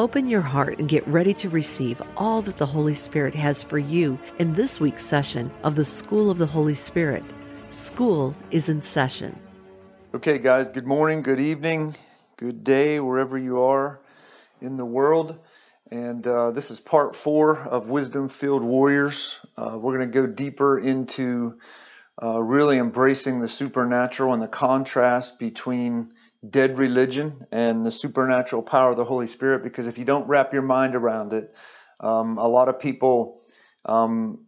Open 0.00 0.28
your 0.28 0.40
heart 0.40 0.78
and 0.78 0.88
get 0.88 1.06
ready 1.06 1.34
to 1.34 1.50
receive 1.50 2.00
all 2.16 2.40
that 2.40 2.56
the 2.56 2.64
Holy 2.64 2.94
Spirit 2.94 3.34
has 3.34 3.62
for 3.62 3.76
you 3.76 4.18
in 4.38 4.54
this 4.54 4.80
week's 4.80 5.04
session 5.04 5.50
of 5.62 5.74
the 5.74 5.84
School 5.84 6.30
of 6.30 6.38
the 6.38 6.46
Holy 6.46 6.74
Spirit. 6.74 7.22
School 7.68 8.34
is 8.50 8.70
in 8.70 8.80
session. 8.80 9.38
Okay, 10.14 10.38
guys, 10.38 10.70
good 10.70 10.86
morning, 10.86 11.20
good 11.20 11.38
evening, 11.38 11.94
good 12.38 12.64
day, 12.64 12.98
wherever 12.98 13.36
you 13.36 13.60
are 13.60 14.00
in 14.62 14.78
the 14.78 14.86
world. 14.86 15.38
And 15.90 16.26
uh, 16.26 16.52
this 16.52 16.70
is 16.70 16.80
part 16.80 17.14
four 17.14 17.58
of 17.58 17.90
Wisdom 17.90 18.30
Filled 18.30 18.62
Warriors. 18.62 19.38
Uh, 19.58 19.76
we're 19.78 19.98
going 19.98 20.10
to 20.10 20.18
go 20.18 20.26
deeper 20.26 20.78
into 20.78 21.58
uh, 22.22 22.40
really 22.40 22.78
embracing 22.78 23.38
the 23.38 23.48
supernatural 23.48 24.32
and 24.32 24.42
the 24.42 24.48
contrast 24.48 25.38
between 25.38 26.14
dead 26.48 26.78
religion 26.78 27.46
and 27.52 27.84
the 27.84 27.90
supernatural 27.90 28.62
power 28.62 28.90
of 28.90 28.96
the 28.96 29.04
Holy 29.04 29.26
Spirit. 29.26 29.62
Because 29.62 29.86
if 29.86 29.98
you 29.98 30.04
don't 30.04 30.26
wrap 30.26 30.52
your 30.52 30.62
mind 30.62 30.94
around 30.94 31.32
it, 31.32 31.54
um, 32.00 32.38
a 32.38 32.48
lot 32.48 32.68
of 32.68 32.80
people 32.80 33.42
um, 33.84 34.46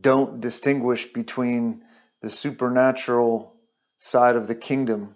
don't 0.00 0.40
distinguish 0.40 1.12
between 1.12 1.82
the 2.22 2.30
supernatural 2.30 3.56
side 3.98 4.36
of 4.36 4.46
the 4.46 4.54
kingdom 4.54 5.14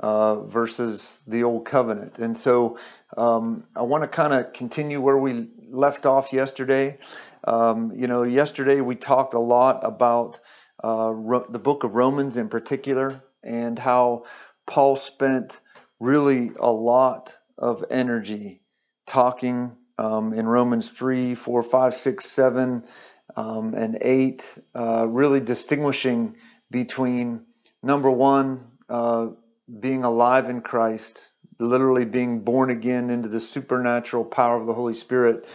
uh, 0.00 0.42
versus 0.42 1.20
the 1.26 1.44
old 1.44 1.64
covenant. 1.64 2.18
And 2.18 2.36
so 2.36 2.78
um, 3.16 3.64
I 3.74 3.82
want 3.82 4.02
to 4.02 4.08
kind 4.08 4.34
of 4.34 4.52
continue 4.52 5.00
where 5.00 5.16
we 5.16 5.48
left 5.70 6.06
off 6.06 6.32
yesterday. 6.32 6.98
Um, 7.44 7.92
you 7.94 8.06
know, 8.06 8.22
yesterday 8.22 8.80
we 8.80 8.96
talked 8.96 9.34
a 9.34 9.40
lot 9.40 9.80
about 9.84 10.40
uh, 10.82 11.12
the 11.48 11.58
book 11.58 11.84
of 11.84 11.94
Romans 11.94 12.36
in 12.36 12.48
particular 12.48 13.22
and 13.42 13.78
how 13.78 14.24
Paul 14.66 14.96
spent 14.96 15.60
really 16.00 16.52
a 16.58 16.70
lot 16.70 17.36
of 17.58 17.84
energy 17.90 18.60
talking 19.06 19.72
um, 19.98 20.32
in 20.34 20.46
Romans 20.46 20.90
3, 20.90 21.34
4, 21.34 21.62
5, 21.62 21.94
6, 21.94 22.24
7, 22.24 22.84
um, 23.36 23.74
and 23.74 23.98
8, 24.00 24.44
uh, 24.74 25.06
really 25.08 25.40
distinguishing 25.40 26.36
between 26.70 27.42
number 27.82 28.10
one, 28.10 28.64
uh, 28.88 29.28
being 29.80 30.04
alive 30.04 30.50
in 30.50 30.60
Christ, 30.60 31.28
literally 31.58 32.04
being 32.04 32.40
born 32.40 32.70
again 32.70 33.10
into 33.10 33.28
the 33.28 33.40
supernatural 33.40 34.24
power 34.24 34.60
of 34.60 34.66
the 34.66 34.74
Holy 34.74 34.94
Spirit, 34.94 35.46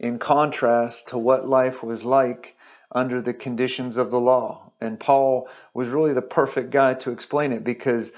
in 0.00 0.18
contrast 0.18 1.08
to 1.08 1.18
what 1.18 1.48
life 1.48 1.82
was 1.82 2.04
like 2.04 2.56
under 2.92 3.20
the 3.20 3.34
conditions 3.34 3.96
of 3.96 4.10
the 4.10 4.20
law. 4.20 4.72
And 4.80 4.98
Paul 4.98 5.48
was 5.72 5.88
really 5.88 6.12
the 6.12 6.22
perfect 6.22 6.70
guy 6.70 6.94
to 6.94 7.10
explain 7.10 7.52
it 7.52 7.64
because 7.64 8.12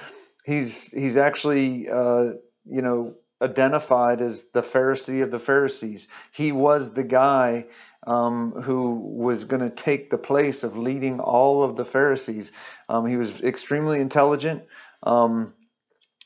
he's 0.47 0.91
he's 0.93 1.17
actually 1.17 1.89
uh, 1.91 2.31
you 2.65 2.83
know 2.83 3.15
identified 3.43 4.23
as 4.23 4.45
the 4.55 4.63
Pharisee 4.63 5.23
of 5.23 5.31
the 5.31 5.39
Pharisees. 5.39 6.09
He 6.33 6.53
was 6.53 6.93
the 6.93 7.05
guy 7.05 7.67
um, 8.07 8.53
who 8.63 8.95
was 8.95 9.45
going 9.45 9.61
to 9.61 9.69
take 9.69 10.09
the 10.09 10.19
place 10.19 10.65
of 10.65 10.79
leading 10.79 11.21
all 11.21 11.63
of 11.63 11.77
the 11.77 11.85
Pharisees. 11.85 12.53
Um, 12.89 13.07
he 13.07 13.17
was 13.17 13.43
extremely 13.43 14.01
intelligent. 14.01 14.63
Um, 15.03 15.53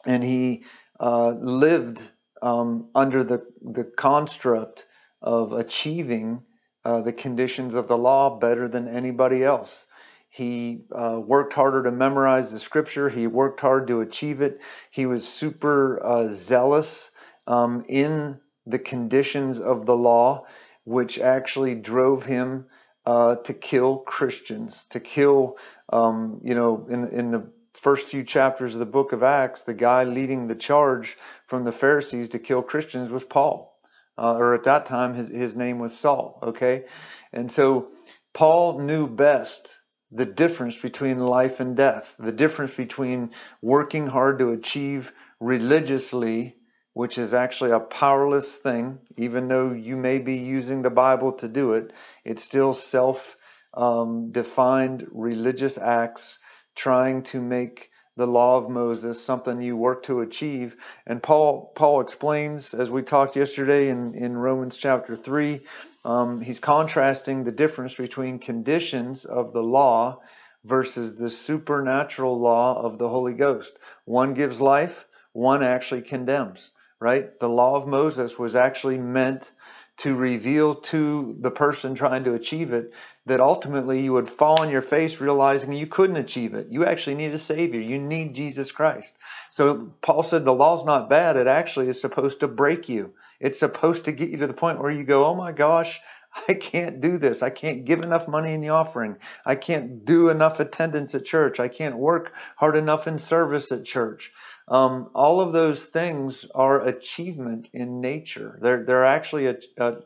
and 0.06 0.22
he 0.22 0.64
uh, 1.00 1.30
lived 1.30 2.02
um, 2.42 2.88
under 2.94 3.24
the, 3.24 3.44
the 3.60 3.84
construct 3.84 4.86
of 5.20 5.52
achieving 5.52 6.42
uh, 6.84 7.00
the 7.02 7.12
conditions 7.12 7.74
of 7.74 7.88
the 7.88 7.98
law 7.98 8.38
better 8.38 8.68
than 8.68 8.88
anybody 8.88 9.44
else. 9.44 9.86
He 10.30 10.84
uh, 10.94 11.20
worked 11.20 11.52
harder 11.52 11.82
to 11.82 11.90
memorize 11.90 12.52
the 12.52 12.60
scripture. 12.60 13.08
He 13.08 13.26
worked 13.26 13.60
hard 13.60 13.88
to 13.88 14.00
achieve 14.00 14.40
it. 14.40 14.60
He 14.90 15.04
was 15.04 15.26
super 15.26 16.00
uh, 16.04 16.28
zealous 16.28 17.10
um, 17.46 17.84
in 17.88 18.40
the 18.64 18.78
conditions 18.78 19.60
of 19.60 19.86
the 19.86 19.96
law, 19.96 20.46
which 20.84 21.18
actually 21.18 21.74
drove 21.74 22.24
him 22.24 22.66
uh, 23.04 23.36
to 23.36 23.52
kill 23.52 23.98
Christians, 23.98 24.84
to 24.90 25.00
kill, 25.00 25.56
um, 25.92 26.40
you 26.44 26.54
know, 26.54 26.86
in 26.88 27.08
in 27.08 27.30
the 27.32 27.50
first 27.74 28.06
few 28.08 28.22
chapters 28.22 28.74
of 28.74 28.80
the 28.80 28.86
book 28.86 29.12
of 29.12 29.22
Acts, 29.22 29.62
the 29.62 29.74
guy 29.74 30.04
leading 30.04 30.46
the 30.46 30.54
charge 30.54 31.16
from 31.46 31.64
the 31.64 31.72
Pharisees 31.72 32.28
to 32.30 32.38
kill 32.38 32.62
Christians 32.62 33.10
was 33.10 33.24
Paul. 33.24 33.78
Uh, 34.18 34.34
or 34.34 34.54
at 34.54 34.64
that 34.64 34.86
time, 34.86 35.14
his, 35.14 35.28
his 35.28 35.56
name 35.56 35.78
was 35.78 35.96
Saul, 35.96 36.38
okay? 36.42 36.84
And 37.32 37.50
so 37.50 37.88
Paul 38.34 38.80
knew 38.80 39.06
best 39.08 39.79
the 40.12 40.26
difference 40.26 40.76
between 40.76 41.18
life 41.18 41.60
and 41.60 41.76
death, 41.76 42.14
the 42.18 42.32
difference 42.32 42.72
between 42.72 43.30
working 43.62 44.08
hard 44.08 44.38
to 44.38 44.50
achieve 44.50 45.12
religiously, 45.38 46.56
which 46.94 47.16
is 47.16 47.32
actually 47.32 47.70
a 47.70 47.80
powerless 47.80 48.56
thing, 48.56 48.98
even 49.16 49.48
though 49.48 49.72
you 49.72 49.96
may 49.96 50.18
be 50.18 50.34
using 50.34 50.82
the 50.82 50.90
Bible 50.90 51.32
to 51.32 51.48
do 51.48 51.74
it, 51.74 51.92
it's 52.24 52.42
still 52.42 52.74
self 52.74 53.36
um, 53.74 54.32
defined 54.32 55.06
religious 55.12 55.78
acts 55.78 56.38
trying 56.74 57.22
to 57.22 57.40
make 57.40 57.90
the 58.16 58.26
law 58.26 58.58
of 58.58 58.68
Moses 58.68 59.22
something 59.22 59.62
you 59.62 59.76
work 59.76 60.02
to 60.02 60.20
achieve. 60.20 60.76
And 61.06 61.22
Paul 61.22 61.72
Paul 61.76 62.00
explains, 62.00 62.74
as 62.74 62.90
we 62.90 63.02
talked 63.02 63.36
yesterday 63.36 63.88
in, 63.88 64.14
in 64.14 64.36
Romans 64.36 64.76
chapter 64.76 65.16
three, 65.16 65.60
um, 66.04 66.40
he's 66.40 66.60
contrasting 66.60 67.44
the 67.44 67.52
difference 67.52 67.94
between 67.94 68.38
conditions 68.38 69.24
of 69.24 69.52
the 69.52 69.62
law 69.62 70.20
versus 70.64 71.16
the 71.16 71.30
supernatural 71.30 72.38
law 72.38 72.80
of 72.82 72.98
the 72.98 73.08
Holy 73.08 73.34
Ghost. 73.34 73.78
One 74.04 74.34
gives 74.34 74.60
life, 74.60 75.06
one 75.32 75.62
actually 75.62 76.02
condemns. 76.02 76.70
Right? 77.00 77.38
The 77.40 77.48
law 77.48 77.76
of 77.76 77.86
Moses 77.86 78.38
was 78.38 78.54
actually 78.54 78.98
meant 78.98 79.52
to 79.98 80.14
reveal 80.14 80.74
to 80.74 81.36
the 81.40 81.50
person 81.50 81.94
trying 81.94 82.24
to 82.24 82.34
achieve 82.34 82.72
it 82.72 82.92
that 83.26 83.40
ultimately 83.40 84.00
you 84.02 84.12
would 84.12 84.28
fall 84.28 84.60
on 84.60 84.70
your 84.70 84.82
face 84.82 85.20
realizing 85.20 85.72
you 85.72 85.86
couldn't 85.86 86.16
achieve 86.16 86.54
it. 86.54 86.68
You 86.70 86.84
actually 86.84 87.16
need 87.16 87.32
a 87.32 87.38
Savior. 87.38 87.80
You 87.80 87.98
need 87.98 88.34
Jesus 88.34 88.72
Christ. 88.72 89.18
So 89.50 89.92
Paul 90.02 90.22
said 90.22 90.44
the 90.44 90.54
law's 90.54 90.84
not 90.84 91.10
bad. 91.10 91.36
It 91.36 91.46
actually 91.46 91.88
is 91.88 92.00
supposed 92.00 92.40
to 92.40 92.48
break 92.48 92.88
you. 92.88 93.12
It's 93.38 93.58
supposed 93.58 94.04
to 94.06 94.12
get 94.12 94.30
you 94.30 94.38
to 94.38 94.46
the 94.46 94.54
point 94.54 94.80
where 94.80 94.90
you 94.90 95.04
go, 95.04 95.26
oh 95.26 95.34
my 95.34 95.52
gosh, 95.52 96.00
I 96.48 96.54
can't 96.54 97.00
do 97.00 97.18
this. 97.18 97.42
I 97.42 97.50
can't 97.50 97.84
give 97.84 98.00
enough 98.00 98.28
money 98.28 98.54
in 98.54 98.60
the 98.60 98.68
offering. 98.70 99.16
I 99.44 99.54
can't 99.54 100.04
do 100.04 100.28
enough 100.28 100.60
attendance 100.60 101.14
at 101.14 101.24
church. 101.24 101.60
I 101.60 101.68
can't 101.68 101.96
work 101.96 102.32
hard 102.56 102.76
enough 102.76 103.06
in 103.06 103.18
service 103.18 103.72
at 103.72 103.84
church. 103.84 104.32
Um, 104.68 105.10
all 105.14 105.40
of 105.40 105.52
those 105.52 105.84
things 105.84 106.46
are 106.54 106.86
achievement 106.86 107.68
in 107.72 108.00
nature. 108.00 108.56
They're 108.62 108.84
they're 108.84 109.04
actually 109.04 109.46
a, 109.46 109.56
a 109.78 109.96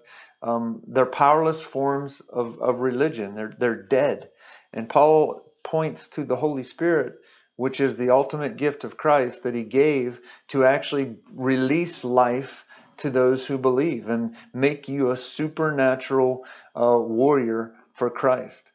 um, 0.44 0.82
they're 0.86 1.06
powerless 1.06 1.62
forms 1.62 2.20
of, 2.28 2.60
of 2.60 2.80
religion. 2.80 3.34
They're 3.34 3.54
they're 3.58 3.82
dead. 3.82 4.28
And 4.72 4.88
Paul 4.88 5.50
points 5.62 6.06
to 6.08 6.24
the 6.24 6.36
Holy 6.36 6.64
Spirit, 6.64 7.14
which 7.56 7.80
is 7.80 7.96
the 7.96 8.10
ultimate 8.10 8.56
gift 8.56 8.84
of 8.84 8.98
Christ 8.98 9.42
that 9.42 9.54
He 9.54 9.64
gave 9.64 10.20
to 10.48 10.64
actually 10.64 11.16
release 11.32 12.04
life 12.04 12.64
to 12.98 13.10
those 13.10 13.46
who 13.46 13.56
believe 13.56 14.08
and 14.08 14.36
make 14.52 14.88
you 14.88 15.10
a 15.10 15.16
supernatural 15.16 16.44
uh, 16.76 16.98
warrior 16.98 17.74
for 17.92 18.10
Christ. 18.10 18.70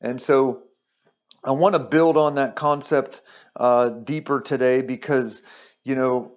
And 0.00 0.20
so 0.20 0.64
I 1.42 1.52
want 1.52 1.72
to 1.72 1.78
build 1.78 2.16
on 2.18 2.34
that 2.34 2.54
concept 2.54 3.22
uh, 3.56 3.88
deeper 3.88 4.40
today 4.40 4.82
because, 4.82 5.42
you 5.84 5.94
know, 5.94 6.32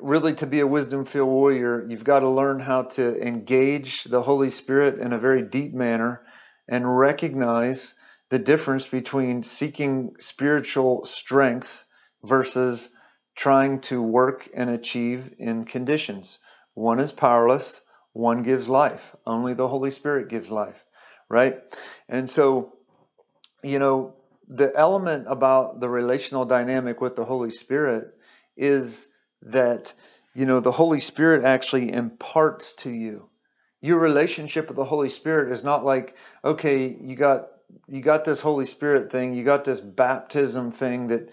really 0.00 0.34
to 0.34 0.46
be 0.46 0.60
a 0.60 0.66
wisdom 0.66 1.04
filled 1.04 1.28
warrior, 1.28 1.86
you've 1.88 2.04
got 2.04 2.20
to 2.20 2.28
learn 2.28 2.60
how 2.60 2.82
to 2.82 3.20
engage 3.20 4.04
the 4.04 4.22
Holy 4.22 4.50
Spirit 4.50 4.98
in 4.98 5.12
a 5.12 5.18
very 5.18 5.42
deep 5.42 5.72
manner 5.74 6.22
and 6.68 6.98
recognize 6.98 7.94
the 8.30 8.38
difference 8.38 8.86
between 8.86 9.42
seeking 9.42 10.14
spiritual 10.18 11.04
strength 11.04 11.84
versus 12.24 12.88
trying 13.34 13.80
to 13.80 14.02
work 14.02 14.48
and 14.54 14.70
achieve 14.70 15.34
in 15.38 15.64
conditions. 15.64 16.38
One 16.74 17.00
is 17.00 17.12
powerless, 17.12 17.80
one 18.12 18.42
gives 18.42 18.68
life. 18.68 19.14
Only 19.26 19.54
the 19.54 19.68
Holy 19.68 19.90
Spirit 19.90 20.28
gives 20.28 20.50
life, 20.50 20.84
right? 21.28 21.60
And 22.08 22.28
so, 22.28 22.72
you 23.62 23.78
know, 23.78 24.14
the 24.48 24.72
element 24.76 25.26
about 25.28 25.80
the 25.80 25.88
relational 25.88 26.44
dynamic 26.44 27.00
with 27.00 27.16
the 27.16 27.24
Holy 27.24 27.50
Spirit 27.50 28.14
is 28.56 29.08
that 29.42 29.92
you 30.34 30.46
know 30.46 30.60
the 30.60 30.72
Holy 30.72 31.00
Spirit 31.00 31.44
actually 31.44 31.92
imparts 31.92 32.72
to 32.74 32.90
you. 32.90 33.28
your 33.82 33.98
relationship 33.98 34.68
with 34.68 34.76
the 34.76 34.84
Holy 34.84 35.10
Spirit 35.10 35.52
is 35.52 35.64
not 35.64 35.84
like, 35.84 36.16
okay, 36.44 36.96
you 37.00 37.16
got 37.16 37.48
you 37.88 38.00
got 38.00 38.24
this 38.24 38.40
Holy 38.40 38.66
Spirit 38.66 39.10
thing, 39.10 39.34
you 39.34 39.44
got 39.44 39.64
this 39.64 39.80
baptism 39.80 40.70
thing 40.70 41.08
that 41.08 41.30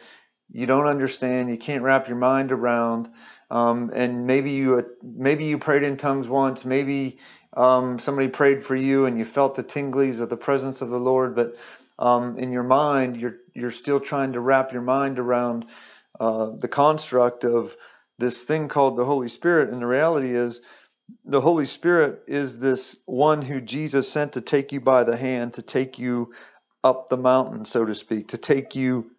you 0.52 0.66
don't 0.66 0.88
understand, 0.88 1.50
you 1.50 1.58
can't 1.58 1.84
wrap 1.84 2.08
your 2.08 2.18
mind 2.18 2.52
around, 2.52 3.10
um, 3.52 3.92
and 3.94 4.26
maybe 4.26 4.52
you 4.52 4.86
maybe 5.04 5.46
you 5.46 5.58
prayed 5.60 5.84
in 5.84 5.96
tongues 5.98 6.28
once, 6.28 6.66
maybe 6.66 7.20
um, 7.56 8.00
somebody 8.00 8.28
prayed 8.28 8.64
for 8.64 8.76
you 8.76 9.06
and 9.06 9.18
you 9.20 9.26
felt 9.26 9.56
the 9.56 9.64
tinglies 9.64 10.20
of 10.20 10.30
the 10.30 10.38
presence 10.38 10.82
of 10.82 10.90
the 10.90 11.00
Lord, 11.00 11.36
but 11.36 11.56
um, 12.00 12.40
in 12.40 12.52
your 12.52 12.64
mind 12.64 13.18
you're 13.18 13.38
you're 13.54 13.72
still 13.72 14.00
trying 14.00 14.34
to 14.34 14.40
wrap 14.40 14.74
your 14.74 14.82
mind 14.82 15.20
around 15.20 15.66
uh, 16.20 16.52
the 16.58 16.68
construct 16.68 17.44
of 17.46 17.76
this 18.20 18.44
thing 18.44 18.68
called 18.68 18.98
the 18.98 19.06
Holy 19.06 19.30
Spirit, 19.30 19.70
and 19.70 19.82
the 19.82 19.88
reality 19.88 20.36
is 20.36 20.62
the 21.26 21.42
Holy 21.42 21.66
Spirit 21.66 22.22
is 22.28 22.60
this 22.60 22.96
one 23.06 23.42
who 23.42 23.62
Jesus 23.62 24.12
sent 24.12 24.34
to 24.34 24.42
take 24.42 24.72
you 24.72 24.82
by 24.82 25.04
the 25.04 25.18
hand, 25.18 25.54
to 25.54 25.62
take 25.62 25.98
you 25.98 26.32
up 26.84 27.10
the 27.10 27.18
mountain, 27.18 27.66
so 27.66 27.86
to 27.86 27.96
speak, 27.96 28.28
to 28.30 28.38
take 28.38 28.76
you 28.76 29.12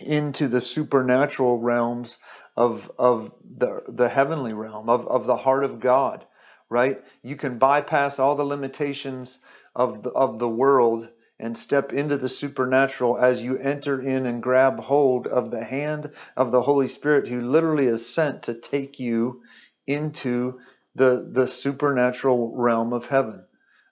into 0.00 0.48
the 0.48 0.60
supernatural 0.60 1.58
realms 1.58 2.18
of 2.56 2.90
of 2.98 3.32
the 3.58 3.82
the 3.88 4.08
heavenly 4.08 4.52
realm 4.52 4.88
of, 4.88 5.06
of 5.08 5.26
the 5.26 5.36
heart 5.36 5.64
of 5.64 5.80
God, 5.80 6.26
right? 6.68 7.02
You 7.22 7.36
can 7.36 7.58
bypass 7.58 8.18
all 8.18 8.34
the 8.36 8.44
limitations 8.44 9.38
of 9.74 10.02
the 10.02 10.10
of 10.10 10.38
the 10.38 10.48
world 10.48 11.08
and 11.38 11.56
step 11.56 11.92
into 11.92 12.16
the 12.16 12.28
supernatural 12.28 13.18
as 13.18 13.42
you 13.42 13.58
enter 13.58 14.00
in 14.00 14.26
and 14.26 14.42
grab 14.42 14.80
hold 14.80 15.26
of 15.26 15.50
the 15.50 15.64
hand 15.64 16.10
of 16.36 16.52
the 16.52 16.62
Holy 16.62 16.88
Spirit 16.88 17.28
who 17.28 17.40
literally 17.40 17.86
is 17.86 18.08
sent 18.08 18.42
to 18.44 18.54
take 18.54 18.98
you 18.98 19.42
into 19.86 20.58
the 20.94 21.28
the 21.30 21.46
supernatural 21.46 22.52
realm 22.56 22.92
of 22.92 23.06
heaven 23.06 23.44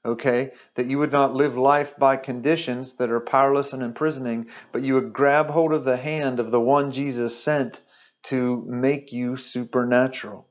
okay? 0.07 0.53
That 0.75 0.87
you 0.87 0.99
would 0.99 1.13
not 1.13 1.35
live 1.35 1.57
life 1.57 1.97
by 1.97 2.17
conditions 2.17 2.95
that 2.95 3.11
are 3.11 3.21
powerless 3.21 3.73
and 3.73 3.83
imprisoning, 3.83 4.49
but 4.73 4.83
you 4.83 4.95
would 4.95 5.13
grab 5.13 5.49
hold 5.49 5.73
of 5.73 5.85
the 5.85 5.97
hand 5.97 6.41
of 6.41 6.51
the 6.51 6.61
one 6.61 6.93
Jesus 6.93 7.43
sent 7.43 7.81
to 8.25 8.65
make 8.67 9.13
you 9.13 9.37
supernatural, 9.37 10.47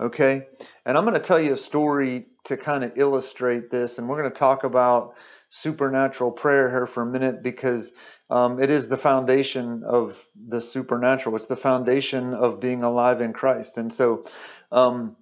okay? 0.00 0.46
And 0.84 0.96
I'm 0.96 1.04
going 1.04 1.14
to 1.14 1.20
tell 1.20 1.40
you 1.40 1.52
a 1.52 1.56
story 1.56 2.26
to 2.44 2.56
kind 2.56 2.84
of 2.84 2.92
illustrate 2.96 3.70
this, 3.70 3.98
and 3.98 4.08
we're 4.08 4.20
going 4.20 4.32
to 4.32 4.38
talk 4.38 4.64
about 4.64 5.14
supernatural 5.48 6.32
prayer 6.32 6.68
here 6.70 6.86
for 6.86 7.02
a 7.02 7.06
minute 7.06 7.42
because 7.42 7.92
um, 8.30 8.60
it 8.60 8.70
is 8.70 8.88
the 8.88 8.96
foundation 8.96 9.84
of 9.84 10.24
the 10.48 10.60
supernatural. 10.60 11.36
It's 11.36 11.46
the 11.46 11.56
foundation 11.56 12.34
of 12.34 12.60
being 12.60 12.82
alive 12.82 13.20
in 13.20 13.32
Christ. 13.32 13.78
And 13.78 13.92
so, 13.92 14.26
um, 14.72 15.16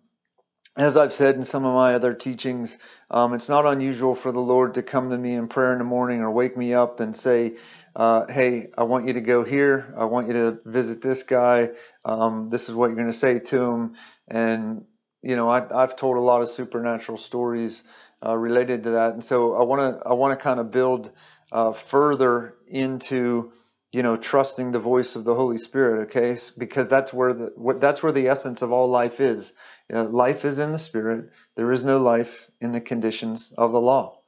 as 0.76 0.96
I've 0.96 1.12
said 1.12 1.36
in 1.36 1.44
some 1.44 1.64
of 1.64 1.74
my 1.74 1.94
other 1.94 2.14
teachings, 2.14 2.78
um, 3.10 3.34
it's 3.34 3.48
not 3.48 3.64
unusual 3.64 4.14
for 4.14 4.32
the 4.32 4.40
Lord 4.40 4.74
to 4.74 4.82
come 4.82 5.10
to 5.10 5.18
me 5.18 5.34
in 5.34 5.46
prayer 5.46 5.72
in 5.72 5.78
the 5.78 5.84
morning 5.84 6.20
or 6.20 6.30
wake 6.30 6.56
me 6.56 6.74
up 6.74 6.98
and 6.98 7.16
say, 7.16 7.54
uh, 7.94 8.26
Hey, 8.26 8.70
I 8.76 8.82
want 8.82 9.06
you 9.06 9.12
to 9.12 9.20
go 9.20 9.44
here. 9.44 9.94
I 9.96 10.06
want 10.06 10.26
you 10.26 10.32
to 10.32 10.58
visit 10.64 11.00
this 11.00 11.22
guy. 11.22 11.70
Um, 12.04 12.48
this 12.50 12.68
is 12.68 12.74
what 12.74 12.86
you're 12.86 12.96
going 12.96 13.06
to 13.06 13.12
say 13.12 13.38
to 13.38 13.62
him. 13.62 13.94
And, 14.26 14.84
you 15.22 15.36
know, 15.36 15.48
I, 15.48 15.60
have 15.80 15.94
told 15.94 16.16
a 16.16 16.20
lot 16.20 16.42
of 16.42 16.48
supernatural 16.48 17.18
stories 17.18 17.84
uh, 18.24 18.36
related 18.36 18.84
to 18.84 18.90
that. 18.90 19.14
And 19.14 19.24
so 19.24 19.54
I 19.54 19.62
want 19.64 19.98
to, 20.00 20.08
I 20.08 20.14
want 20.14 20.38
to 20.38 20.42
kind 20.42 20.60
of 20.60 20.70
build 20.70 21.10
uh, 21.52 21.72
further 21.72 22.54
into 22.66 23.52
you 23.92 24.02
know 24.02 24.16
trusting 24.16 24.72
the 24.72 24.80
voice 24.80 25.14
of 25.14 25.24
the 25.24 25.34
holy 25.34 25.58
spirit 25.58 26.02
okay? 26.04 26.36
Because 26.58 26.88
that's 26.88 27.12
where 27.12 27.32
the 27.32 27.52
that's 27.78 28.02
where 28.02 28.12
the 28.12 28.28
essence 28.28 28.62
of 28.62 28.72
all 28.72 28.88
life 28.88 29.20
is. 29.20 29.52
Uh, 29.92 30.04
life 30.04 30.44
is 30.44 30.58
in 30.58 30.72
the 30.72 30.78
spirit. 30.78 31.30
There 31.56 31.70
is 31.70 31.84
no 31.84 32.00
life 32.00 32.50
in 32.60 32.72
the 32.72 32.80
conditions 32.80 33.52
of 33.56 33.72
the 33.72 33.80
law. 33.80 34.20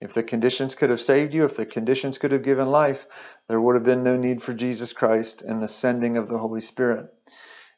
If 0.00 0.14
the 0.14 0.22
conditions 0.22 0.76
could 0.76 0.90
have 0.90 1.00
saved 1.00 1.34
you 1.34 1.44
if 1.44 1.56
the 1.56 1.66
conditions 1.66 2.18
could 2.18 2.30
have 2.30 2.44
given 2.44 2.68
life 2.68 3.04
there 3.48 3.60
would 3.60 3.74
have 3.74 3.84
been 3.84 4.04
no 4.04 4.16
need 4.16 4.40
for 4.40 4.54
jesus 4.54 4.92
christ 4.92 5.42
and 5.42 5.60
the 5.60 5.66
sending 5.66 6.16
of 6.16 6.28
the 6.28 6.38
holy 6.38 6.60
spirit. 6.60 7.12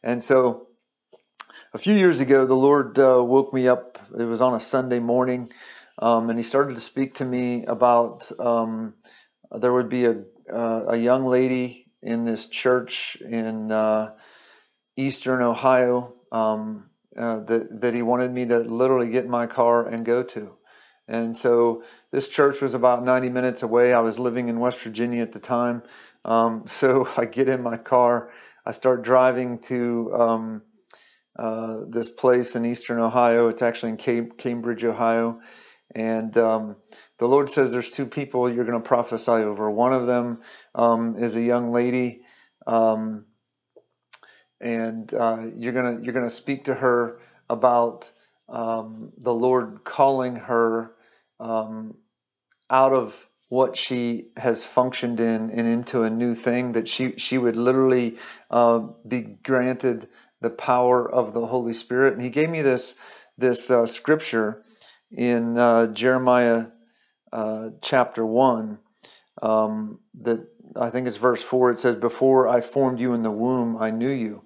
And 0.02 0.22
so 0.22 0.66
a 1.72 1.78
few 1.78 1.94
years 1.94 2.20
ago 2.20 2.46
the 2.46 2.54
lord 2.54 2.98
uh, 2.98 3.22
woke 3.22 3.52
me 3.52 3.68
up 3.68 3.98
it 4.18 4.24
was 4.24 4.40
on 4.40 4.54
a 4.54 4.60
sunday 4.60 4.98
morning 5.00 5.50
um, 5.98 6.30
and 6.30 6.38
he 6.38 6.42
started 6.42 6.74
to 6.74 6.80
speak 6.80 7.14
to 7.16 7.24
me 7.24 7.64
about 7.66 8.30
um, 8.40 8.94
there 9.52 9.72
would 9.72 9.88
be 9.88 10.06
a 10.06 10.22
uh, 10.52 10.86
a 10.88 10.96
young 10.96 11.26
lady 11.26 11.86
in 12.02 12.24
this 12.24 12.46
church 12.46 13.16
in 13.20 13.70
uh, 13.70 14.12
eastern 14.96 15.42
Ohio 15.42 16.14
um, 16.32 16.90
uh, 17.16 17.40
that 17.40 17.80
that 17.80 17.94
he 17.94 18.02
wanted 18.02 18.32
me 18.32 18.46
to 18.46 18.58
literally 18.58 19.10
get 19.10 19.24
in 19.24 19.30
my 19.30 19.46
car 19.46 19.86
and 19.86 20.04
go 20.04 20.22
to. 20.22 20.56
And 21.08 21.36
so 21.36 21.82
this 22.12 22.28
church 22.28 22.60
was 22.60 22.74
about 22.74 23.04
90 23.04 23.30
minutes 23.30 23.62
away. 23.62 23.92
I 23.92 24.00
was 24.00 24.18
living 24.18 24.48
in 24.48 24.60
West 24.60 24.78
Virginia 24.78 25.22
at 25.22 25.32
the 25.32 25.40
time. 25.40 25.82
Um, 26.24 26.64
so 26.66 27.08
I 27.16 27.24
get 27.24 27.48
in 27.48 27.62
my 27.62 27.76
car. 27.76 28.30
I 28.64 28.72
start 28.72 29.02
driving 29.02 29.58
to 29.60 30.14
um, 30.14 30.62
uh, 31.38 31.80
this 31.88 32.08
place 32.08 32.56
in 32.56 32.64
eastern 32.64 32.98
Ohio. 32.98 33.48
It's 33.48 33.62
actually 33.62 33.90
in 33.92 34.30
Cambridge, 34.36 34.84
Ohio. 34.84 35.40
And 35.94 36.36
um, 36.38 36.76
the 37.18 37.26
Lord 37.26 37.50
says 37.50 37.72
there's 37.72 37.90
two 37.90 38.06
people 38.06 38.52
you're 38.52 38.64
going 38.64 38.80
to 38.80 38.88
prophesy 38.88 39.32
over. 39.32 39.70
One 39.70 39.92
of 39.92 40.06
them 40.06 40.40
um, 40.74 41.16
is 41.18 41.36
a 41.36 41.40
young 41.40 41.72
lady, 41.72 42.22
um, 42.66 43.24
and 44.60 45.12
uh, 45.14 45.46
you're 45.56 45.72
gonna 45.72 45.98
you're 46.02 46.12
gonna 46.12 46.30
speak 46.30 46.64
to 46.64 46.74
her 46.74 47.20
about 47.48 48.12
um, 48.48 49.12
the 49.18 49.32
Lord 49.32 49.80
calling 49.84 50.36
her 50.36 50.92
um, 51.40 51.96
out 52.68 52.92
of 52.92 53.28
what 53.48 53.76
she 53.76 54.28
has 54.36 54.64
functioned 54.64 55.18
in 55.18 55.50
and 55.50 55.66
into 55.66 56.04
a 56.04 56.10
new 56.10 56.34
thing 56.34 56.72
that 56.72 56.88
she 56.88 57.14
she 57.16 57.36
would 57.36 57.56
literally 57.56 58.16
uh, 58.50 58.78
be 59.08 59.22
granted 59.22 60.08
the 60.40 60.50
power 60.50 61.10
of 61.10 61.32
the 61.32 61.46
Holy 61.46 61.72
Spirit. 61.72 62.14
And 62.14 62.22
He 62.22 62.30
gave 62.30 62.50
me 62.50 62.62
this 62.62 62.94
this 63.38 63.70
uh, 63.70 63.86
scripture 63.86 64.64
in 65.10 65.56
uh, 65.56 65.86
Jeremiah 65.88 66.66
uh, 67.32 67.70
chapter 67.80 68.24
1 68.24 68.78
um, 69.42 69.98
that 70.22 70.46
I 70.76 70.90
think 70.90 71.08
it's 71.08 71.16
verse 71.16 71.42
4. 71.42 71.72
It 71.72 71.80
says, 71.80 71.96
Before 71.96 72.48
I 72.48 72.60
formed 72.60 73.00
you 73.00 73.14
in 73.14 73.22
the 73.22 73.30
womb, 73.30 73.76
I 73.78 73.90
knew 73.90 74.10
you. 74.10 74.42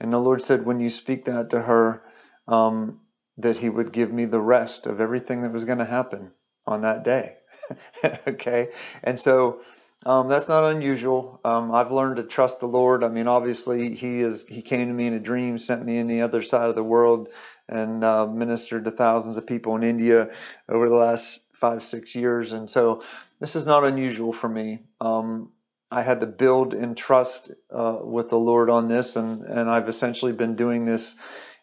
And 0.00 0.12
the 0.12 0.18
Lord 0.18 0.42
said, 0.42 0.66
when 0.66 0.80
you 0.80 0.90
speak 0.90 1.26
that 1.26 1.50
to 1.50 1.62
her, 1.62 2.02
um, 2.48 3.00
that 3.38 3.56
He 3.56 3.68
would 3.68 3.92
give 3.92 4.12
me 4.12 4.24
the 4.24 4.40
rest 4.40 4.86
of 4.86 5.00
everything 5.00 5.42
that 5.42 5.52
was 5.52 5.64
going 5.64 5.78
to 5.78 5.84
happen 5.84 6.32
on 6.66 6.82
that 6.82 7.04
day. 7.04 7.36
okay? 8.26 8.68
And 9.02 9.18
so 9.18 9.60
um, 10.04 10.28
that's 10.28 10.48
not 10.48 10.64
unusual. 10.64 11.40
Um, 11.44 11.72
I've 11.72 11.92
learned 11.92 12.16
to 12.16 12.24
trust 12.24 12.60
the 12.60 12.66
Lord. 12.66 13.04
I 13.04 13.08
mean, 13.08 13.28
obviously, 13.28 13.94
He 13.94 14.20
is. 14.20 14.44
He 14.48 14.62
came 14.62 14.88
to 14.88 14.94
me 14.94 15.06
in 15.06 15.14
a 15.14 15.20
dream, 15.20 15.58
sent 15.58 15.84
me 15.84 15.98
in 15.98 16.06
the 16.06 16.22
other 16.22 16.42
side 16.42 16.68
of 16.68 16.74
the 16.74 16.82
world, 16.82 17.28
and 17.68 18.02
uh, 18.02 18.26
ministered 18.26 18.84
to 18.84 18.90
thousands 18.90 19.38
of 19.38 19.46
people 19.46 19.76
in 19.76 19.82
India 19.82 20.30
over 20.68 20.88
the 20.88 20.96
last 20.96 21.40
five, 21.54 21.82
six 21.82 22.14
years. 22.14 22.52
And 22.52 22.68
so 22.68 23.04
this 23.38 23.54
is 23.54 23.66
not 23.66 23.84
unusual 23.84 24.32
for 24.32 24.48
me. 24.48 24.80
Um, 25.00 25.50
I 25.92 26.02
had 26.02 26.20
to 26.20 26.26
build 26.26 26.74
and 26.74 26.96
trust 26.96 27.52
uh, 27.70 27.98
with 28.02 28.30
the 28.30 28.38
Lord 28.38 28.70
on 28.70 28.88
this, 28.88 29.14
and, 29.14 29.42
and 29.42 29.70
I've 29.70 29.88
essentially 29.88 30.32
been 30.32 30.56
doing 30.56 30.86
this 30.86 31.14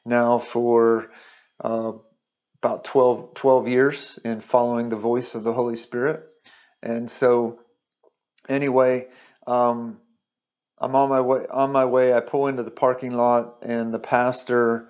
now 0.06 0.38
for 0.38 1.12
uh, 1.64 1.94
about 2.62 2.84
12, 2.86 3.34
12 3.34 3.68
years 3.68 4.20
in 4.24 4.40
following 4.40 4.90
the 4.90 4.96
voice 4.96 5.36
of 5.36 5.44
the 5.44 5.54
Holy 5.54 5.76
Spirit. 5.76 6.24
And 6.82 7.10
so, 7.10 7.60
anyway, 8.50 9.08
um, 9.48 10.00
I'm 10.80 10.96
on 10.96 11.10
my 11.10 11.22
way. 11.22 11.46
On 11.50 11.72
my 11.72 11.86
way, 11.86 12.14
I 12.14 12.20
pull 12.20 12.48
into 12.48 12.64
the 12.64 12.72
parking 12.72 13.12
lot, 13.12 13.58
and 13.62 13.94
the 13.94 14.00
pastor, 14.00 14.90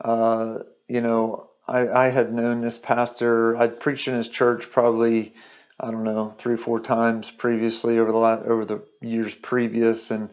uh, 0.00 0.58
you 0.88 1.00
know, 1.00 1.50
I, 1.66 1.88
I 1.88 2.08
had 2.08 2.32
known 2.32 2.60
this 2.60 2.78
pastor. 2.78 3.56
I'd 3.56 3.80
preached 3.80 4.08
in 4.08 4.14
his 4.14 4.28
church 4.28 4.70
probably, 4.70 5.34
I 5.78 5.90
don't 5.90 6.04
know, 6.04 6.34
three 6.38 6.54
or 6.54 6.58
four 6.58 6.80
times 6.80 7.30
previously 7.30 7.98
over 7.98 8.10
the 8.10 8.18
last, 8.18 8.46
over 8.46 8.64
the 8.64 8.82
years 9.00 9.34
previous, 9.34 10.10
and 10.10 10.30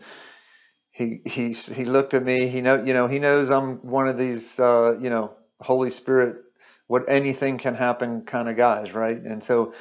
he 0.91 1.21
he 1.25 1.51
he 1.51 1.85
looked 1.85 2.13
at 2.13 2.23
me. 2.23 2.47
He 2.47 2.61
know 2.61 2.83
you 2.83 2.93
know 2.93 3.07
he 3.07 3.19
knows 3.19 3.49
I'm 3.49 3.77
one 3.79 4.07
of 4.07 4.17
these 4.17 4.59
uh, 4.59 4.97
you 4.99 5.09
know 5.09 5.33
Holy 5.59 5.89
Spirit, 5.89 6.37
what 6.87 7.05
anything 7.07 7.57
can 7.57 7.75
happen 7.75 8.21
kind 8.21 8.49
of 8.49 8.55
guys, 8.57 8.93
right? 8.93 9.17
And 9.17 9.43
so 9.43 9.73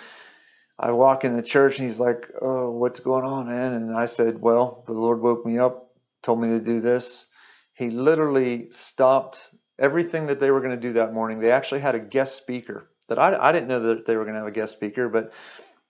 I 0.78 0.90
walk 0.90 1.24
in 1.24 1.36
the 1.36 1.42
church, 1.42 1.78
and 1.78 1.88
he's 1.88 2.00
like, 2.00 2.30
"Oh, 2.40 2.70
what's 2.70 3.00
going 3.00 3.24
on, 3.24 3.46
man?" 3.46 3.72
And 3.74 3.96
I 3.96 4.06
said, 4.06 4.40
"Well, 4.40 4.82
the 4.86 4.92
Lord 4.92 5.20
woke 5.20 5.46
me 5.46 5.58
up, 5.58 5.90
told 6.22 6.40
me 6.40 6.48
to 6.48 6.60
do 6.60 6.80
this." 6.80 7.26
He 7.74 7.90
literally 7.90 8.70
stopped 8.70 9.50
everything 9.78 10.26
that 10.26 10.40
they 10.40 10.50
were 10.50 10.60
going 10.60 10.74
to 10.74 10.80
do 10.80 10.94
that 10.94 11.12
morning. 11.12 11.40
They 11.40 11.50
actually 11.50 11.80
had 11.80 11.94
a 11.94 12.00
guest 12.00 12.36
speaker 12.36 12.90
that 13.08 13.18
I, 13.18 13.36
I 13.36 13.52
didn't 13.52 13.68
know 13.68 13.80
that 13.80 14.06
they 14.06 14.16
were 14.16 14.24
going 14.24 14.34
to 14.34 14.40
have 14.40 14.48
a 14.48 14.52
guest 14.52 14.72
speaker, 14.72 15.08
but 15.08 15.32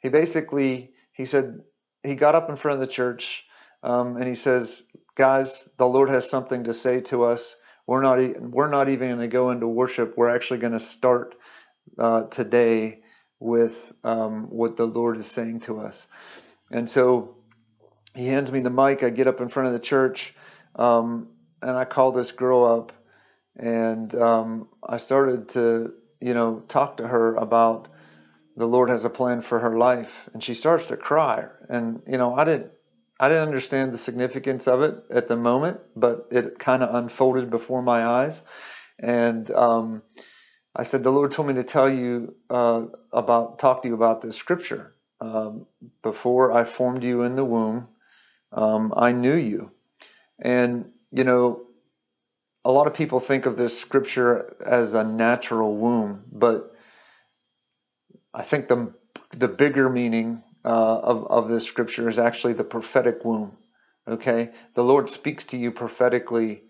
he 0.00 0.08
basically 0.08 0.92
he 1.12 1.24
said 1.24 1.60
he 2.02 2.14
got 2.14 2.34
up 2.34 2.50
in 2.50 2.56
front 2.56 2.74
of 2.74 2.80
the 2.80 2.92
church 2.92 3.44
um, 3.82 4.16
and 4.16 4.26
he 4.26 4.34
says, 4.34 4.82
"Guys, 5.14 5.68
the 5.78 5.86
Lord 5.86 6.10
has 6.10 6.28
something 6.28 6.64
to 6.64 6.74
say 6.74 7.00
to 7.02 7.24
us. 7.24 7.56
We're 7.86 8.02
not 8.02 8.18
we're 8.40 8.70
not 8.70 8.88
even 8.88 9.08
going 9.08 9.20
to 9.20 9.28
go 9.28 9.50
into 9.50 9.68
worship. 9.68 10.14
We're 10.16 10.34
actually 10.34 10.58
going 10.58 10.72
to 10.72 10.80
start 10.80 11.36
uh, 11.98 12.24
today 12.24 13.02
with 13.40 13.92
um, 14.02 14.44
what 14.50 14.76
the 14.76 14.86
Lord 14.86 15.18
is 15.18 15.26
saying 15.26 15.60
to 15.60 15.80
us. 15.80 16.06
And 16.70 16.88
so 16.88 17.36
he 18.14 18.26
hands 18.26 18.50
me 18.50 18.60
the 18.60 18.70
mic. 18.70 19.02
I 19.02 19.10
get 19.10 19.26
up 19.26 19.40
in 19.40 19.48
front 19.48 19.68
of 19.68 19.72
the 19.72 19.80
church 19.80 20.34
um, 20.76 21.28
and 21.60 21.72
I 21.72 21.84
call 21.84 22.12
this 22.12 22.32
girl 22.32 22.64
up 22.64 22.92
and 23.56 24.14
um, 24.14 24.68
I 24.82 24.96
started 24.96 25.50
to, 25.50 25.92
you 26.20 26.34
know, 26.34 26.62
talk 26.68 26.98
to 26.98 27.06
her 27.06 27.34
about 27.36 27.88
the 28.56 28.66
Lord 28.66 28.88
has 28.88 29.04
a 29.04 29.10
plan 29.10 29.42
for 29.42 29.58
her 29.58 29.76
life. 29.76 30.28
And 30.32 30.42
she 30.42 30.54
starts 30.54 30.86
to 30.86 30.96
cry. 30.96 31.46
And, 31.68 32.02
you 32.06 32.18
know, 32.18 32.34
I 32.34 32.44
didn't. 32.44 32.70
I 33.20 33.28
didn't 33.28 33.46
understand 33.46 33.94
the 33.94 33.98
significance 33.98 34.66
of 34.66 34.82
it 34.82 34.96
at 35.08 35.28
the 35.28 35.36
moment, 35.36 35.78
but 35.94 36.26
it 36.32 36.58
kind 36.58 36.82
of 36.82 36.96
unfolded 36.96 37.48
before 37.48 37.80
my 37.80 38.04
eyes. 38.04 38.42
And 38.98 39.48
um, 39.52 40.02
I 40.76 40.82
said, 40.82 41.02
The 41.02 41.12
Lord 41.12 41.32
told 41.32 41.48
me 41.48 41.54
to 41.54 41.64
tell 41.64 41.88
you 41.88 42.34
uh, 42.50 42.84
about, 43.12 43.58
talk 43.58 43.82
to 43.82 43.88
you 43.88 43.94
about 43.94 44.20
this 44.20 44.36
scripture. 44.36 44.94
Um, 45.20 45.66
before 46.02 46.52
I 46.52 46.64
formed 46.64 47.04
you 47.04 47.22
in 47.22 47.36
the 47.36 47.44
womb, 47.44 47.88
um, 48.52 48.92
I 48.96 49.12
knew 49.12 49.36
you. 49.36 49.70
And, 50.38 50.90
you 51.12 51.24
know, 51.24 51.62
a 52.64 52.72
lot 52.72 52.86
of 52.86 52.94
people 52.94 53.20
think 53.20 53.46
of 53.46 53.56
this 53.56 53.78
scripture 53.78 54.56
as 54.64 54.94
a 54.94 55.04
natural 55.04 55.76
womb, 55.76 56.24
but 56.32 56.74
I 58.32 58.42
think 58.42 58.68
the, 58.68 58.92
the 59.30 59.48
bigger 59.48 59.88
meaning 59.88 60.42
uh, 60.64 60.98
of, 60.98 61.26
of 61.26 61.48
this 61.48 61.64
scripture 61.64 62.08
is 62.08 62.18
actually 62.18 62.54
the 62.54 62.64
prophetic 62.64 63.24
womb. 63.24 63.56
Okay? 64.08 64.50
The 64.74 64.82
Lord 64.84 65.08
speaks 65.08 65.44
to 65.44 65.56
you 65.56 65.70
prophetically 65.70 66.62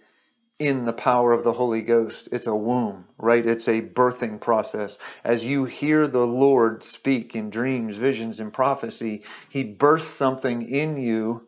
in 0.58 0.84
the 0.84 0.92
power 0.92 1.32
of 1.32 1.42
the 1.42 1.52
Holy 1.52 1.82
Ghost. 1.82 2.28
It's 2.30 2.46
a 2.46 2.54
womb, 2.54 3.06
right? 3.18 3.44
It's 3.44 3.68
a 3.68 3.82
birthing 3.82 4.40
process. 4.40 4.98
As 5.24 5.44
you 5.44 5.64
hear 5.64 6.06
the 6.06 6.26
Lord 6.26 6.84
speak 6.84 7.34
in 7.34 7.50
dreams, 7.50 7.96
visions, 7.96 8.40
and 8.40 8.52
prophecy, 8.52 9.24
He 9.48 9.64
births 9.64 10.06
something 10.06 10.62
in 10.62 10.96
you 10.96 11.46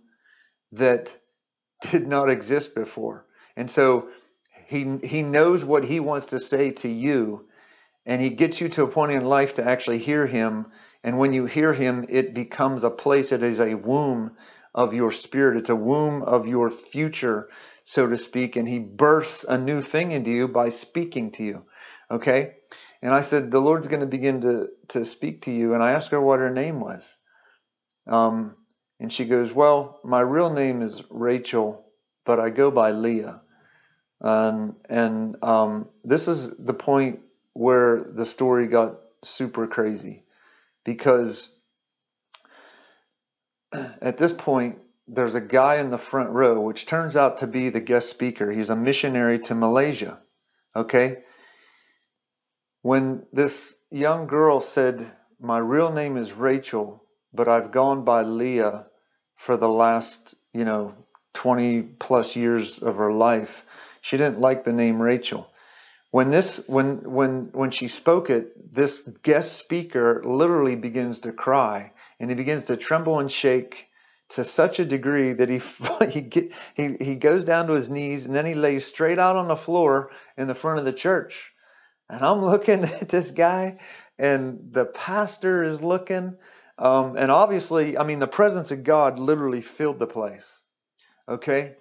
that 0.73 1.17
did 1.91 2.09
not 2.09 2.31
exist 2.31 2.75
before. 2.75 3.27
And 3.57 3.71
so 3.71 4.09
he, 4.67 4.99
he 5.05 5.23
knows 5.23 5.65
what 5.65 5.85
He 5.85 6.01
wants 6.01 6.27
to 6.27 6.41
say 6.41 6.73
to 6.73 6.89
you, 6.89 7.47
and 8.05 8.21
He 8.21 8.31
gets 8.31 8.61
you 8.61 8.69
to 8.71 8.83
a 8.83 8.89
point 8.89 9.13
in 9.13 9.25
life 9.25 9.55
to 9.55 9.65
actually 9.65 9.99
hear 9.99 10.27
Him. 10.27 10.67
And 11.05 11.19
when 11.19 11.33
you 11.33 11.47
hear 11.47 11.73
Him, 11.73 12.05
it 12.09 12.35
becomes 12.35 12.83
a 12.83 12.91
place, 12.91 13.31
it 13.31 13.45
is 13.45 13.61
a 13.61 13.75
womb 13.75 14.33
of 14.75 14.93
your 14.93 15.13
spirit, 15.13 15.57
it's 15.57 15.71
a 15.71 15.77
womb 15.77 16.23
of 16.23 16.49
your 16.49 16.69
future 16.71 17.49
so 17.89 18.09
to 18.09 18.17
speak, 18.17 18.57
and 18.57 18.69
he 18.69 18.81
bursts 18.81 19.45
a 19.45 19.57
new 19.57 19.81
thing 19.81 20.11
into 20.11 20.33
you 20.33 20.49
by 20.49 20.69
speaking 20.69 21.31
to 21.31 21.45
you. 21.45 21.63
Okay? 22.11 22.57
And 23.01 23.15
I 23.15 23.21
said, 23.21 23.53
The 23.53 23.61
Lord's 23.61 23.87
going 23.87 24.01
to 24.01 24.07
begin 24.07 24.41
to, 24.41 24.71
to 24.89 25.05
speak 25.05 25.43
to 25.43 25.53
you. 25.53 25.73
And 25.73 25.85
I 25.85 25.93
asked 25.93 26.11
her 26.11 26.21
what 26.21 26.41
her 26.41 26.51
name 26.51 26.81
was. 26.81 27.17
Um, 28.09 28.57
and 28.99 29.13
she 29.13 29.25
goes, 29.25 29.53
Well, 29.53 30.01
my 30.03 30.21
real 30.21 30.53
name 30.53 30.83
is 30.83 31.05
Rachel, 31.11 31.87
but 32.25 32.41
I 32.41 32.51
go 32.51 32.73
by 32.73 32.91
Leah. 32.91 33.41
Um, 34.21 34.75
and 34.89 35.37
um, 35.45 35.89
this 36.03 36.27
is 36.27 36.57
the 36.59 36.75
point 36.75 37.21
where 37.53 38.03
the 38.03 38.27
story 38.27 38.67
got 38.67 38.97
super 39.23 39.69
crazy 39.69 40.25
because 40.83 41.51
at 43.73 44.19
this 44.19 44.33
point, 44.33 44.81
there's 45.09 45.35
a 45.35 45.41
guy 45.41 45.77
in 45.77 45.91
the 45.91 45.99
front 45.99 46.31
row, 46.31 46.61
which 46.61 46.87
turns 46.87 47.17
out 47.17 47.39
to 47.39 47.47
be 47.47 47.69
the 47.69 47.81
guest 47.81 48.11
speaker. 48.11 48.51
He's 48.51 48.71
a 48.71 48.77
missionary 48.77 49.39
to 49.41 49.55
Malaysia. 49.55 50.19
Okay? 50.75 51.19
When 52.83 53.25
this 53.33 53.75
young 53.91 54.27
girl 54.27 54.61
said, 54.61 55.11
My 55.41 55.59
real 55.59 55.93
name 55.93 56.17
is 56.17 56.33
Rachel, 56.33 57.03
but 57.33 57.49
I've 57.49 57.71
gone 57.71 58.05
by 58.05 58.23
Leah 58.23 58.87
for 59.37 59.57
the 59.57 59.69
last, 59.69 60.35
you 60.53 60.65
know, 60.65 60.95
20 61.35 61.83
plus 61.83 62.35
years 62.35 62.79
of 62.79 62.97
her 62.97 63.13
life, 63.13 63.65
she 64.01 64.17
didn't 64.17 64.41
like 64.41 64.65
the 64.65 64.73
name 64.73 65.01
Rachel. 65.01 65.49
When 66.11 66.31
this 66.31 66.63
when 66.67 66.99
when 67.13 67.51
when 67.53 67.71
she 67.71 67.89
spoke 67.89 68.31
it, 68.31 68.73
this 68.73 69.01
guest 69.23 69.59
speaker 69.59 70.23
literally 70.25 70.77
begins 70.77 71.19
to 71.21 71.33
cry 71.33 71.93
and 72.19 72.31
he 72.31 72.37
begins 72.37 72.65
to 72.65 72.77
tremble 72.77 73.19
and 73.19 73.31
shake 73.31 73.89
to 74.31 74.45
such 74.45 74.81
a 74.81 74.85
degree 74.85 75.33
that 75.33 75.49
he 75.49 75.61
he, 76.11 76.21
get, 76.23 76.53
he 76.75 76.97
he 77.01 77.17
goes 77.17 77.45
down 77.45 77.67
to 77.67 77.75
his 77.75 77.89
knees 77.89 78.27
and 78.27 78.35
then 78.35 78.47
he 78.47 78.55
lays 78.55 78.85
straight 78.85 79.19
out 79.19 79.37
on 79.37 79.49
the 79.49 79.57
floor 79.57 80.11
in 80.37 80.47
the 80.47 80.55
front 80.55 80.79
of 80.79 80.85
the 80.85 80.93
church. 80.93 81.53
And 82.09 82.25
I'm 82.25 82.45
looking 82.45 82.85
at 82.85 83.09
this 83.09 83.31
guy, 83.31 83.79
and 84.19 84.71
the 84.73 84.87
pastor 84.87 85.65
is 85.65 85.81
looking, 85.81 86.37
um, 86.79 87.17
and 87.17 87.31
obviously, 87.31 87.99
I 87.99 88.05
mean, 88.05 88.19
the 88.19 88.27
presence 88.27 88.71
of 88.71 88.85
God 88.85 89.19
literally 89.19 89.63
filled 89.63 89.99
the 89.99 90.07
place. 90.07 90.61
Okay, 91.29 91.75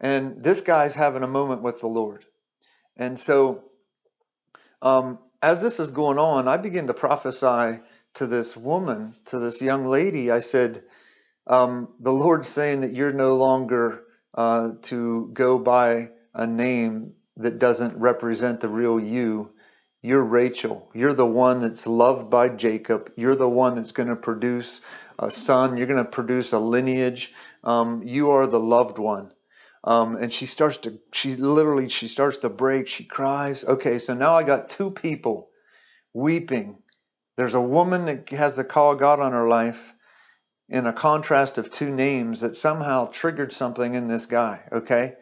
and 0.00 0.42
this 0.42 0.60
guy's 0.62 0.94
having 0.94 1.22
a 1.22 1.28
moment 1.28 1.62
with 1.62 1.80
the 1.80 1.86
Lord, 1.86 2.24
and 2.96 3.18
so 3.18 3.64
um, 4.82 5.18
as 5.42 5.62
this 5.62 5.80
is 5.80 5.90
going 5.90 6.18
on, 6.18 6.48
I 6.48 6.56
begin 6.56 6.86
to 6.88 6.94
prophesy 6.94 7.80
to 8.14 8.26
this 8.26 8.56
woman, 8.56 9.14
to 9.26 9.38
this 9.38 9.62
young 9.62 9.86
lady. 9.86 10.30
I 10.30 10.40
said 10.40 10.82
um, 11.46 11.88
the 12.00 12.12
Lord's 12.12 12.48
saying 12.48 12.82
that 12.82 12.94
you're 12.94 13.12
no 13.12 13.36
longer 13.36 14.02
uh, 14.34 14.70
to 14.82 15.30
go 15.32 15.58
by 15.58 16.10
a 16.34 16.46
name 16.46 17.14
that 17.36 17.58
doesn't 17.58 17.96
represent 17.96 18.60
the 18.60 18.68
real 18.68 19.00
you. 19.00 19.50
You're 20.02 20.24
Rachel. 20.24 20.90
You're 20.94 21.12
the 21.12 21.26
one 21.26 21.60
that's 21.60 21.86
loved 21.86 22.30
by 22.30 22.48
Jacob. 22.48 23.12
You're 23.16 23.36
the 23.36 23.48
one 23.48 23.74
that's 23.74 23.92
going 23.92 24.08
to 24.08 24.16
produce 24.16 24.80
a 25.18 25.30
son. 25.30 25.76
You're 25.76 25.86
going 25.86 26.02
to 26.02 26.10
produce 26.10 26.52
a 26.52 26.58
lineage. 26.58 27.32
Um, 27.64 28.02
you 28.04 28.30
are 28.30 28.46
the 28.46 28.60
loved 28.60 28.98
one. 28.98 29.32
Um, 29.84 30.16
and 30.16 30.32
she 30.32 30.46
starts 30.46 30.78
to, 30.78 30.98
she 31.12 31.36
literally, 31.36 31.88
she 31.88 32.08
starts 32.08 32.38
to 32.38 32.48
break. 32.48 32.86
She 32.88 33.04
cries. 33.04 33.64
Okay, 33.64 33.98
so 33.98 34.14
now 34.14 34.34
I 34.34 34.42
got 34.42 34.70
two 34.70 34.90
people 34.90 35.50
weeping. 36.14 36.78
There's 37.36 37.54
a 37.54 37.60
woman 37.60 38.06
that 38.06 38.28
has 38.30 38.56
the 38.56 38.64
call 38.64 38.92
of 38.92 38.98
God 38.98 39.20
on 39.20 39.32
her 39.32 39.48
life 39.48 39.94
in 40.70 40.86
a 40.86 40.92
contrast 40.92 41.58
of 41.58 41.70
two 41.70 41.90
names 41.90 42.40
that 42.40 42.56
somehow 42.56 43.06
triggered 43.06 43.52
something 43.52 43.94
in 43.94 44.06
this 44.06 44.26
guy, 44.26 44.62
okay? 44.70 45.14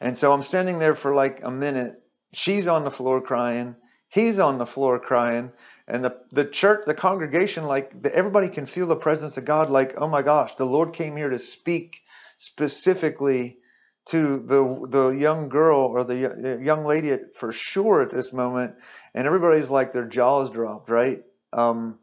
And 0.00 0.16
so 0.16 0.32
I'm 0.32 0.42
standing 0.42 0.78
there 0.78 0.94
for 0.94 1.14
like 1.14 1.42
a 1.44 1.50
minute. 1.50 2.02
She's 2.32 2.66
on 2.66 2.84
the 2.84 2.90
floor 2.90 3.20
crying. 3.20 3.76
He's 4.08 4.38
on 4.38 4.56
the 4.56 4.66
floor 4.66 4.98
crying. 4.98 5.52
And 5.86 6.02
the, 6.02 6.16
the 6.30 6.46
church, 6.46 6.84
the 6.86 6.94
congregation, 6.94 7.64
like 7.64 8.02
the, 8.02 8.14
everybody 8.14 8.48
can 8.48 8.64
feel 8.64 8.86
the 8.86 8.96
presence 8.96 9.36
of 9.36 9.44
God. 9.44 9.68
Like, 9.68 9.94
oh 9.98 10.08
my 10.08 10.22
gosh, 10.22 10.54
the 10.54 10.64
Lord 10.64 10.94
came 10.94 11.16
here 11.16 11.28
to 11.28 11.38
speak 11.38 12.00
specifically 12.38 13.58
to 14.06 14.42
the 14.44 14.86
the 14.88 15.08
young 15.10 15.48
girl 15.48 15.80
or 15.80 16.04
the 16.04 16.58
young 16.62 16.84
lady 16.84 17.16
for 17.34 17.52
sure 17.52 18.02
at 18.02 18.10
this 18.10 18.32
moment. 18.32 18.74
And 19.14 19.26
everybody's 19.26 19.70
like 19.70 19.92
their 19.92 20.06
jaws 20.06 20.50
dropped, 20.50 20.88
right? 20.88 21.22
Um, 21.52 21.98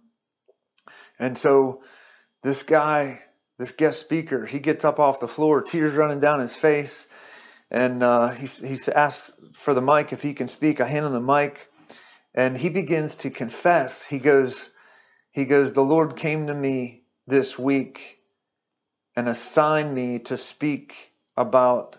and 1.19 1.37
so 1.37 1.83
this 2.43 2.63
guy, 2.63 3.21
this 3.57 3.71
guest 3.71 3.99
speaker, 3.99 4.45
he 4.45 4.59
gets 4.59 4.83
up 4.83 4.99
off 4.99 5.19
the 5.19 5.27
floor, 5.27 5.61
tears 5.61 5.93
running 5.93 6.19
down 6.19 6.39
his 6.39 6.55
face, 6.55 7.07
and 7.69 8.03
uh, 8.03 8.29
he, 8.29 8.47
he 8.47 8.77
asks 8.93 9.33
for 9.53 9.73
the 9.73 9.81
mic 9.81 10.11
if 10.11 10.21
he 10.21 10.33
can 10.33 10.47
speak. 10.47 10.81
I 10.81 10.87
hand 10.87 11.05
him 11.05 11.13
the 11.13 11.21
mic, 11.21 11.67
and 12.33 12.57
he 12.57 12.69
begins 12.69 13.15
to 13.17 13.29
confess. 13.29 14.03
He 14.03 14.19
goes, 14.19 14.69
he 15.31 15.45
goes, 15.45 15.71
the 15.71 15.83
Lord 15.83 16.15
came 16.15 16.47
to 16.47 16.53
me 16.53 17.03
this 17.27 17.57
week 17.57 18.19
and 19.15 19.29
assigned 19.29 19.93
me 19.93 20.19
to 20.19 20.37
speak 20.37 21.13
about 21.37 21.97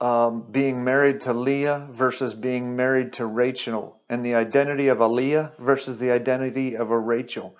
um, 0.00 0.46
being 0.50 0.84
married 0.84 1.22
to 1.22 1.32
Leah 1.32 1.88
versus 1.90 2.34
being 2.34 2.76
married 2.76 3.14
to 3.14 3.26
Rachel, 3.26 4.00
and 4.08 4.24
the 4.24 4.34
identity 4.34 4.88
of 4.88 5.00
a 5.00 5.08
Leah 5.08 5.52
versus 5.58 5.98
the 5.98 6.10
identity 6.10 6.76
of 6.76 6.90
a 6.90 6.98
Rachel. 6.98 7.56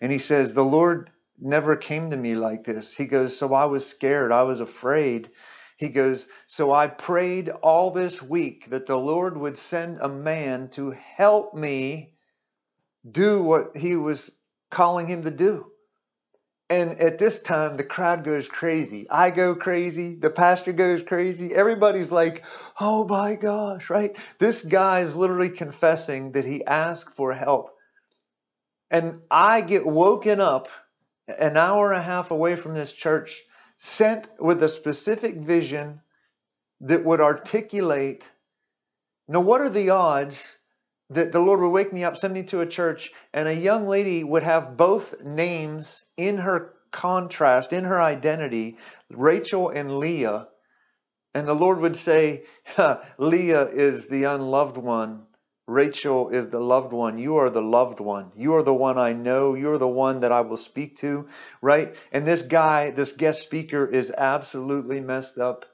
And 0.00 0.10
he 0.10 0.18
says, 0.18 0.52
The 0.52 0.64
Lord 0.64 1.10
never 1.38 1.76
came 1.76 2.10
to 2.10 2.16
me 2.16 2.34
like 2.34 2.64
this. 2.64 2.94
He 2.94 3.06
goes, 3.06 3.36
So 3.36 3.54
I 3.54 3.66
was 3.66 3.86
scared. 3.86 4.32
I 4.32 4.42
was 4.44 4.60
afraid. 4.60 5.30
He 5.76 5.88
goes, 5.88 6.28
So 6.46 6.72
I 6.72 6.86
prayed 6.86 7.48
all 7.48 7.90
this 7.90 8.22
week 8.22 8.70
that 8.70 8.86
the 8.86 8.98
Lord 8.98 9.36
would 9.36 9.58
send 9.58 9.98
a 10.00 10.08
man 10.08 10.68
to 10.70 10.90
help 10.90 11.54
me 11.54 12.14
do 13.10 13.42
what 13.42 13.76
he 13.76 13.96
was 13.96 14.30
calling 14.70 15.06
him 15.06 15.22
to 15.22 15.30
do. 15.30 15.66
And 16.70 17.00
at 17.00 17.18
this 17.18 17.40
time, 17.40 17.76
the 17.76 17.82
crowd 17.82 18.22
goes 18.22 18.46
crazy. 18.46 19.08
I 19.10 19.30
go 19.30 19.56
crazy. 19.56 20.14
The 20.14 20.30
pastor 20.30 20.72
goes 20.72 21.02
crazy. 21.02 21.52
Everybody's 21.52 22.12
like, 22.12 22.44
oh 22.78 23.04
my 23.06 23.34
gosh, 23.34 23.90
right? 23.90 24.16
This 24.38 24.62
guy 24.62 25.00
is 25.00 25.16
literally 25.16 25.50
confessing 25.50 26.32
that 26.32 26.44
he 26.44 26.64
asked 26.64 27.12
for 27.12 27.32
help. 27.32 27.76
And 28.90 29.20
I 29.30 29.60
get 29.60 29.86
woken 29.86 30.40
up 30.40 30.68
an 31.28 31.56
hour 31.56 31.92
and 31.92 32.00
a 32.00 32.04
half 32.04 32.30
away 32.30 32.56
from 32.56 32.74
this 32.74 32.92
church, 32.92 33.40
sent 33.78 34.28
with 34.38 34.62
a 34.62 34.68
specific 34.68 35.36
vision 35.36 36.00
that 36.80 37.04
would 37.04 37.20
articulate 37.20 38.30
now, 39.30 39.38
what 39.38 39.60
are 39.60 39.70
the 39.70 39.90
odds 39.90 40.56
that 41.10 41.30
the 41.30 41.38
Lord 41.38 41.60
would 41.60 41.68
wake 41.68 41.92
me 41.92 42.02
up, 42.02 42.16
send 42.16 42.34
me 42.34 42.42
to 42.44 42.62
a 42.62 42.66
church, 42.66 43.12
and 43.32 43.48
a 43.48 43.54
young 43.54 43.86
lady 43.86 44.24
would 44.24 44.42
have 44.42 44.76
both 44.76 45.22
names 45.22 46.04
in 46.16 46.38
her 46.38 46.74
contrast, 46.90 47.72
in 47.72 47.84
her 47.84 48.02
identity, 48.02 48.76
Rachel 49.08 49.68
and 49.68 50.00
Leah. 50.00 50.48
And 51.32 51.46
the 51.46 51.54
Lord 51.54 51.78
would 51.78 51.96
say, 51.96 52.42
Leah 53.18 53.68
is 53.68 54.08
the 54.08 54.24
unloved 54.24 54.76
one. 54.76 55.26
Rachel 55.70 56.30
is 56.30 56.48
the 56.48 56.60
loved 56.60 56.92
one. 56.92 57.18
You 57.18 57.36
are 57.36 57.50
the 57.50 57.62
loved 57.62 58.00
one. 58.00 58.32
You 58.36 58.54
are 58.56 58.62
the 58.62 58.74
one 58.74 58.98
I 58.98 59.12
know. 59.12 59.54
You're 59.54 59.78
the 59.78 59.88
one 59.88 60.20
that 60.20 60.32
I 60.32 60.42
will 60.42 60.56
speak 60.56 60.96
to, 60.98 61.28
right? 61.62 61.94
And 62.12 62.26
this 62.26 62.42
guy, 62.42 62.90
this 62.90 63.12
guest 63.12 63.42
speaker, 63.42 63.86
is 63.86 64.10
absolutely 64.10 65.00
messed 65.00 65.38
up 65.38 65.64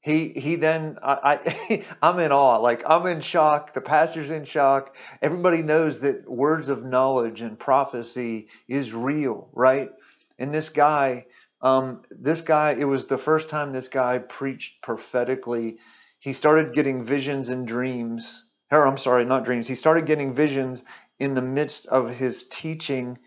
he 0.00 0.28
he 0.28 0.56
then 0.56 0.98
I, 1.02 1.40
I 1.68 1.84
I'm 2.02 2.18
in 2.20 2.32
awe. 2.32 2.58
Like 2.58 2.82
I'm 2.86 3.06
in 3.06 3.20
shock. 3.20 3.74
The 3.74 3.80
pastor's 3.80 4.30
in 4.30 4.44
shock. 4.44 4.96
Everybody 5.20 5.62
knows 5.62 6.00
that 6.00 6.28
words 6.30 6.68
of 6.68 6.84
knowledge 6.84 7.40
and 7.40 7.58
prophecy 7.58 8.48
is 8.68 8.94
real, 8.94 9.48
right? 9.52 9.90
And 10.38 10.54
this 10.54 10.68
guy, 10.68 11.26
um, 11.62 12.02
this 12.10 12.42
guy, 12.42 12.72
it 12.78 12.84
was 12.84 13.06
the 13.06 13.18
first 13.18 13.48
time 13.48 13.72
this 13.72 13.88
guy 13.88 14.18
preached 14.18 14.82
prophetically. 14.82 15.78
He 16.20 16.32
started 16.32 16.72
getting 16.72 17.04
visions 17.04 17.48
and 17.48 17.66
dreams. 17.66 18.44
Or 18.70 18.86
I'm 18.86 18.98
sorry, 18.98 19.24
not 19.24 19.44
dreams. 19.44 19.66
He 19.66 19.74
started 19.74 20.06
getting 20.06 20.34
visions 20.34 20.82
in 21.18 21.34
the 21.34 21.42
midst 21.42 21.86
of 21.86 22.10
his 22.10 22.44
teaching 22.44 23.18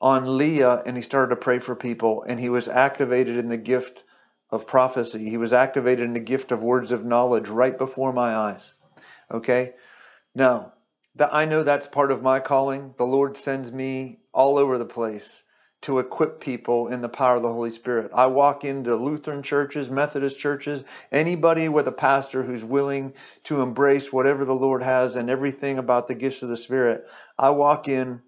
on 0.00 0.38
Leah, 0.38 0.82
and 0.86 0.96
he 0.96 1.02
started 1.02 1.34
to 1.34 1.40
pray 1.40 1.58
for 1.58 1.76
people, 1.76 2.24
and 2.26 2.40
he 2.40 2.48
was 2.48 2.68
activated 2.68 3.36
in 3.36 3.48
the 3.48 3.58
gift 3.58 4.04
of 4.50 4.66
prophecy. 4.66 5.28
He 5.28 5.36
was 5.36 5.52
activated 5.52 6.06
in 6.06 6.14
the 6.14 6.20
gift 6.20 6.50
of 6.50 6.62
words 6.62 6.90
of 6.90 7.04
knowledge 7.04 7.48
right 7.48 7.76
before 7.76 8.12
my 8.12 8.34
eyes. 8.34 8.74
Okay? 9.30 9.74
Now, 10.34 10.72
that 11.16 11.34
I 11.34 11.44
know 11.44 11.62
that's 11.62 11.86
part 11.86 12.10
of 12.10 12.22
my 12.22 12.40
calling. 12.40 12.94
The 12.96 13.04
Lord 13.06 13.36
sends 13.36 13.70
me 13.70 14.20
all 14.32 14.58
over 14.58 14.78
the 14.78 14.86
place 14.86 15.42
to 15.82 15.98
equip 15.98 16.40
people 16.40 16.88
in 16.88 17.00
the 17.00 17.08
power 17.08 17.36
of 17.36 17.42
the 17.42 17.52
Holy 17.52 17.70
Spirit. 17.70 18.10
I 18.14 18.26
walk 18.26 18.64
into 18.64 18.94
Lutheran 18.96 19.42
churches, 19.42 19.88
Methodist 19.88 20.38
churches, 20.38 20.84
anybody 21.10 21.68
with 21.68 21.88
a 21.88 21.92
pastor 21.92 22.42
who's 22.42 22.64
willing 22.64 23.14
to 23.44 23.62
embrace 23.62 24.12
whatever 24.12 24.44
the 24.44 24.54
Lord 24.54 24.82
has 24.82 25.16
and 25.16 25.30
everything 25.30 25.78
about 25.78 26.06
the 26.06 26.14
gifts 26.14 26.42
of 26.42 26.50
the 26.50 26.56
Spirit. 26.56 27.06
I 27.38 27.50
walk 27.50 27.88
in, 27.88 28.20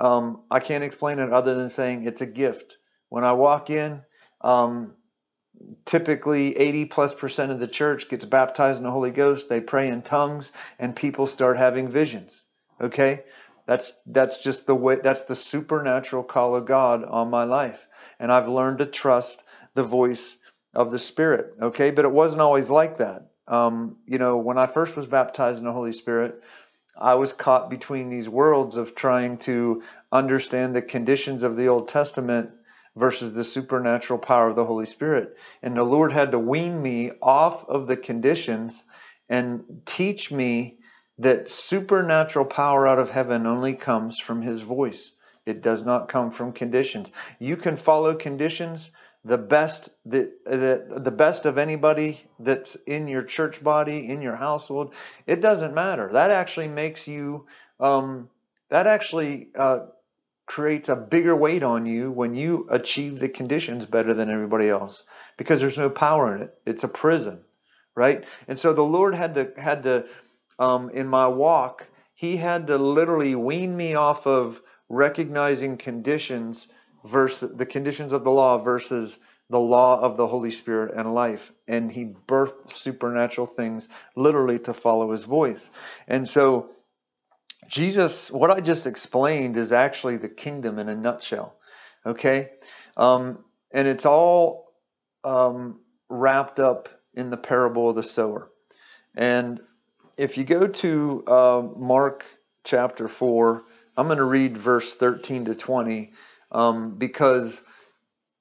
um, 0.00 0.42
I 0.50 0.58
can't 0.58 0.82
explain 0.82 1.20
it 1.20 1.32
other 1.32 1.54
than 1.54 1.70
saying 1.70 2.04
it's 2.06 2.22
a 2.22 2.26
gift. 2.26 2.78
When 3.08 3.22
I 3.22 3.32
walk 3.32 3.70
in, 3.70 4.02
um, 4.40 4.94
typically 5.84 6.56
80 6.56 6.86
plus 6.86 7.14
percent 7.14 7.52
of 7.52 7.60
the 7.60 7.68
church 7.68 8.08
gets 8.08 8.24
baptized 8.24 8.78
in 8.78 8.84
the 8.84 8.90
Holy 8.90 9.10
Ghost. 9.10 9.48
They 9.48 9.60
pray 9.60 9.88
in 9.88 10.02
tongues 10.02 10.52
and 10.78 10.96
people 10.96 11.26
start 11.26 11.56
having 11.56 11.88
visions. 11.88 12.44
Okay? 12.80 13.24
That's 13.70 13.92
that's 14.06 14.38
just 14.38 14.66
the 14.66 14.74
way 14.74 14.96
that's 14.96 15.22
the 15.22 15.36
supernatural 15.36 16.24
call 16.24 16.56
of 16.56 16.64
God 16.64 17.04
on 17.04 17.30
my 17.30 17.44
life. 17.44 17.86
And 18.18 18.32
I've 18.32 18.48
learned 18.48 18.78
to 18.78 18.86
trust 18.86 19.44
the 19.74 19.84
voice 19.84 20.38
of 20.74 20.90
the 20.90 20.98
Spirit. 20.98 21.54
Okay? 21.62 21.92
But 21.92 22.04
it 22.04 22.10
wasn't 22.10 22.40
always 22.40 22.68
like 22.68 22.98
that. 22.98 23.30
Um, 23.46 23.98
you 24.06 24.18
know, 24.18 24.38
when 24.38 24.58
I 24.58 24.66
first 24.66 24.96
was 24.96 25.06
baptized 25.06 25.60
in 25.60 25.66
the 25.66 25.72
Holy 25.72 25.92
Spirit, 25.92 26.42
I 26.98 27.14
was 27.14 27.32
caught 27.32 27.70
between 27.70 28.08
these 28.08 28.28
worlds 28.28 28.76
of 28.76 28.96
trying 28.96 29.38
to 29.38 29.84
understand 30.10 30.74
the 30.74 30.82
conditions 30.82 31.44
of 31.44 31.56
the 31.56 31.68
Old 31.68 31.86
Testament 31.86 32.50
versus 32.96 33.34
the 33.34 33.44
supernatural 33.44 34.18
power 34.18 34.48
of 34.48 34.56
the 34.56 34.64
Holy 34.64 34.84
Spirit. 34.84 35.36
And 35.62 35.76
the 35.76 35.84
Lord 35.84 36.12
had 36.12 36.32
to 36.32 36.40
wean 36.40 36.82
me 36.82 37.12
off 37.22 37.64
of 37.68 37.86
the 37.86 37.96
conditions 37.96 38.82
and 39.28 39.62
teach 39.86 40.32
me 40.32 40.79
that 41.20 41.50
supernatural 41.50 42.46
power 42.46 42.88
out 42.88 42.98
of 42.98 43.10
heaven 43.10 43.46
only 43.46 43.74
comes 43.74 44.18
from 44.18 44.40
His 44.40 44.62
voice. 44.62 45.12
It 45.44 45.62
does 45.62 45.84
not 45.84 46.08
come 46.08 46.30
from 46.30 46.52
conditions. 46.52 47.10
You 47.38 47.56
can 47.56 47.76
follow 47.76 48.14
conditions. 48.14 48.90
The 49.22 49.36
best, 49.36 49.90
the, 50.06 50.32
the, 50.46 50.98
the 50.98 51.10
best 51.10 51.44
of 51.44 51.58
anybody 51.58 52.24
that's 52.38 52.74
in 52.86 53.06
your 53.06 53.22
church 53.22 53.62
body, 53.62 54.08
in 54.08 54.22
your 54.22 54.36
household, 54.36 54.94
it 55.26 55.42
doesn't 55.42 55.74
matter. 55.74 56.08
That 56.10 56.30
actually 56.30 56.68
makes 56.68 57.06
you, 57.06 57.46
um, 57.80 58.30
that 58.70 58.86
actually 58.86 59.48
uh, 59.54 59.80
creates 60.46 60.88
a 60.88 60.96
bigger 60.96 61.36
weight 61.36 61.62
on 61.62 61.84
you 61.84 62.10
when 62.10 62.32
you 62.32 62.66
achieve 62.70 63.18
the 63.18 63.28
conditions 63.28 63.84
better 63.84 64.14
than 64.14 64.30
everybody 64.30 64.70
else 64.70 65.04
because 65.36 65.60
there's 65.60 65.76
no 65.76 65.90
power 65.90 66.34
in 66.34 66.40
it. 66.42 66.54
It's 66.64 66.84
a 66.84 66.88
prison, 66.88 67.40
right? 67.94 68.24
And 68.48 68.58
so 68.58 68.72
the 68.72 68.82
Lord 68.82 69.14
had 69.14 69.34
to 69.34 69.52
had 69.58 69.82
to 69.82 70.06
um, 70.60 70.90
in 70.90 71.08
my 71.08 71.26
walk, 71.26 71.88
He 72.14 72.36
had 72.36 72.68
to 72.68 72.78
literally 72.78 73.34
wean 73.34 73.76
me 73.76 73.94
off 73.94 74.26
of 74.26 74.62
recognizing 74.88 75.76
conditions 75.76 76.68
versus 77.04 77.56
the 77.56 77.66
conditions 77.66 78.12
of 78.12 78.22
the 78.22 78.30
law 78.30 78.58
versus 78.58 79.18
the 79.48 79.58
law 79.58 80.00
of 80.00 80.16
the 80.16 80.26
Holy 80.26 80.50
Spirit 80.52 80.94
and 80.94 81.12
life. 81.12 81.50
And 81.66 81.90
He 81.90 82.14
birthed 82.28 82.70
supernatural 82.70 83.48
things 83.48 83.88
literally 84.14 84.60
to 84.60 84.74
follow 84.74 85.10
His 85.10 85.24
voice. 85.24 85.70
And 86.06 86.28
so 86.28 86.70
Jesus, 87.70 88.30
what 88.30 88.50
I 88.50 88.60
just 88.60 88.86
explained 88.86 89.56
is 89.56 89.72
actually 89.72 90.16
the 90.16 90.28
kingdom 90.28 90.78
in 90.78 90.88
a 90.88 90.94
nutshell. 90.94 91.56
Okay? 92.04 92.50
Um, 92.96 93.44
and 93.72 93.86
it's 93.86 94.04
all 94.04 94.72
um, 95.24 95.80
wrapped 96.08 96.58
up 96.58 96.88
in 97.14 97.30
the 97.30 97.36
parable 97.36 97.88
of 97.88 97.96
the 97.96 98.02
sower. 98.02 98.50
And 99.14 99.60
if 100.20 100.36
you 100.36 100.44
go 100.44 100.66
to 100.66 101.24
uh, 101.26 101.62
Mark 101.78 102.26
chapter 102.62 103.08
4, 103.08 103.64
I'm 103.96 104.06
going 104.06 104.18
to 104.18 104.24
read 104.24 104.54
verse 104.54 104.94
13 104.94 105.46
to 105.46 105.54
20 105.54 106.12
um, 106.52 106.98
because 106.98 107.62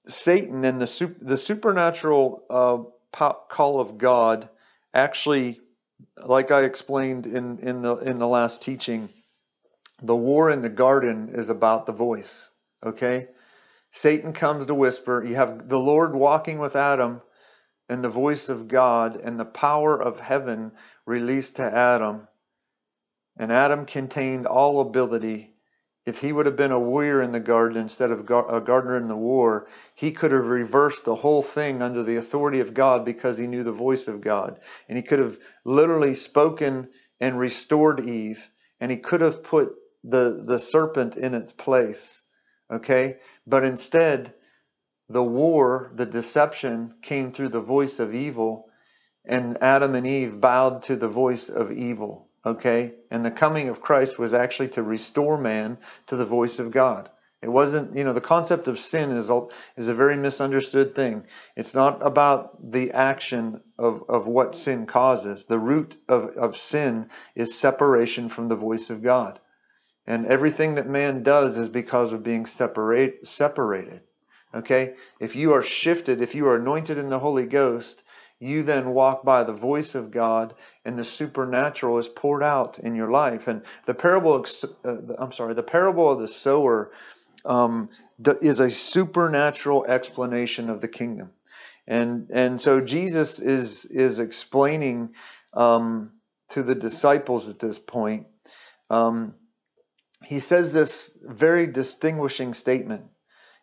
Satan 0.06 0.66
and 0.66 0.82
the, 0.82 1.16
the 1.22 1.38
supernatural 1.38 2.44
uh, 2.50 3.28
call 3.48 3.80
of 3.80 3.98
God 3.98 4.50
actually, 4.94 5.62
like 6.22 6.52
I 6.52 6.64
explained 6.64 7.26
in, 7.26 7.60
in, 7.60 7.82
the, 7.82 7.96
in 7.96 8.20
the 8.20 8.28
last 8.28 8.62
teaching, 8.62 9.08
the 10.02 10.16
war 10.16 10.50
in 10.50 10.62
the 10.62 10.70
garden 10.70 11.30
is 11.30 11.50
about 11.50 11.86
the 11.86 11.94
voice, 11.94 12.50
okay? 12.86 13.30
Satan 13.92 14.34
comes 14.34 14.66
to 14.66 14.76
whisper. 14.76 15.24
You 15.24 15.36
have 15.36 15.70
the 15.70 15.80
Lord 15.80 16.14
walking 16.14 16.60
with 16.60 16.76
Adam 16.76 17.22
and 17.88 18.04
the 18.04 18.10
voice 18.10 18.50
of 18.50 18.68
God 18.68 19.16
and 19.16 19.40
the 19.40 19.46
power 19.46 20.00
of 20.00 20.20
heaven 20.20 20.72
released 21.10 21.56
to 21.56 21.64
Adam. 21.64 22.28
And 23.36 23.52
Adam 23.52 23.86
contained 23.86 24.46
all 24.46 24.80
ability. 24.80 25.56
If 26.06 26.20
he 26.20 26.32
would 26.32 26.46
have 26.46 26.56
been 26.56 26.72
a 26.72 26.80
warrior 26.80 27.22
in 27.22 27.32
the 27.32 27.40
garden 27.40 27.78
instead 27.78 28.12
of 28.12 28.20
a 28.20 28.62
gardener 28.62 28.96
in 28.96 29.08
the 29.08 29.16
war, 29.16 29.68
he 29.96 30.12
could 30.12 30.32
have 30.32 30.48
reversed 30.48 31.04
the 31.04 31.16
whole 31.16 31.42
thing 31.42 31.82
under 31.82 32.04
the 32.04 32.18
authority 32.18 32.60
of 32.60 32.74
God 32.74 33.04
because 33.04 33.38
he 33.38 33.48
knew 33.48 33.64
the 33.64 33.72
voice 33.72 34.08
of 34.08 34.22
God. 34.22 34.60
And 34.88 34.98
he 34.98 35.04
could 35.04 35.20
have 35.20 35.40
literally 35.66 36.14
spoken 36.14 36.90
and 37.20 37.40
restored 37.40 38.08
Eve. 38.08 38.50
And 38.80 38.92
he 38.92 38.98
could 38.98 39.22
have 39.22 39.44
put 39.44 39.74
the, 40.04 40.44
the 40.46 40.60
serpent 40.60 41.18
in 41.18 41.34
its 41.34 41.52
place. 41.52 42.22
Okay? 42.72 43.18
But 43.48 43.66
instead, 43.66 44.36
the 45.10 45.24
war, 45.24 45.92
the 45.96 46.06
deception 46.06 46.94
came 47.02 47.32
through 47.32 47.50
the 47.50 47.60
voice 47.60 48.00
of 48.00 48.14
evil, 48.14 48.69
and 49.30 49.62
Adam 49.62 49.94
and 49.94 50.08
Eve 50.08 50.42
bowed 50.42 50.82
to 50.82 50.96
the 50.96 51.08
voice 51.08 51.50
of 51.50 51.72
evil. 51.72 52.28
Okay? 52.44 52.96
And 53.12 53.24
the 53.24 53.30
coming 53.30 53.70
of 53.70 53.80
Christ 53.80 54.18
was 54.18 54.34
actually 54.34 54.70
to 54.70 54.82
restore 54.82 55.38
man 55.38 55.78
to 56.08 56.16
the 56.16 56.26
voice 56.26 56.58
of 56.58 56.72
God. 56.72 57.12
It 57.42 57.50
wasn't, 57.50 57.96
you 57.96 58.04
know, 58.04 58.12
the 58.12 58.22
concept 58.22 58.68
of 58.68 58.80
sin 58.80 59.12
is 59.12 59.30
a, 59.30 59.46
is 59.78 59.88
a 59.88 59.94
very 59.94 60.18
misunderstood 60.18 60.96
thing. 60.96 61.26
It's 61.56 61.76
not 61.76 62.06
about 62.06 62.72
the 62.72 62.92
action 62.92 63.62
of, 63.78 64.04
of 64.10 64.26
what 64.26 64.56
sin 64.56 64.88
causes. 64.88 65.46
The 65.46 65.60
root 65.60 65.96
of, 66.10 66.36
of 66.36 66.58
sin 66.58 67.08
is 67.36 67.56
separation 67.56 68.30
from 68.30 68.48
the 68.48 68.56
voice 68.56 68.90
of 68.90 69.04
God. 69.04 69.40
And 70.08 70.26
everything 70.26 70.74
that 70.76 70.90
man 70.90 71.22
does 71.22 71.60
is 71.60 71.70
because 71.70 72.14
of 72.14 72.24
being 72.24 72.48
separate, 72.48 73.28
separated. 73.28 74.02
Okay? 74.56 74.96
If 75.20 75.36
you 75.36 75.54
are 75.54 75.62
shifted, 75.62 76.20
if 76.20 76.34
you 76.34 76.48
are 76.48 76.56
anointed 76.56 76.98
in 76.98 77.10
the 77.10 77.20
Holy 77.20 77.46
Ghost, 77.46 78.04
you 78.40 78.64
then 78.64 78.92
walk 78.92 79.24
by 79.24 79.44
the 79.44 79.54
voice 79.54 79.96
of 79.96 80.12
God 80.12 80.54
and 80.86 80.98
the 80.98 81.06
supernatural 81.06 81.98
is 81.98 82.08
poured 82.08 82.44
out 82.44 82.80
in 82.80 82.96
your 82.96 83.12
life. 83.12 83.48
And 83.48 83.64
the 83.86 83.94
parable, 83.94 84.46
uh, 84.86 84.96
I'm 85.18 85.32
sorry, 85.32 85.54
the 85.54 85.64
parable 85.64 86.10
of 86.10 86.20
the 86.20 86.28
sower 86.28 86.92
um, 87.46 87.90
is 88.42 88.60
a 88.60 88.70
supernatural 88.70 89.86
explanation 89.86 90.70
of 90.70 90.82
the 90.82 90.88
kingdom. 90.88 91.32
And, 91.88 92.30
and 92.32 92.62
so 92.62 92.80
Jesus 92.80 93.40
is, 93.40 93.86
is 93.86 94.20
explaining 94.20 95.10
um, 95.54 96.12
to 96.50 96.64
the 96.64 96.76
disciples 96.76 97.50
at 97.50 97.60
this 97.60 97.80
point 97.80 98.28
um, 98.90 99.36
he 100.26 100.40
says 100.40 100.74
this 100.74 101.12
very 101.24 101.68
distinguishing 101.68 102.54
statement 102.54 103.04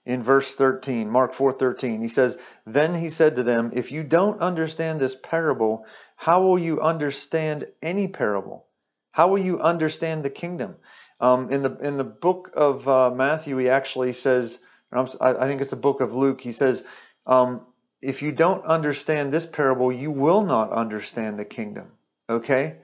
in 0.07 0.23
verse 0.23 0.55
13 0.57 1.11
mark 1.11 1.35
4:13 1.35 2.01
he 2.01 2.09
says 2.09 2.39
then 2.65 2.95
he 2.95 3.11
said 3.11 3.37
to 3.37 3.43
them 3.43 3.71
if 3.75 3.93
you 3.93 4.03
don't 4.05 4.41
understand 4.41 5.01
this 5.01 5.15
parable 5.15 5.85
how 6.17 6.43
will 6.43 6.59
you 6.59 6.81
understand 6.81 7.67
any 7.83 8.09
parable 8.09 8.67
How 9.13 9.29
will 9.29 9.39
you 9.41 9.61
understand 9.61 10.25
the 10.25 10.31
kingdom? 10.31 10.77
Um, 11.21 11.51
in 11.51 11.63
the 11.63 11.77
in 11.79 11.97
the 11.97 12.05
book 12.05 12.51
of 12.55 12.87
uh, 12.87 13.11
Matthew, 13.11 13.57
he 13.57 13.71
actually 13.71 14.13
says, 14.13 14.59
I 14.93 15.47
think 15.49 15.63
it's 15.63 15.71
the 15.71 15.77
book 15.77 16.03
of 16.03 16.13
Luke. 16.15 16.43
He 16.43 16.53
says, 16.53 16.85
um, 17.27 17.63
if 18.03 18.23
you 18.23 18.33
don't 18.33 18.65
understand 18.67 19.33
this 19.33 19.47
parable, 19.47 19.91
you 19.91 20.11
will 20.11 20.43
not 20.43 20.71
understand 20.73 21.39
the 21.39 21.47
kingdom. 21.47 21.93
Okay, 22.29 22.77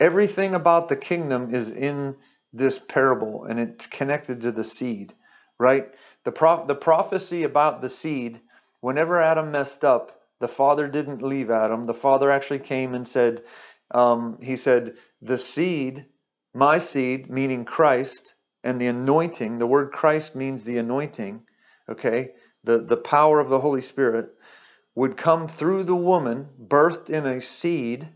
everything 0.00 0.54
about 0.54 0.88
the 0.88 0.96
kingdom 0.96 1.54
is 1.54 1.70
in 1.70 2.16
this 2.52 2.78
parable, 2.78 3.44
and 3.44 3.60
it's 3.60 3.86
connected 3.86 4.40
to 4.40 4.52
the 4.52 4.64
seed, 4.64 5.14
right? 5.58 5.86
The 6.26 6.32
prof- 6.32 6.66
the 6.66 6.74
prophecy 6.74 7.44
about 7.44 7.80
the 7.80 7.88
seed. 7.88 8.40
Whenever 8.80 9.22
Adam 9.22 9.52
messed 9.52 9.84
up, 9.84 10.22
the 10.40 10.48
father 10.48 10.88
didn't 10.88 11.22
leave 11.22 11.52
Adam. 11.52 11.84
The 11.84 11.94
father 11.94 12.32
actually 12.32 12.58
came 12.58 12.94
and 12.94 13.06
said, 13.06 13.44
um, 13.92 14.38
he 14.42 14.56
said, 14.56 14.96
the 15.22 15.38
seed 15.38 16.06
my 16.52 16.78
seed, 16.78 17.30
meaning 17.30 17.64
Christ, 17.64 18.34
and 18.64 18.80
the 18.80 18.88
anointing, 18.88 19.58
the 19.58 19.68
word 19.68 19.92
Christ 19.92 20.34
means 20.34 20.64
the 20.64 20.78
anointing, 20.78 21.46
okay, 21.88 22.32
the, 22.64 22.78
the 22.78 22.96
power 22.96 23.38
of 23.38 23.48
the 23.48 23.60
Holy 23.60 23.82
Spirit, 23.82 24.34
would 24.96 25.16
come 25.16 25.46
through 25.46 25.84
the 25.84 25.94
woman, 25.94 26.48
birthed 26.60 27.08
in 27.08 27.24
a 27.24 27.40
seed, 27.40 28.08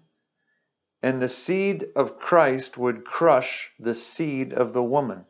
and 1.00 1.22
the 1.22 1.28
seed 1.28 1.86
of 1.94 2.18
Christ 2.18 2.76
would 2.76 3.04
crush 3.04 3.70
the 3.78 3.94
seed 3.94 4.52
of 4.52 4.72
the 4.72 4.82
woman. 4.82 5.26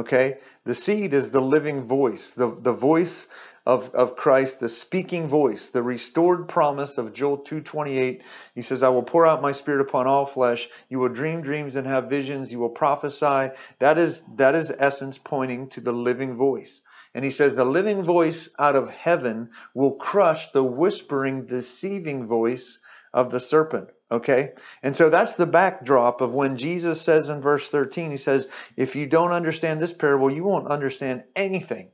Okay? 0.00 0.38
The 0.64 0.74
seed 0.74 1.12
is 1.12 1.30
the 1.30 1.42
living 1.42 1.82
voice, 1.82 2.30
the, 2.30 2.50
the 2.50 2.72
voice 2.72 3.26
of, 3.66 3.94
of 3.94 4.16
Christ, 4.16 4.58
the 4.58 4.68
speaking 4.68 5.28
voice, 5.28 5.68
the 5.68 5.82
restored 5.82 6.48
promise 6.48 6.96
of 6.96 7.12
Joel 7.12 7.38
2.28. 7.38 8.22
He 8.54 8.62
says, 8.62 8.82
I 8.82 8.88
will 8.88 9.02
pour 9.02 9.26
out 9.26 9.42
my 9.42 9.52
spirit 9.52 9.82
upon 9.82 10.06
all 10.06 10.24
flesh. 10.24 10.70
You 10.88 11.00
will 11.00 11.10
dream 11.10 11.42
dreams 11.42 11.76
and 11.76 11.86
have 11.86 12.08
visions. 12.08 12.50
You 12.50 12.60
will 12.60 12.70
prophesy. 12.70 13.50
That 13.78 13.98
is, 13.98 14.22
that 14.36 14.54
is 14.54 14.72
essence 14.78 15.18
pointing 15.18 15.68
to 15.70 15.82
the 15.82 15.92
living 15.92 16.34
voice. 16.34 16.80
And 17.14 17.22
he 17.22 17.30
says, 17.30 17.54
the 17.54 17.66
living 17.66 18.02
voice 18.02 18.48
out 18.58 18.76
of 18.76 18.88
heaven 18.88 19.50
will 19.74 19.96
crush 19.96 20.50
the 20.52 20.64
whispering, 20.64 21.44
deceiving 21.44 22.26
voice 22.26 22.78
of 23.12 23.30
the 23.30 23.40
serpent. 23.40 23.90
Okay? 24.10 24.52
And 24.82 24.96
so 24.96 25.08
that's 25.08 25.34
the 25.34 25.46
backdrop 25.46 26.20
of 26.20 26.34
when 26.34 26.56
Jesus 26.56 27.00
says 27.00 27.28
in 27.28 27.40
verse 27.40 27.68
13, 27.68 28.10
he 28.10 28.16
says, 28.16 28.48
if 28.76 28.96
you 28.96 29.06
don't 29.06 29.32
understand 29.32 29.80
this 29.80 29.92
parable, 29.92 30.32
you 30.32 30.44
won't 30.44 30.68
understand 30.68 31.24
anything 31.36 31.90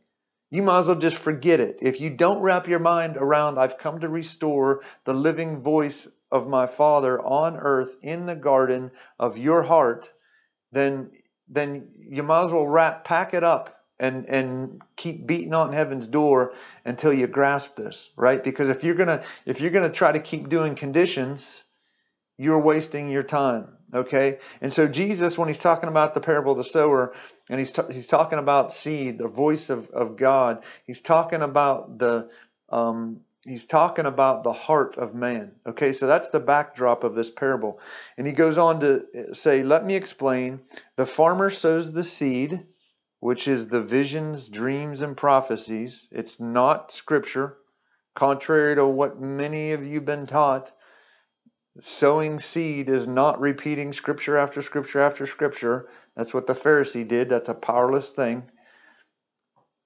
you 0.50 0.62
might 0.62 0.80
as 0.80 0.86
well 0.86 0.96
just 0.96 1.16
forget 1.16 1.60
it. 1.60 1.78
If 1.82 2.00
you 2.00 2.10
don't 2.10 2.40
wrap 2.40 2.68
your 2.68 2.78
mind 2.78 3.16
around, 3.16 3.58
I've 3.58 3.78
come 3.78 4.00
to 4.00 4.08
restore 4.08 4.82
the 5.04 5.14
living 5.14 5.60
voice 5.60 6.06
of 6.30 6.48
my 6.48 6.66
Father 6.66 7.20
on 7.20 7.56
earth 7.56 7.96
in 8.02 8.26
the 8.26 8.36
garden 8.36 8.92
of 9.18 9.38
your 9.38 9.62
heart, 9.62 10.12
then 10.72 11.10
then 11.48 11.90
you 11.96 12.24
might 12.24 12.46
as 12.46 12.52
well 12.52 12.66
wrap, 12.66 13.04
pack 13.04 13.32
it 13.32 13.44
up 13.44 13.75
and 13.98 14.26
and 14.28 14.82
keep 14.96 15.26
beating 15.26 15.54
on 15.54 15.72
heaven's 15.72 16.06
door 16.06 16.52
until 16.84 17.12
you 17.12 17.26
grasp 17.26 17.76
this, 17.76 18.10
right? 18.16 18.42
Because 18.42 18.68
if 18.68 18.84
you're 18.84 18.94
gonna 18.94 19.22
if 19.44 19.60
you're 19.60 19.70
gonna 19.70 19.90
try 19.90 20.12
to 20.12 20.20
keep 20.20 20.48
doing 20.48 20.74
conditions, 20.74 21.62
you're 22.36 22.60
wasting 22.60 23.08
your 23.08 23.22
time. 23.22 23.68
Okay? 23.94 24.38
And 24.60 24.72
so 24.72 24.88
Jesus, 24.88 25.38
when 25.38 25.48
he's 25.48 25.58
talking 25.58 25.88
about 25.88 26.14
the 26.14 26.20
parable 26.20 26.52
of 26.52 26.58
the 26.58 26.64
sower, 26.64 27.14
and 27.48 27.58
he's, 27.58 27.72
t- 27.72 27.82
he's 27.90 28.08
talking 28.08 28.38
about 28.38 28.72
seed, 28.72 29.18
the 29.18 29.28
voice 29.28 29.70
of, 29.70 29.88
of 29.90 30.16
God, 30.16 30.64
he's 30.84 31.00
talking 31.00 31.42
about 31.42 31.98
the 31.98 32.28
um, 32.68 33.20
he's 33.46 33.64
talking 33.64 34.06
about 34.06 34.42
the 34.42 34.52
heart 34.52 34.96
of 34.96 35.14
man. 35.14 35.52
Okay, 35.66 35.92
so 35.92 36.08
that's 36.08 36.30
the 36.30 36.40
backdrop 36.40 37.04
of 37.04 37.14
this 37.14 37.30
parable. 37.30 37.78
And 38.18 38.26
he 38.26 38.32
goes 38.32 38.58
on 38.58 38.80
to 38.80 39.34
say, 39.34 39.62
Let 39.62 39.86
me 39.86 39.94
explain. 39.94 40.60
The 40.96 41.06
farmer 41.06 41.50
sows 41.50 41.92
the 41.92 42.02
seed, 42.02 42.66
which 43.20 43.48
is 43.48 43.68
the 43.68 43.82
visions, 43.82 44.48
dreams, 44.48 45.02
and 45.02 45.16
prophecies. 45.16 46.06
It's 46.10 46.38
not 46.38 46.92
scripture, 46.92 47.58
contrary 48.14 48.74
to 48.76 48.86
what 48.86 49.20
many 49.20 49.72
of 49.72 49.86
you 49.86 50.00
been 50.00 50.26
taught. 50.26 50.72
Sowing 51.78 52.38
seed 52.38 52.88
is 52.88 53.06
not 53.06 53.40
repeating 53.40 53.92
scripture 53.92 54.38
after 54.38 54.62
scripture 54.62 55.00
after 55.00 55.26
scripture. 55.26 55.88
That's 56.16 56.32
what 56.32 56.46
the 56.46 56.54
Pharisee 56.54 57.06
did. 57.06 57.28
That's 57.28 57.48
a 57.50 57.54
powerless 57.54 58.10
thing. 58.10 58.50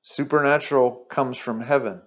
Supernatural 0.03 1.07
comes 1.09 1.37
from 1.37 1.61
heaven, 1.61 2.01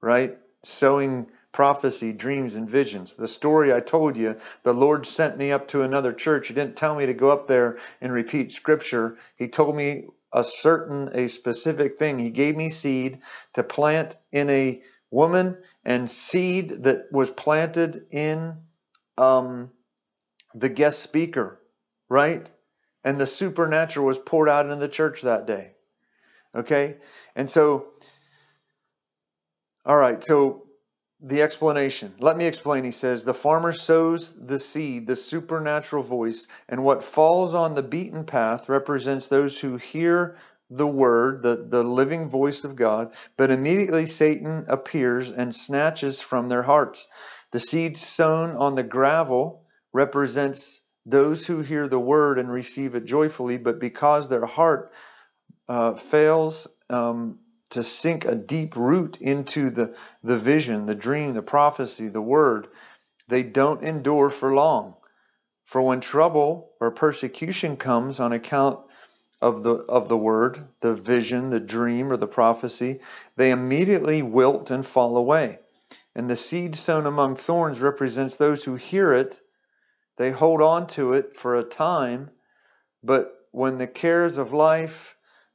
right? 0.00 0.38
Sowing 0.64 1.26
prophecy, 1.52 2.12
dreams, 2.12 2.54
and 2.54 2.68
visions. 2.68 3.14
The 3.14 3.28
story 3.28 3.72
I 3.72 3.80
told 3.80 4.16
you, 4.16 4.36
the 4.62 4.72
Lord 4.72 5.04
sent 5.04 5.36
me 5.36 5.52
up 5.52 5.68
to 5.68 5.82
another 5.82 6.12
church. 6.12 6.48
He 6.48 6.54
didn't 6.54 6.76
tell 6.76 6.94
me 6.94 7.06
to 7.06 7.14
go 7.14 7.30
up 7.30 7.46
there 7.46 7.78
and 8.00 8.12
repeat 8.12 8.52
scripture. 8.52 9.18
He 9.36 9.48
told 9.48 9.76
me 9.76 10.06
a 10.32 10.44
certain, 10.44 11.10
a 11.12 11.28
specific 11.28 11.98
thing. 11.98 12.18
He 12.18 12.30
gave 12.30 12.56
me 12.56 12.70
seed 12.70 13.20
to 13.54 13.62
plant 13.62 14.16
in 14.30 14.48
a 14.50 14.82
woman 15.10 15.58
and 15.84 16.10
seed 16.10 16.84
that 16.84 17.06
was 17.12 17.30
planted 17.30 18.06
in 18.10 18.56
um, 19.18 19.70
the 20.54 20.68
guest 20.68 21.00
speaker, 21.00 21.60
right? 22.08 22.50
And 23.04 23.20
the 23.20 23.26
supernatural 23.26 24.06
was 24.06 24.18
poured 24.18 24.48
out 24.48 24.70
in 24.70 24.78
the 24.78 24.88
church 24.88 25.22
that 25.22 25.46
day. 25.46 25.72
Okay? 26.54 26.96
And 27.34 27.50
so, 27.50 27.88
all 29.84 29.96
right, 29.96 30.22
so 30.22 30.66
the 31.22 31.40
explanation. 31.40 32.12
Let 32.18 32.36
me 32.36 32.46
explain. 32.46 32.82
He 32.82 32.90
says, 32.90 33.24
The 33.24 33.34
farmer 33.34 33.72
sows 33.72 34.34
the 34.34 34.58
seed, 34.58 35.06
the 35.06 35.16
supernatural 35.16 36.02
voice, 36.02 36.48
and 36.68 36.82
what 36.84 37.04
falls 37.04 37.54
on 37.54 37.74
the 37.74 37.82
beaten 37.82 38.24
path 38.24 38.68
represents 38.68 39.28
those 39.28 39.60
who 39.60 39.76
hear 39.76 40.36
the 40.68 40.86
word, 40.86 41.42
the, 41.42 41.66
the 41.68 41.84
living 41.84 42.28
voice 42.28 42.64
of 42.64 42.74
God, 42.74 43.14
but 43.36 43.50
immediately 43.50 44.06
Satan 44.06 44.64
appears 44.68 45.30
and 45.30 45.54
snatches 45.54 46.20
from 46.20 46.48
their 46.48 46.62
hearts. 46.62 47.06
The 47.52 47.60
seed 47.60 47.96
sown 47.96 48.56
on 48.56 48.74
the 48.74 48.82
gravel 48.82 49.64
represents 49.92 50.80
those 51.04 51.46
who 51.46 51.60
hear 51.60 51.88
the 51.88 52.00
word 52.00 52.38
and 52.38 52.50
receive 52.50 52.94
it 52.94 53.04
joyfully, 53.04 53.58
but 53.58 53.78
because 53.78 54.28
their 54.28 54.46
heart 54.46 54.92
uh, 55.68 55.94
fails 55.94 56.66
um, 56.90 57.38
to 57.72 57.82
sink 57.82 58.24
a 58.24 58.34
deep 58.34 58.76
root 58.76 59.18
into 59.20 59.70
the, 59.70 59.94
the 60.22 60.38
vision, 60.38 60.86
the 60.86 60.94
dream, 60.94 61.34
the 61.34 61.42
prophecy, 61.42 62.08
the 62.08 62.22
word, 62.22 62.68
they 63.28 63.42
don't 63.42 63.82
endure 63.82 64.30
for 64.30 64.54
long. 64.54 64.94
For 65.64 65.80
when 65.80 66.00
trouble 66.00 66.72
or 66.80 66.90
persecution 66.90 67.76
comes 67.78 68.20
on 68.20 68.32
account 68.32 68.80
of 69.40 69.62
the 69.62 69.76
of 69.88 70.08
the 70.08 70.16
word, 70.16 70.68
the 70.80 70.94
vision, 70.94 71.48
the 71.48 71.60
dream, 71.60 72.12
or 72.12 72.18
the 72.18 72.26
prophecy, 72.26 73.00
they 73.36 73.50
immediately 73.50 74.22
wilt 74.22 74.70
and 74.70 74.86
fall 74.86 75.16
away. 75.16 75.58
And 76.14 76.28
the 76.28 76.36
seed 76.36 76.76
sown 76.76 77.06
among 77.06 77.36
thorns 77.36 77.80
represents 77.80 78.36
those 78.36 78.64
who 78.64 78.74
hear 78.74 79.14
it. 79.14 79.40
They 80.18 80.30
hold 80.30 80.60
on 80.60 80.86
to 80.88 81.14
it 81.14 81.36
for 81.36 81.56
a 81.56 81.64
time, 81.64 82.30
but 83.02 83.48
when 83.50 83.78
the 83.78 83.86
cares 83.86 84.36
of 84.36 84.52
life, 84.52 85.11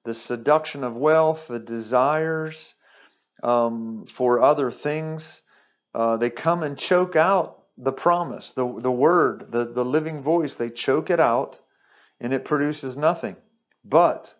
the 0.07 0.13
seduction 0.13 0.85
of 0.85 0.95
wealth, 0.95 1.49
the 1.49 1.59
desires 1.59 2.75
um, 3.43 4.05
for 4.09 4.41
other 4.41 4.71
things, 4.71 5.41
uh, 5.93 6.15
they 6.15 6.29
come 6.29 6.63
and 6.63 6.77
choke 6.77 7.17
out 7.17 7.65
the 7.77 7.91
promise, 7.91 8.53
the, 8.53 8.79
the 8.79 8.91
word, 8.91 9.51
the, 9.51 9.65
the 9.65 9.83
living 9.83 10.21
voice. 10.21 10.55
They 10.55 10.69
choke 10.69 11.09
it 11.09 11.19
out 11.19 11.59
and 12.21 12.33
it 12.33 12.45
produces 12.45 12.95
nothing. 12.95 13.35
But 13.83 14.33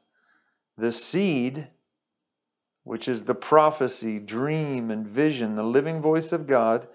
the 0.77 0.93
seed 0.93 1.67
which 2.85 3.09
is 3.09 3.25
the 3.25 3.35
prophecy, 3.35 4.19
dream, 4.19 4.89
and 4.89 5.05
vision, 5.05 5.57
the 5.57 5.63
living 5.63 6.01
voice 6.01 6.31
of 6.31 6.47
God 6.47 6.87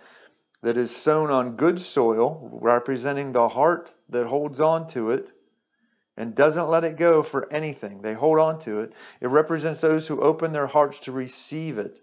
that 0.63 0.79
is 0.79 0.97
sown 0.97 1.31
on 1.31 1.57
good 1.57 1.79
soil, 1.79 2.49
representing 2.51 3.33
the 3.33 3.51
heart 3.51 3.93
that 4.09 4.27
holds 4.27 4.63
on 4.63 4.87
to 4.89 5.11
it 5.11 5.33
and 6.17 6.35
doesn't 6.35 6.69
let 6.69 6.85
it 6.85 6.97
go 6.97 7.23
for 7.23 7.51
anything. 7.53 8.03
They 8.03 8.13
hold 8.15 8.39
on 8.39 8.59
to 8.61 8.81
it. 8.81 8.93
It 9.21 9.29
represents 9.29 9.81
those 9.81 10.07
who 10.07 10.21
open 10.21 10.53
their 10.53 10.67
hearts 10.67 11.01
to 11.01 11.13
receive 11.13 11.79
it. 11.79 12.01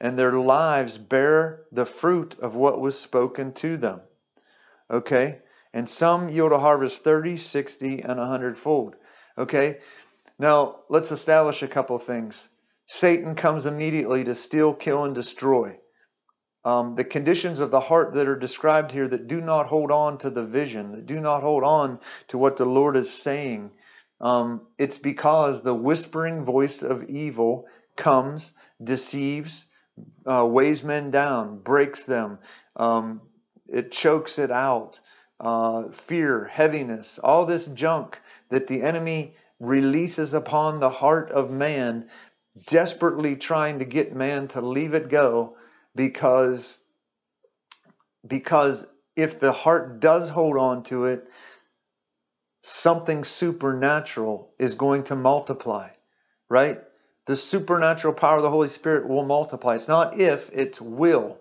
And 0.00 0.18
their 0.18 0.32
lives 0.32 0.98
bear 0.98 1.64
the 1.72 1.86
fruit 1.86 2.36
of 2.38 2.54
what 2.54 2.80
was 2.80 2.98
spoken 2.98 3.52
to 3.54 3.76
them. 3.76 4.02
Okay? 4.90 5.40
And 5.72 5.88
some 5.88 6.28
yield 6.28 6.52
a 6.52 6.58
harvest 6.58 7.02
30, 7.02 7.38
60, 7.38 8.02
and 8.02 8.18
100 8.18 8.56
fold. 8.56 8.96
Okay? 9.36 9.78
Now, 10.38 10.80
let's 10.88 11.12
establish 11.12 11.62
a 11.62 11.68
couple 11.68 11.96
of 11.96 12.04
things. 12.04 12.48
Satan 12.86 13.34
comes 13.34 13.66
immediately 13.66 14.22
to 14.24 14.34
steal, 14.34 14.74
kill, 14.74 15.04
and 15.04 15.14
destroy. 15.14 15.78
Um, 16.66 16.96
the 16.96 17.04
conditions 17.04 17.60
of 17.60 17.70
the 17.70 17.78
heart 17.78 18.12
that 18.14 18.26
are 18.26 18.36
described 18.36 18.90
here 18.90 19.06
that 19.06 19.28
do 19.28 19.40
not 19.40 19.68
hold 19.68 19.92
on 19.92 20.18
to 20.18 20.30
the 20.30 20.44
vision, 20.44 20.90
that 20.90 21.06
do 21.06 21.20
not 21.20 21.44
hold 21.44 21.62
on 21.62 22.00
to 22.26 22.38
what 22.38 22.56
the 22.56 22.64
Lord 22.64 22.96
is 22.96 23.08
saying, 23.08 23.70
um, 24.20 24.62
it's 24.76 24.98
because 24.98 25.62
the 25.62 25.72
whispering 25.72 26.44
voice 26.44 26.82
of 26.82 27.04
evil 27.04 27.66
comes, 27.94 28.50
deceives, 28.82 29.66
uh, 30.26 30.44
weighs 30.44 30.82
men 30.82 31.12
down, 31.12 31.60
breaks 31.60 32.02
them, 32.02 32.40
um, 32.74 33.20
it 33.68 33.92
chokes 33.92 34.36
it 34.40 34.50
out, 34.50 34.98
uh, 35.38 35.84
fear, 35.90 36.46
heaviness, 36.46 37.20
all 37.22 37.46
this 37.46 37.66
junk 37.66 38.20
that 38.48 38.66
the 38.66 38.82
enemy 38.82 39.36
releases 39.60 40.34
upon 40.34 40.80
the 40.80 40.90
heart 40.90 41.30
of 41.30 41.48
man, 41.48 42.08
desperately 42.66 43.36
trying 43.36 43.78
to 43.78 43.84
get 43.84 44.16
man 44.16 44.48
to 44.48 44.60
leave 44.60 44.94
it 44.94 45.08
go 45.08 45.56
because 45.96 46.78
because 48.26 48.86
if 49.16 49.40
the 49.40 49.52
heart 49.52 50.00
does 50.00 50.28
hold 50.28 50.56
on 50.58 50.82
to 50.84 51.06
it, 51.06 51.28
something 52.62 53.24
supernatural 53.24 54.52
is 54.58 54.74
going 54.74 55.04
to 55.04 55.16
multiply, 55.16 55.88
right? 56.48 56.82
The 57.26 57.36
supernatural 57.36 58.14
power 58.14 58.36
of 58.36 58.42
the 58.42 58.50
Holy 58.50 58.68
Spirit 58.68 59.08
will 59.08 59.24
multiply. 59.24 59.76
It's 59.76 59.88
not 59.88 60.18
if, 60.18 60.50
it's 60.52 60.80
will. 60.80 61.38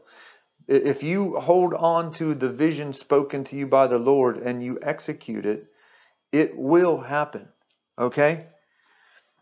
If 0.68 1.04
you 1.04 1.39
hold 1.39 1.74
on 1.74 2.12
to 2.13 2.34
the 2.34 2.50
vision 2.50 2.94
spoken 2.94 3.44
to 3.46 3.56
you 3.56 3.68
by 3.68 3.88
the 3.88 4.00
Lord 4.00 4.38
and 4.38 4.63
you 4.63 4.80
execute 4.82 5.46
it, 5.46 5.68
it 6.32 6.58
will 6.58 7.00
happen. 7.00 7.48
Okay? 8.00 8.48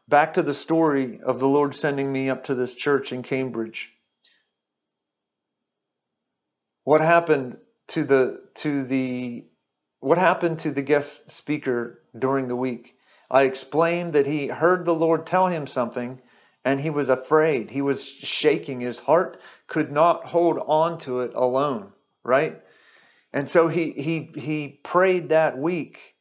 Back 0.09 0.33
to 0.33 0.41
the 0.41 0.53
story 0.53 1.21
of 1.21 1.39
the 1.39 1.47
Lord 1.47 1.75
sending 1.75 2.11
me 2.11 2.29
up 2.29 2.43
to 2.45 2.55
this 2.55 2.75
church 2.75 3.13
in 3.13 3.23
Cambridge. 3.23 3.92
What 6.83 7.01
happened 7.01 7.57
to 7.89 8.03
the 8.03 8.41
to 8.55 8.83
the 8.83 9.45
what 9.99 10.17
happened 10.17 10.59
to 10.59 10.71
the 10.71 10.81
guest 10.81 11.31
speaker 11.31 12.03
during 12.17 12.47
the 12.47 12.55
week? 12.55 12.97
I 13.31 13.43
explained 13.43 14.13
that 14.13 14.27
he 14.27 14.47
heard 14.47 14.85
the 14.85 14.93
Lord 14.93 15.25
tell 15.25 15.47
him 15.47 15.65
something 15.65 16.21
and 16.65 16.79
he 16.79 16.89
was 16.89 17.09
afraid. 17.09 17.71
He 17.71 17.81
was 17.81 18.05
shaking. 18.05 18.81
His 18.81 18.99
heart 18.99 19.39
could 19.67 19.91
not 19.91 20.25
hold 20.25 20.59
on 20.59 20.97
to 20.99 21.21
it 21.21 21.33
alone, 21.33 21.91
right? 22.23 22.61
And 23.31 23.49
so 23.49 23.67
he 23.67 23.91
he 23.91 24.31
he 24.35 24.79
prayed 24.83 25.29
that 25.29 25.57
week, 25.57 26.15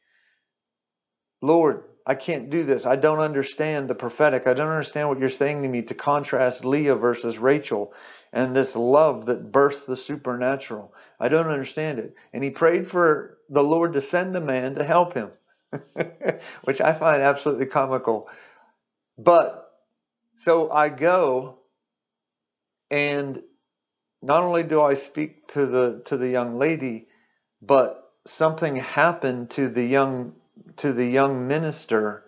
Lord, 1.41 1.83
I 2.05 2.15
can't 2.15 2.49
do 2.49 2.63
this. 2.63 2.85
I 2.85 2.95
don't 2.95 3.19
understand 3.19 3.89
the 3.89 3.95
prophetic. 3.95 4.47
I 4.47 4.53
don't 4.53 4.69
understand 4.69 5.09
what 5.09 5.19
you're 5.19 5.29
saying 5.29 5.61
to 5.63 5.69
me 5.69 5.83
to 5.83 5.93
contrast 5.93 6.65
Leah 6.65 6.95
versus 6.95 7.37
Rachel 7.37 7.93
and 8.33 8.55
this 8.55 8.75
love 8.75 9.27
that 9.27 9.51
bursts 9.51 9.85
the 9.85 9.95
supernatural. 9.95 10.93
I 11.19 11.29
don't 11.29 11.47
understand 11.47 11.99
it. 11.99 12.15
And 12.33 12.43
he 12.43 12.49
prayed 12.49 12.87
for 12.87 13.37
the 13.47 13.63
Lord 13.63 13.93
to 13.93 14.01
send 14.01 14.35
a 14.35 14.41
man 14.41 14.75
to 14.75 14.83
help 14.83 15.13
him, 15.13 15.29
which 16.63 16.81
I 16.81 16.93
find 16.93 17.21
absolutely 17.21 17.67
comical. 17.67 18.27
But 19.19 19.71
so 20.35 20.71
I 20.71 20.89
go 20.89 21.59
and 22.89 23.41
not 24.23 24.43
only 24.43 24.63
do 24.63 24.81
I 24.81 24.95
speak 24.95 25.47
to 25.49 25.67
the 25.67 26.01
to 26.05 26.17
the 26.17 26.27
young 26.27 26.57
lady, 26.57 27.07
but 27.61 28.11
something 28.25 28.75
happened 28.77 29.51
to 29.51 29.69
the 29.69 29.83
young 29.83 30.33
to 30.77 30.91
the 30.91 31.05
young 31.05 31.47
minister. 31.47 32.22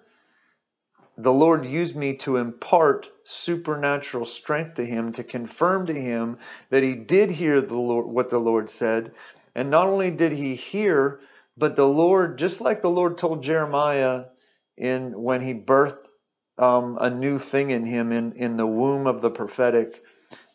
The 1.17 1.34
Lord 1.34 1.65
used 1.65 1.95
me 1.95 2.13
to 2.17 2.38
impart 2.38 3.10
supernatural 3.23 4.25
strength 4.25 4.75
to 4.75 4.86
him, 4.86 5.13
to 5.13 5.23
confirm 5.23 5.86
to 5.86 5.93
him 5.93 6.38
that 6.69 6.84
he 6.84 6.95
did 6.95 7.32
hear 7.32 7.62
the 7.62 7.75
Lord, 7.78 8.08
what 8.08 8.30
the 8.30 8.39
Lord 8.39 8.69
said. 8.69 9.13
And 9.56 9.69
not 9.69 9.88
only 9.88 10.12
did 10.12 10.34
he 10.34 10.56
hear, 10.56 11.21
but 11.58 11.75
the 11.75 11.88
Lord, 11.88 12.38
just 12.38 12.60
like 12.60 12.82
the 12.82 12.89
Lord 12.89 13.17
told 13.17 13.43
Jeremiah 13.43 14.25
in 14.78 15.21
when 15.21 15.41
he 15.41 15.54
birthed 15.54 16.06
um, 16.58 16.97
a 16.99 17.10
new 17.10 17.39
thing 17.39 17.69
in 17.71 17.86
him 17.86 18.12
in, 18.12 18.34
in 18.34 18.58
the 18.58 18.67
womb 18.67 19.08
of 19.08 19.21
the 19.21 19.30
prophetic. 19.30 20.04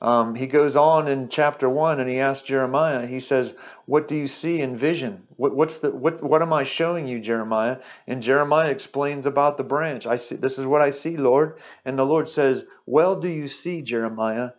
Um, 0.03 0.35
he 0.35 0.47
goes 0.47 0.77
on 0.77 1.09
in 1.09 1.29
chapter 1.29 1.69
one 1.69 2.01
and 2.01 2.09
he 2.09 2.21
asks 2.21 2.47
Jeremiah, 2.47 3.07
he 3.07 3.21
says, 3.21 3.55
What 3.85 4.09
do 4.09 4.17
you 4.17 4.29
see 4.29 4.61
in 4.61 4.77
vision? 4.77 5.27
What, 5.37 5.55
what's 5.55 5.77
the, 5.79 5.91
what, 5.91 6.23
what 6.23 6.41
am 6.41 6.55
I 6.55 6.63
showing 6.63 7.07
you, 7.07 7.21
Jeremiah? 7.21 7.79
And 8.07 8.23
Jeremiah 8.23 8.71
explains 8.71 9.27
about 9.27 9.59
the 9.59 9.65
branch. 9.65 10.07
I 10.07 10.17
see, 10.17 10.37
this 10.37 10.59
is 10.59 10.65
what 10.65 10.81
I 10.81 10.91
see, 10.91 11.19
Lord. 11.19 11.59
And 11.85 11.99
the 11.99 12.07
Lord 12.07 12.31
says, 12.31 12.65
Well, 12.87 13.17
do 13.17 13.29
you 13.29 13.47
see, 13.47 13.83
Jeremiah? 13.83 14.51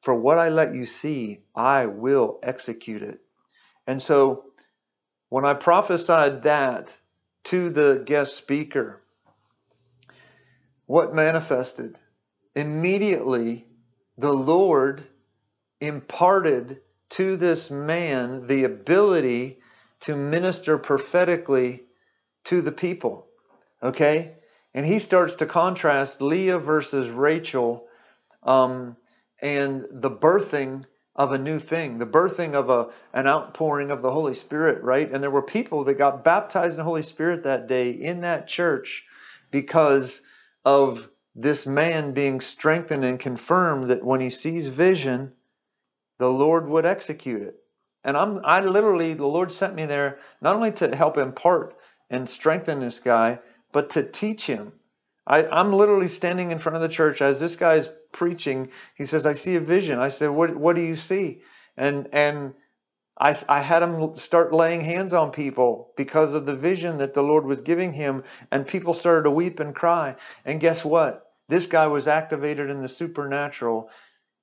For 0.00 0.14
what 0.14 0.38
I 0.38 0.50
let 0.50 0.74
you 0.74 0.84
see, 0.84 1.40
I 1.54 1.86
will 1.86 2.38
execute 2.42 3.02
it. 3.02 3.20
And 3.86 4.02
so 4.02 4.44
when 5.30 5.44
I 5.44 5.54
prophesied 5.54 6.42
that 6.42 6.96
to 7.44 7.70
the 7.70 8.02
guest 8.04 8.36
speaker, 8.36 9.02
what 10.86 11.14
manifested? 11.14 11.98
Immediately, 12.54 13.66
the 14.20 14.32
Lord 14.32 15.02
imparted 15.80 16.80
to 17.10 17.36
this 17.36 17.70
man 17.70 18.46
the 18.46 18.64
ability 18.64 19.58
to 20.00 20.14
minister 20.14 20.76
prophetically 20.76 21.84
to 22.44 22.60
the 22.60 22.72
people. 22.72 23.26
Okay? 23.82 24.34
And 24.74 24.86
he 24.86 24.98
starts 24.98 25.36
to 25.36 25.46
contrast 25.46 26.20
Leah 26.20 26.58
versus 26.58 27.08
Rachel 27.08 27.86
um, 28.42 28.96
and 29.40 29.86
the 29.90 30.10
birthing 30.10 30.84
of 31.16 31.32
a 31.32 31.38
new 31.38 31.58
thing, 31.58 31.98
the 31.98 32.06
birthing 32.06 32.54
of 32.54 32.70
a, 32.70 32.88
an 33.12 33.26
outpouring 33.26 33.90
of 33.90 34.02
the 34.02 34.12
Holy 34.12 34.34
Spirit, 34.34 34.82
right? 34.82 35.10
And 35.10 35.22
there 35.22 35.30
were 35.30 35.42
people 35.42 35.84
that 35.84 35.94
got 35.94 36.24
baptized 36.24 36.72
in 36.72 36.78
the 36.78 36.84
Holy 36.84 37.02
Spirit 37.02 37.42
that 37.44 37.68
day 37.68 37.90
in 37.90 38.20
that 38.20 38.48
church 38.48 39.04
because 39.50 40.20
of 40.64 41.08
this 41.34 41.66
man 41.66 42.12
being 42.12 42.40
strengthened 42.40 43.04
and 43.04 43.18
confirmed 43.18 43.88
that 43.88 44.04
when 44.04 44.20
he 44.20 44.30
sees 44.30 44.68
vision, 44.68 45.34
the 46.18 46.30
Lord 46.30 46.68
would 46.68 46.84
execute 46.86 47.42
it. 47.42 47.56
And 48.04 48.16
I'm 48.16 48.40
I 48.44 48.60
literally 48.60 49.14
the 49.14 49.26
Lord 49.26 49.52
sent 49.52 49.74
me 49.74 49.86
there 49.86 50.18
not 50.40 50.56
only 50.56 50.72
to 50.72 50.94
help 50.96 51.18
impart 51.18 51.76
and 52.08 52.28
strengthen 52.28 52.80
this 52.80 52.98
guy, 52.98 53.38
but 53.72 53.90
to 53.90 54.02
teach 54.02 54.46
him. 54.46 54.72
I, 55.26 55.46
I'm 55.46 55.72
literally 55.72 56.08
standing 56.08 56.50
in 56.50 56.58
front 56.58 56.76
of 56.76 56.82
the 56.82 56.88
church 56.88 57.22
as 57.22 57.38
this 57.38 57.56
guy 57.56 57.74
is 57.74 57.90
preaching. 58.12 58.70
He 58.96 59.04
says, 59.04 59.26
I 59.26 59.34
see 59.34 59.56
a 59.56 59.60
vision. 59.60 59.98
I 59.98 60.08
said, 60.08 60.30
What 60.30 60.56
what 60.56 60.76
do 60.76 60.82
you 60.82 60.96
see? 60.96 61.42
And 61.76 62.08
and 62.12 62.54
I, 63.20 63.36
I 63.50 63.60
had 63.60 63.82
him 63.82 64.16
start 64.16 64.54
laying 64.54 64.80
hands 64.80 65.12
on 65.12 65.30
people 65.30 65.92
because 65.94 66.32
of 66.32 66.46
the 66.46 66.56
vision 66.56 66.96
that 66.98 67.12
the 67.12 67.22
Lord 67.22 67.44
was 67.44 67.60
giving 67.60 67.92
him, 67.92 68.24
and 68.50 68.66
people 68.66 68.94
started 68.94 69.24
to 69.24 69.30
weep 69.30 69.60
and 69.60 69.74
cry. 69.74 70.16
And 70.46 70.58
guess 70.58 70.84
what? 70.84 71.30
This 71.46 71.66
guy 71.66 71.86
was 71.86 72.08
activated 72.08 72.70
in 72.70 72.80
the 72.80 72.88
supernatural, 72.88 73.90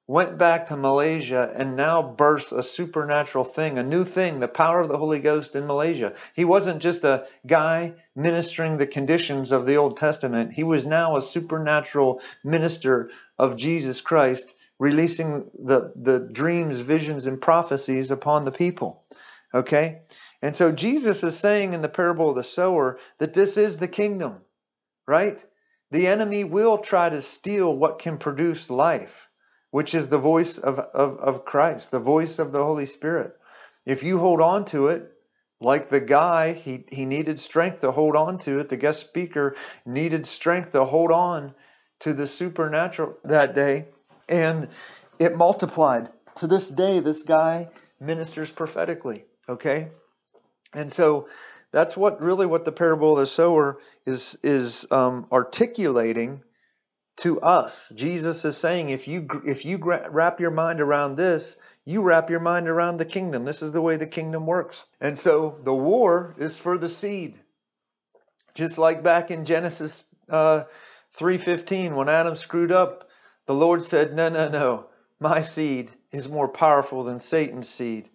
went 0.06 0.38
back 0.38 0.68
to 0.68 0.78
Malaysia, 0.78 1.52
and 1.56 1.76
now 1.76 2.04
bursts 2.04 2.52
a 2.52 2.62
supernatural 2.62 3.46
thing, 3.46 3.80
a 3.80 3.84
new 3.84 4.04
thing, 4.04 4.40
the 4.40 4.48
power 4.48 4.80
of 4.80 4.90
the 4.90 4.98
Holy 5.00 5.20
Ghost 5.20 5.56
in 5.56 5.66
Malaysia. 5.66 6.14
He 6.36 6.46
wasn't 6.46 6.80
just 6.80 7.04
a 7.04 7.26
guy 7.48 7.96
ministering 8.16 8.78
the 8.78 8.86
conditions 8.86 9.52
of 9.52 9.66
the 9.66 9.76
Old 9.76 9.98
Testament, 9.98 10.54
he 10.54 10.64
was 10.64 10.86
now 10.86 11.18
a 11.18 11.22
supernatural 11.22 12.22
minister 12.44 13.10
of 13.40 13.56
Jesus 13.56 14.02
Christ 14.02 14.54
releasing 14.80 15.50
the, 15.56 15.92
the 15.96 16.20
dreams, 16.32 16.80
visions, 16.80 17.28
and 17.28 17.42
prophecies 17.42 18.12
upon 18.12 18.46
the 18.46 18.52
people. 18.52 19.04
Okay? 19.54 20.02
And 20.42 20.56
so 20.56 20.72
Jesus 20.72 21.24
is 21.24 21.38
saying 21.38 21.74
in 21.74 21.82
the 21.82 21.90
parable 21.90 22.30
of 22.30 22.36
the 22.36 22.44
sower 22.44 23.00
that 23.18 23.34
this 23.34 23.58
is 23.58 23.78
the 23.78 23.88
kingdom, 23.88 24.38
right? 25.08 25.44
The 25.90 26.08
enemy 26.08 26.44
will 26.44 26.78
try 26.78 27.10
to 27.10 27.22
steal 27.22 27.76
what 27.76 28.00
can 28.00 28.18
produce 28.18 28.70
life, 28.70 29.30
which 29.72 29.96
is 29.96 30.10
the 30.10 30.20
voice 30.20 30.58
of, 30.58 30.80
of, 30.80 31.18
of 31.18 31.46
Christ, 31.46 31.90
the 31.90 32.00
voice 32.00 32.38
of 32.38 32.52
the 32.52 32.64
Holy 32.64 32.86
Spirit. 32.86 33.36
If 33.86 34.04
you 34.04 34.20
hold 34.20 34.42
on 34.42 34.66
to 34.66 34.88
it, 34.88 35.12
like 35.60 35.90
the 35.90 36.02
guy, 36.02 36.54
he, 36.54 36.86
he 36.92 37.06
needed 37.06 37.40
strength 37.40 37.82
to 37.82 37.92
hold 37.92 38.16
on 38.16 38.38
to 38.40 38.60
it. 38.60 38.70
The 38.70 38.78
guest 38.78 39.00
speaker 39.00 39.56
needed 39.88 40.28
strength 40.28 40.72
to 40.72 40.86
hold 40.86 41.12
on 41.12 41.56
to 42.02 42.14
the 42.14 42.28
supernatural 42.28 43.18
that 43.24 43.56
day 43.56 43.88
and 44.30 44.70
it 45.20 45.36
multiplied. 45.36 46.10
To 46.36 46.48
this 46.48 46.70
day, 46.70 47.00
this 47.00 47.24
guy 47.24 47.70
ministers 48.00 48.52
prophetically. 48.52 49.26
Okay, 49.50 49.88
and 50.74 50.92
so 50.92 51.28
that's 51.72 51.98
what 51.98 52.22
really 52.22 52.46
what 52.46 52.66
the 52.66 52.72
parable 52.72 53.14
of 53.14 53.20
the 53.20 53.26
sower 53.26 53.80
is 54.06 54.38
is 54.44 54.86
um, 54.92 55.28
articulating 55.32 56.44
to 57.18 57.42
us. 57.42 57.92
Jesus 57.96 58.46
is 58.46 58.56
saying, 58.56 58.90
if 58.90 59.08
you 59.08 59.28
if 59.46 59.66
you 59.66 59.80
wrap 59.80 60.40
your 60.40 60.52
mind 60.52 60.80
around 60.80 61.16
this, 61.16 61.56
you 61.84 62.02
wrap 62.02 62.30
your 62.30 62.40
mind 62.40 62.68
around 62.68 62.98
the 62.98 63.06
kingdom. 63.06 63.46
This 63.46 63.64
is 63.64 63.72
the 63.72 63.82
way 63.82 63.98
the 63.98 64.06
kingdom 64.06 64.46
works. 64.46 64.84
And 65.02 65.18
so 65.18 65.58
the 65.64 65.74
war 65.74 66.36
is 66.38 66.56
for 66.56 66.78
the 66.78 66.90
seed, 66.90 67.40
just 68.54 68.78
like 68.78 69.02
back 69.02 69.32
in 69.32 69.46
Genesis 69.46 70.04
uh, 70.30 70.66
three 71.14 71.40
fifteen 71.40 71.96
when 71.96 72.10
Adam 72.10 72.36
screwed 72.36 72.72
up 72.72 73.07
the 73.48 73.56
Lord 73.56 73.84
said, 73.84 74.14
No, 74.14 74.30
no, 74.30 74.50
no. 74.50 74.88
My 75.20 75.42
seed 75.42 75.92
is 76.12 76.30
more 76.30 76.48
powerful 76.48 77.04
than 77.04 77.20
Satan's 77.20 77.68
seed. 77.68 78.10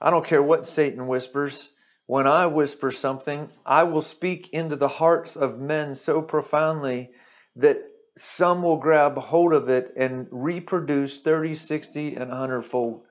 I 0.00 0.10
don't 0.10 0.24
care 0.24 0.42
what 0.42 0.66
Satan 0.66 1.06
whispers. 1.06 1.72
When 2.06 2.26
I 2.26 2.46
whisper 2.46 2.90
something, 2.90 3.50
I 3.66 3.82
will 3.84 4.02
speak 4.02 4.54
into 4.54 4.76
the 4.76 4.88
hearts 4.88 5.36
of 5.36 5.60
men 5.60 5.94
so 5.94 6.22
profoundly 6.22 7.10
that 7.56 7.82
some 8.16 8.62
will 8.62 8.78
grab 8.78 9.16
hold 9.18 9.52
of 9.52 9.68
it 9.68 9.92
and 9.94 10.26
reproduce 10.30 11.18
30, 11.18 11.54
60, 11.54 12.16
and 12.16 12.30
100 12.30 12.62
fold. 12.62 13.02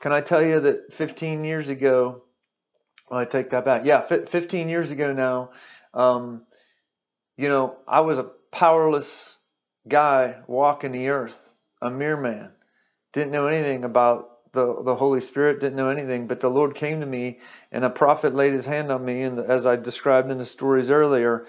Can 0.00 0.12
I 0.12 0.20
tell 0.20 0.42
you 0.42 0.60
that 0.60 0.92
15 0.92 1.44
years 1.44 1.68
ago, 1.68 2.22
well, 3.10 3.20
I 3.20 3.24
take 3.24 3.50
that 3.50 3.64
back. 3.64 3.84
Yeah, 3.84 4.00
15 4.00 4.68
years 4.68 4.90
ago 4.92 5.12
now, 5.12 5.50
um, 5.92 6.42
you 7.36 7.48
know, 7.48 7.76
I 7.86 8.00
was 8.00 8.18
a 8.18 8.30
powerless 8.52 9.33
guy 9.88 10.36
walking 10.46 10.92
the 10.92 11.08
earth, 11.08 11.52
a 11.82 11.90
mere 11.90 12.16
man. 12.16 12.52
Didn't 13.12 13.32
know 13.32 13.46
anything 13.46 13.84
about 13.84 14.52
the, 14.52 14.82
the 14.82 14.94
Holy 14.94 15.20
Spirit, 15.20 15.60
didn't 15.60 15.76
know 15.76 15.88
anything, 15.88 16.26
but 16.26 16.40
the 16.40 16.50
Lord 16.50 16.74
came 16.74 17.00
to 17.00 17.06
me 17.06 17.40
and 17.72 17.84
a 17.84 17.90
prophet 17.90 18.34
laid 18.34 18.52
his 18.52 18.66
hand 18.66 18.90
on 18.90 19.04
me, 19.04 19.22
and 19.22 19.38
as 19.38 19.66
I 19.66 19.76
described 19.76 20.30
in 20.30 20.38
the 20.38 20.46
stories 20.46 20.90
earlier, 20.90 21.46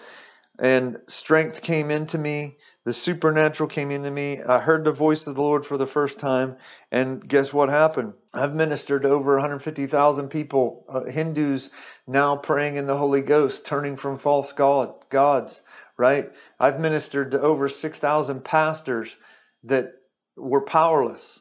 and 0.59 0.99
strength 1.07 1.61
came 1.61 1.91
into 1.91 2.17
me. 2.17 2.57
The 2.83 2.93
supernatural 2.93 3.67
came 3.67 3.89
into 3.89 4.11
me. 4.11 4.41
I 4.43 4.59
heard 4.59 4.85
the 4.85 4.91
voice 4.91 5.25
of 5.25 5.35
the 5.35 5.41
Lord 5.41 5.65
for 5.65 5.77
the 5.77 5.87
first 5.87 6.19
time, 6.19 6.55
and 6.91 7.27
guess 7.27 7.51
what 7.51 7.69
happened? 7.69 8.13
I've 8.33 8.53
ministered 8.53 9.05
over 9.05 9.33
150,000 9.33 10.29
people, 10.29 10.85
uh, 10.87 11.03
Hindus 11.05 11.71
now 12.07 12.35
praying 12.35 12.75
in 12.75 12.85
the 12.85 12.97
Holy 12.97 13.21
Ghost, 13.21 13.65
turning 13.65 13.97
from 13.97 14.17
false 14.17 14.53
god, 14.53 14.93
gods, 15.09 15.63
right? 15.97 16.31
I've 16.59 16.79
ministered 16.79 17.31
to 17.31 17.41
over 17.41 17.69
6,000 17.69 18.43
pastors 18.43 19.15
that 19.63 19.93
were 20.35 20.61
powerless. 20.61 21.39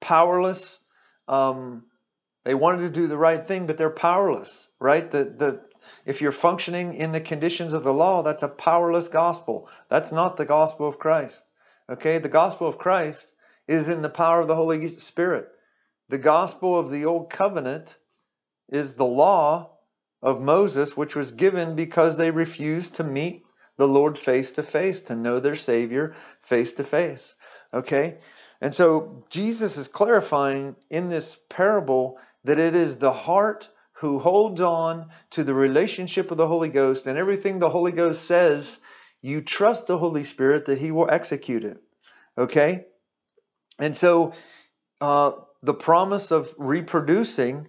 Powerless. 0.00 0.78
Um, 1.28 1.84
they 2.44 2.54
wanted 2.54 2.80
to 2.80 2.90
do 2.90 3.06
the 3.06 3.16
right 3.16 3.46
thing, 3.46 3.66
but 3.66 3.78
they're 3.78 3.90
powerless, 3.90 4.66
right? 4.78 5.10
The, 5.10 5.24
the, 5.24 5.60
if 6.04 6.20
you're 6.20 6.32
functioning 6.32 6.94
in 6.94 7.12
the 7.12 7.20
conditions 7.20 7.72
of 7.72 7.84
the 7.84 7.92
law, 7.92 8.22
that's 8.22 8.42
a 8.42 8.48
powerless 8.48 9.08
gospel. 9.08 9.68
That's 9.88 10.12
not 10.12 10.36
the 10.36 10.44
gospel 10.44 10.88
of 10.88 10.98
Christ. 10.98 11.44
Okay? 11.90 12.18
The 12.18 12.28
gospel 12.28 12.68
of 12.68 12.78
Christ 12.78 13.32
is 13.66 13.88
in 13.88 14.02
the 14.02 14.10
power 14.10 14.40
of 14.40 14.48
the 14.48 14.56
Holy 14.56 14.96
Spirit. 14.98 15.48
The 16.08 16.18
gospel 16.18 16.78
of 16.78 16.90
the 16.90 17.06
old 17.06 17.30
covenant 17.30 17.96
is 18.68 18.94
the 18.94 19.06
law 19.06 19.70
of 20.22 20.40
Moses, 20.40 20.96
which 20.96 21.14
was 21.14 21.32
given 21.32 21.76
because 21.76 22.16
they 22.16 22.30
refused 22.30 22.94
to 22.94 23.04
meet 23.04 23.43
the 23.76 23.88
Lord 23.88 24.18
face 24.18 24.52
to 24.52 24.62
face, 24.62 25.00
to 25.00 25.16
know 25.16 25.40
their 25.40 25.56
Savior 25.56 26.14
face 26.42 26.72
to 26.74 26.84
face. 26.84 27.34
Okay? 27.72 28.18
And 28.60 28.74
so 28.74 29.24
Jesus 29.30 29.76
is 29.76 29.88
clarifying 29.88 30.76
in 30.90 31.08
this 31.08 31.36
parable 31.48 32.18
that 32.44 32.58
it 32.58 32.74
is 32.74 32.96
the 32.96 33.12
heart 33.12 33.68
who 33.94 34.18
holds 34.18 34.60
on 34.60 35.10
to 35.30 35.44
the 35.44 35.54
relationship 35.54 36.30
of 36.30 36.36
the 36.36 36.46
Holy 36.46 36.68
Ghost 36.68 37.06
and 37.06 37.18
everything 37.18 37.58
the 37.58 37.70
Holy 37.70 37.92
Ghost 37.92 38.24
says, 38.24 38.78
you 39.22 39.40
trust 39.40 39.86
the 39.86 39.98
Holy 39.98 40.24
Spirit 40.24 40.66
that 40.66 40.78
He 40.78 40.90
will 40.90 41.10
execute 41.10 41.64
it. 41.64 41.78
Okay? 42.36 42.86
And 43.78 43.96
so 43.96 44.34
uh, 45.00 45.32
the 45.62 45.74
promise 45.74 46.30
of 46.30 46.54
reproducing 46.58 47.68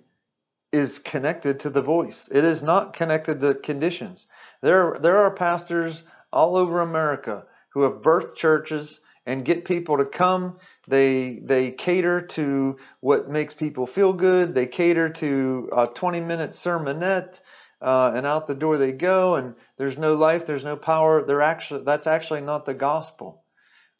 is 0.71 0.99
connected 0.99 1.61
to 1.61 1.69
the 1.69 1.81
voice, 1.81 2.27
it 2.31 2.43
is 2.43 2.61
not 2.61 2.93
connected 2.93 3.39
to 3.39 3.53
conditions. 3.53 4.25
There, 4.61 4.97
there 4.99 5.17
are 5.17 5.31
pastors 5.31 6.03
all 6.31 6.57
over 6.57 6.81
America 6.81 7.45
who 7.73 7.83
have 7.83 8.01
birthed 8.01 8.35
churches 8.35 8.99
and 9.25 9.43
get 9.43 9.65
people 9.65 9.97
to 9.97 10.05
come 10.05 10.57
they 10.87 11.39
they 11.43 11.71
cater 11.71 12.21
to 12.21 12.77
what 12.99 13.29
makes 13.29 13.53
people 13.53 13.87
feel 13.87 14.13
good. 14.13 14.53
They 14.53 14.67
cater 14.67 15.09
to 15.09 15.69
a 15.75 15.87
20 15.87 16.19
minute 16.19 16.51
sermonette, 16.51 17.39
uh, 17.81 18.11
and 18.13 18.25
out 18.25 18.47
the 18.47 18.55
door 18.55 18.77
they 18.77 18.91
go. 18.91 19.35
And 19.35 19.55
there's 19.77 19.97
no 19.97 20.15
life. 20.15 20.45
There's 20.45 20.63
no 20.63 20.75
power. 20.75 21.25
They're 21.25 21.41
actually 21.41 21.83
that's 21.83 22.07
actually 22.07 22.41
not 22.41 22.65
the 22.65 22.73
gospel. 22.73 23.43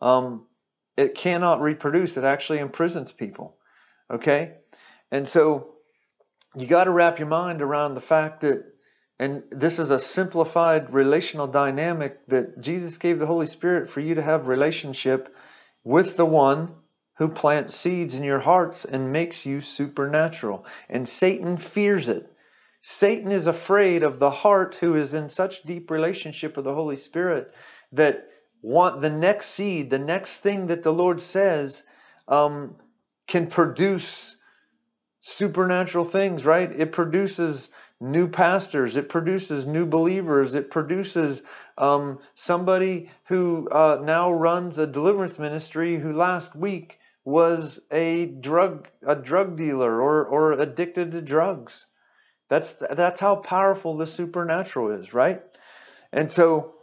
Um, 0.01 0.45
it 0.95 1.15
cannot 1.15 1.61
reproduce. 1.61 2.17
It 2.17 2.23
actually 2.23 2.59
imprisons 2.59 3.11
people. 3.11 3.57
Okay, 4.11 4.53
and 5.11 5.27
so 5.27 5.75
you 6.55 6.67
got 6.67 6.83
to 6.83 6.91
wrap 6.91 7.17
your 7.17 7.27
mind 7.27 7.61
around 7.63 7.95
the 7.95 8.01
fact 8.01 8.41
that 8.41 8.63
and 9.19 9.43
this 9.49 9.79
is 9.79 9.91
a 9.91 9.99
simplified 9.99 10.93
relational 10.93 11.47
dynamic 11.47 12.25
that 12.27 12.59
Jesus 12.59 12.97
gave 12.97 13.19
the 13.19 13.25
Holy 13.25 13.47
Spirit 13.47 13.89
for 13.89 14.01
you 14.01 14.15
to 14.15 14.21
have 14.21 14.47
relationship 14.47 15.33
with 15.83 16.17
the 16.17 16.25
one 16.25 16.75
who 17.17 17.29
plants 17.29 17.75
seeds 17.75 18.15
in 18.15 18.23
your 18.23 18.39
hearts 18.39 18.83
and 18.83 19.13
makes 19.13 19.45
you 19.45 19.61
supernatural. 19.61 20.65
And 20.89 21.07
Satan 21.07 21.55
fears 21.55 22.09
it. 22.09 22.29
Satan 22.81 23.31
is 23.31 23.47
afraid 23.47 24.03
of 24.03 24.19
the 24.19 24.29
heart 24.29 24.75
who 24.75 24.95
is 24.95 25.13
in 25.13 25.29
such 25.29 25.63
deep 25.63 25.89
relationship 25.89 26.55
with 26.55 26.65
the 26.65 26.75
Holy 26.75 26.97
Spirit 26.97 27.53
that 27.93 28.27
want 28.61 29.01
the 29.01 29.09
next 29.09 29.47
seed, 29.47 29.89
the 29.89 29.99
next 29.99 30.39
thing 30.39 30.67
that 30.67 30.83
the 30.83 30.93
Lord 30.93 31.21
says, 31.21 31.83
um, 32.27 32.75
can 33.27 33.47
produce 33.47 34.35
supernatural 35.21 36.05
things, 36.05 36.45
right? 36.45 36.71
It 36.71 36.91
produces 36.91 37.69
new 38.11 38.27
pastors, 38.27 38.97
it 38.97 39.09
produces 39.09 39.65
new 39.65 39.85
believers, 39.85 40.53
it 40.53 40.69
produces 40.69 41.41
um, 41.77 42.19
somebody 42.35 43.09
who 43.25 43.67
uh, 43.71 43.99
now 44.03 44.31
runs 44.31 44.77
a 44.77 44.87
deliverance 44.87 45.39
ministry 45.39 45.97
who 45.97 46.13
last 46.13 46.55
week 46.55 46.99
was 47.25 47.79
a 47.91 48.27
drug 48.27 48.87
a 49.05 49.15
drug 49.15 49.57
dealer 49.57 50.01
or 50.01 50.25
or 50.25 50.53
addicted 50.53 51.11
to 51.11 51.21
drugs. 51.21 51.87
That's 52.49 52.73
that's 52.73 53.19
how 53.19 53.37
powerful 53.37 53.97
the 53.97 54.07
supernatural 54.07 54.91
is, 54.91 55.13
right? 55.13 55.41
And 56.13 56.31
so, 56.31 56.75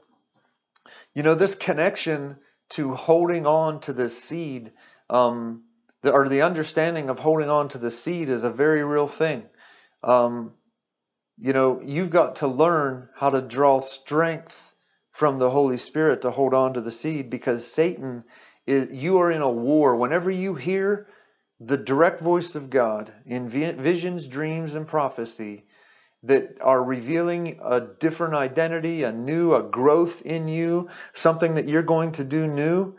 you 1.15 1.23
know, 1.23 1.35
this 1.35 1.55
connection 1.55 2.37
to 2.71 2.93
holding 2.93 3.47
on 3.47 3.81
to 3.81 3.93
the 3.93 4.09
seed, 4.09 4.73
um, 5.09 5.63
the, 6.03 6.11
or 6.11 6.29
the 6.29 6.43
understanding 6.43 7.09
of 7.09 7.19
holding 7.19 7.49
on 7.49 7.69
to 7.69 7.79
the 7.79 7.91
seed 7.91 8.29
is 8.29 8.45
a 8.45 8.51
very 8.51 8.83
real 8.83 9.07
thing. 9.07 9.45
Um, 10.03 10.53
you 11.43 11.53
know, 11.53 11.83
you've 11.85 12.11
got 12.11 12.37
to 12.37 12.47
learn 12.47 13.09
how 13.17 13.31
to 13.31 13.43
draw 13.43 13.81
strength 13.81 14.77
from 15.11 15.41
the 15.41 15.51
Holy 15.51 15.77
Spirit 15.77 16.23
to 16.23 16.31
hold 16.31 16.55
on 16.55 16.75
to 16.75 16.81
the 16.81 16.93
seed 16.93 17.31
because 17.31 17.67
Satan 17.67 18.23
is 18.65 18.93
you 18.93 19.19
are 19.19 19.33
in 19.33 19.43
a 19.43 19.51
war. 19.51 19.97
Whenever 19.97 20.31
you 20.31 20.55
hear 20.55 21.09
the 21.59 21.77
direct 21.77 22.21
voice 22.21 22.55
of 22.55 22.71
God 22.71 23.13
in 23.27 23.49
visions, 23.49 24.29
dreams, 24.29 24.77
and 24.77 24.87
prophecy 24.87 25.65
that 26.23 26.59
are 26.61 26.81
revealing 26.81 27.59
a 27.61 27.81
different 27.81 28.35
identity, 28.35 29.03
a 29.03 29.11
new, 29.11 29.57
a 29.57 29.65
growth 29.65 30.23
in 30.23 30.47
you, 30.47 30.91
something 31.13 31.57
that 31.57 31.67
you're 31.67 31.83
going 31.83 32.13
to 32.13 32.25
do 32.25 32.47
new, 32.47 32.95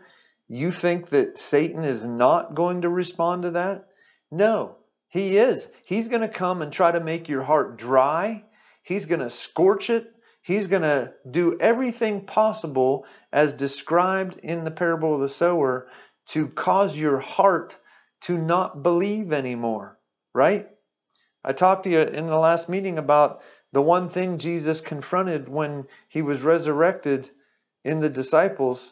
you 0.49 0.69
think 0.69 1.07
that 1.11 1.37
Satan 1.37 1.85
is 1.85 2.05
not 2.05 2.55
going 2.55 2.81
to 2.81 2.89
respond 2.89 3.43
to 3.43 3.51
that? 3.51 3.87
No, 4.29 4.75
he 5.13 5.37
is. 5.37 5.67
He's 5.85 6.07
going 6.07 6.21
to 6.21 6.27
come 6.27 6.63
and 6.63 6.73
try 6.73 6.91
to 6.91 6.99
make 6.99 7.29
your 7.29 7.43
heart 7.43 7.77
dry. 7.77 8.45
He's 8.81 9.05
going 9.05 9.19
to 9.19 9.29
scorch 9.29 9.91
it. 9.91 10.11
He's 10.41 10.65
going 10.65 10.81
to 10.81 11.13
do 11.29 11.55
everything 11.59 12.25
possible 12.25 13.05
as 13.31 13.53
described 13.53 14.37
in 14.37 14.63
the 14.63 14.71
parable 14.71 15.13
of 15.13 15.19
the 15.19 15.29
sower 15.29 15.87
to 16.29 16.47
cause 16.47 16.97
your 16.97 17.19
heart 17.19 17.77
to 18.21 18.39
not 18.39 18.81
believe 18.81 19.33
anymore, 19.33 19.99
right? 20.33 20.67
I 21.45 21.53
talked 21.53 21.83
to 21.83 21.91
you 21.91 21.99
in 21.99 22.25
the 22.25 22.39
last 22.39 22.67
meeting 22.67 22.97
about 22.97 23.43
the 23.71 23.83
one 23.83 24.09
thing 24.09 24.39
Jesus 24.39 24.81
confronted 24.81 25.47
when 25.47 25.85
he 26.09 26.23
was 26.23 26.41
resurrected 26.41 27.29
in 27.83 27.99
the 27.99 28.09
disciples. 28.09 28.91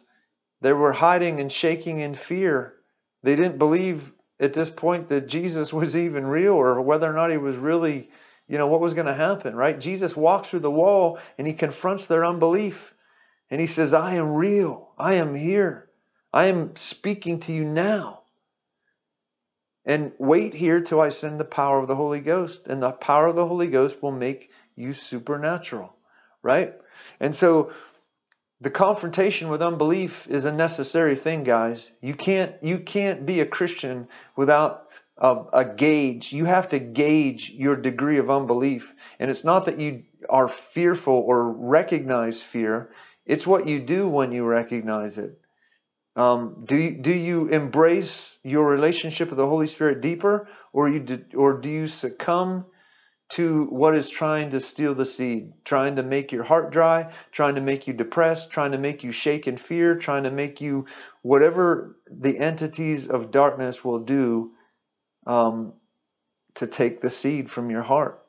They 0.62 0.74
were 0.74 0.94
hiding 0.94 1.40
and 1.40 1.52
shaking 1.52 2.00
in 2.00 2.14
fear. 2.14 2.76
They 3.24 3.36
didn't 3.36 3.58
believe 3.58 4.14
at 4.42 4.54
this 4.54 4.70
point 4.70 5.08
that 5.10 5.28
Jesus 5.28 5.72
was 5.82 5.96
even 5.96 6.26
real 6.28 6.56
or 6.56 6.82
whether 6.82 7.10
or 7.10 7.14
not 7.14 7.32
he 7.32 7.38
was 7.38 7.56
really, 7.56 8.10
you 8.48 8.58
know, 8.58 8.68
what 8.68 8.82
was 8.82 8.94
going 8.94 9.06
to 9.06 9.14
happen, 9.14 9.56
right? 9.56 9.80
Jesus 9.80 10.16
walks 10.16 10.50
through 10.50 10.60
the 10.60 10.72
wall 10.72 11.20
and 11.38 11.48
he 11.48 11.54
confronts 11.54 12.08
their 12.08 12.26
unbelief. 12.26 12.94
And 13.50 13.62
he 13.62 13.68
says, 13.68 13.94
I 13.94 14.16
am 14.16 14.34
real. 14.34 14.92
I 14.98 15.16
am 15.16 15.36
here. 15.36 15.90
I 16.34 16.46
am 16.46 16.76
speaking 16.76 17.42
to 17.42 17.54
you 17.54 17.66
now. 17.66 18.22
And 19.84 20.14
wait 20.18 20.54
here 20.54 20.82
till 20.82 21.02
I 21.02 21.10
send 21.10 21.40
the 21.40 21.46
power 21.46 21.80
of 21.80 21.88
the 21.88 21.96
Holy 21.96 22.20
Ghost. 22.20 22.68
And 22.68 22.82
the 22.82 22.92
power 22.92 23.28
of 23.28 23.36
the 23.36 23.48
Holy 23.48 23.68
Ghost 23.68 24.02
will 24.02 24.12
make 24.12 24.52
you 24.76 24.94
supernatural, 24.94 25.94
right? 26.42 26.74
And 27.20 27.36
so 27.36 27.74
the 28.62 28.70
confrontation 28.70 29.50
with 29.50 29.62
unbelief 29.64 30.28
is 30.28 30.46
a 30.46 30.52
necessary 30.52 31.16
thing 31.16 31.44
guys. 31.44 31.92
You 32.00 32.14
can't 32.14 32.54
you 32.62 32.80
can't 32.80 33.26
be 33.26 33.42
a 33.42 33.46
christian 33.46 34.08
without 34.36 34.88
a, 35.18 35.44
a, 35.52 35.66
gauge. 35.66 36.32
You 36.32 36.46
have 36.46 36.70
to 36.70 36.80
gauge 36.80 37.50
your 37.50 37.76
degree 37.76 38.18
of 38.18 38.30
unbelief. 38.30 38.94
And 39.20 39.30
it's 39.30 39.44
not 39.44 39.66
that 39.66 39.80
you 39.80 40.04
are 40.30 40.48
fearful 40.48 41.14
or 41.14 41.52
recognize 41.52 42.42
fear. 42.42 42.92
It's 43.26 43.46
what 43.46 43.68
you 43.68 43.80
do 43.80 44.08
when 44.08 44.32
you 44.32 44.46
recognize 44.46 45.18
it. 45.18 45.40
Um, 46.16 46.64
do 46.66 46.76
you, 46.76 46.92
do 46.92 47.12
you 47.12 47.48
embrace 47.48 48.38
your 48.44 48.68
relationship 48.68 49.30
with 49.30 49.38
the 49.38 49.48
Holy 49.48 49.68
Spirit 49.68 50.02
deeper, 50.02 50.48
or 50.74 50.90
you 50.90 51.00
do, 51.00 51.24
or 51.36 51.54
do 51.54 51.70
you 51.70 51.88
succumb 51.88 52.66
to 53.32 53.66
what 53.66 53.96
is 53.96 54.10
trying 54.10 54.50
to 54.50 54.60
steal 54.60 54.94
the 54.94 55.06
seed, 55.06 55.54
trying 55.64 55.96
to 55.96 56.04
make 56.04 56.34
your 56.34 56.44
heart 56.44 56.70
dry, 56.72 57.10
trying 57.32 57.56
to 57.56 57.62
make 57.62 57.88
you 57.88 57.94
depressed, 57.94 58.50
trying 58.50 58.74
to 58.74 58.78
make 58.78 59.06
you 59.06 59.12
shake 59.12 59.48
in 59.48 59.56
fear, 59.56 59.96
trying 59.96 60.24
to 60.24 60.32
make 60.32 60.60
you 60.60 60.86
whatever 61.22 61.98
the 62.10 62.38
entities 62.38 63.08
of 63.08 63.32
darkness 63.32 63.86
will 63.86 64.00
do 64.00 64.52
um, 65.28 65.72
to 66.56 66.68
take 66.68 67.00
the 67.00 67.10
seed 67.10 67.50
from 67.50 67.70
your 67.70 67.84
heart. 67.84 68.22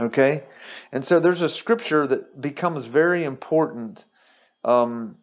Okay? 0.00 0.42
And 0.90 1.04
so 1.04 1.20
there's 1.20 1.42
a 1.42 1.48
scripture 1.48 2.06
that 2.08 2.40
becomes 2.40 2.86
very 2.86 3.22
important 3.22 4.04
um, 4.64 5.16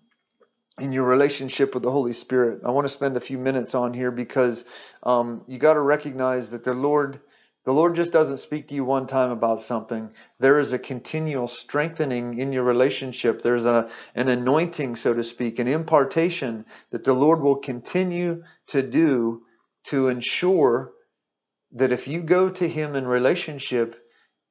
in 0.79 0.93
your 0.93 1.03
relationship 1.03 1.73
with 1.73 1.83
the 1.83 1.91
Holy 1.91 2.13
Spirit. 2.13 2.61
I 2.65 2.71
want 2.71 2.85
to 2.85 2.93
spend 2.93 3.17
a 3.17 3.21
few 3.21 3.37
minutes 3.37 3.75
on 3.75 3.93
here 3.93 4.11
because 4.11 4.63
um, 5.03 5.43
you 5.45 5.57
got 5.57 5.73
to 5.73 5.81
recognize 5.81 6.51
that 6.51 6.63
the 6.63 6.73
Lord. 6.73 7.19
The 7.65 7.73
Lord 7.73 7.95
just 7.95 8.11
doesn't 8.11 8.37
speak 8.37 8.67
to 8.67 8.75
you 8.75 8.85
one 8.85 9.07
time 9.07 9.31
about 9.31 9.59
something. 9.59 10.11
There 10.39 10.59
is 10.59 10.71
a 10.71 10.77
continual 10.77 11.47
strengthening 11.47 12.37
in 12.37 12.53
your 12.53 12.61
relationship. 12.61 13.41
There's 13.41 13.65
a, 13.65 13.89
an 14.13 14.29
anointing, 14.29 14.95
so 14.97 15.15
to 15.15 15.23
speak, 15.23 15.57
an 15.57 15.67
impartation 15.67 16.65
that 16.91 17.03
the 17.03 17.15
Lord 17.15 17.41
will 17.41 17.55
continue 17.55 18.43
to 18.67 18.83
do 18.83 19.47
to 19.85 20.09
ensure 20.09 20.93
that 21.71 21.91
if 21.91 22.07
you 22.07 22.21
go 22.21 22.51
to 22.51 22.69
Him 22.69 22.95
in 22.95 23.07
relationship, 23.07 23.95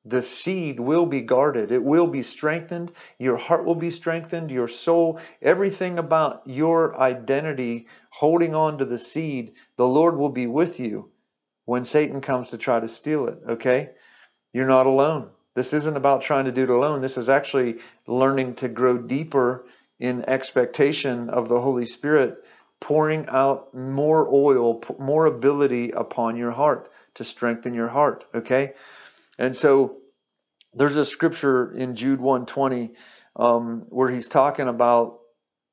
the 0.04 0.20
seed 0.20 0.80
will 0.80 1.06
be 1.06 1.20
guarded. 1.20 1.70
It 1.70 1.84
will 1.84 2.08
be 2.08 2.24
strengthened. 2.24 2.90
Your 3.20 3.36
heart 3.36 3.64
will 3.64 3.76
be 3.76 3.92
strengthened. 3.92 4.50
Your 4.50 4.66
soul, 4.66 5.20
everything 5.40 6.00
about 6.00 6.42
your 6.46 7.00
identity 7.00 7.86
holding 8.10 8.56
on 8.56 8.78
to 8.78 8.84
the 8.84 8.98
seed, 8.98 9.52
the 9.76 9.86
Lord 9.86 10.16
will 10.16 10.30
be 10.30 10.48
with 10.48 10.80
you 10.80 11.12
when 11.64 11.84
Satan 11.84 12.20
comes 12.20 12.50
to 12.50 12.58
try 12.58 12.80
to 12.80 12.88
steal 12.88 13.28
it. 13.28 13.38
Okay? 13.48 13.90
You're 14.52 14.66
not 14.66 14.86
alone. 14.86 15.30
This 15.54 15.72
isn't 15.72 15.96
about 15.96 16.22
trying 16.22 16.46
to 16.46 16.52
do 16.52 16.64
it 16.64 16.70
alone. 16.70 17.00
This 17.00 17.16
is 17.16 17.28
actually 17.28 17.78
learning 18.06 18.56
to 18.56 18.68
grow 18.68 18.98
deeper 18.98 19.66
in 20.00 20.28
expectation 20.28 21.30
of 21.30 21.48
the 21.48 21.60
Holy 21.60 21.86
Spirit 21.86 22.38
pouring 22.80 23.26
out 23.28 23.72
more 23.74 24.28
oil, 24.28 24.82
more 24.98 25.26
ability 25.26 25.90
upon 25.90 26.36
your 26.36 26.50
heart 26.50 26.90
to 27.14 27.24
strengthen 27.24 27.72
your 27.72 27.88
heart. 27.88 28.24
Okay? 28.34 28.72
And 29.38 29.56
so 29.56 29.98
there's 30.74 30.96
a 30.96 31.04
scripture 31.04 31.72
in 31.72 31.94
Jude 31.94 32.20
120 32.20 32.94
um, 33.36 33.84
where 33.88 34.10
he's 34.10 34.28
talking 34.28 34.68
about 34.68 35.20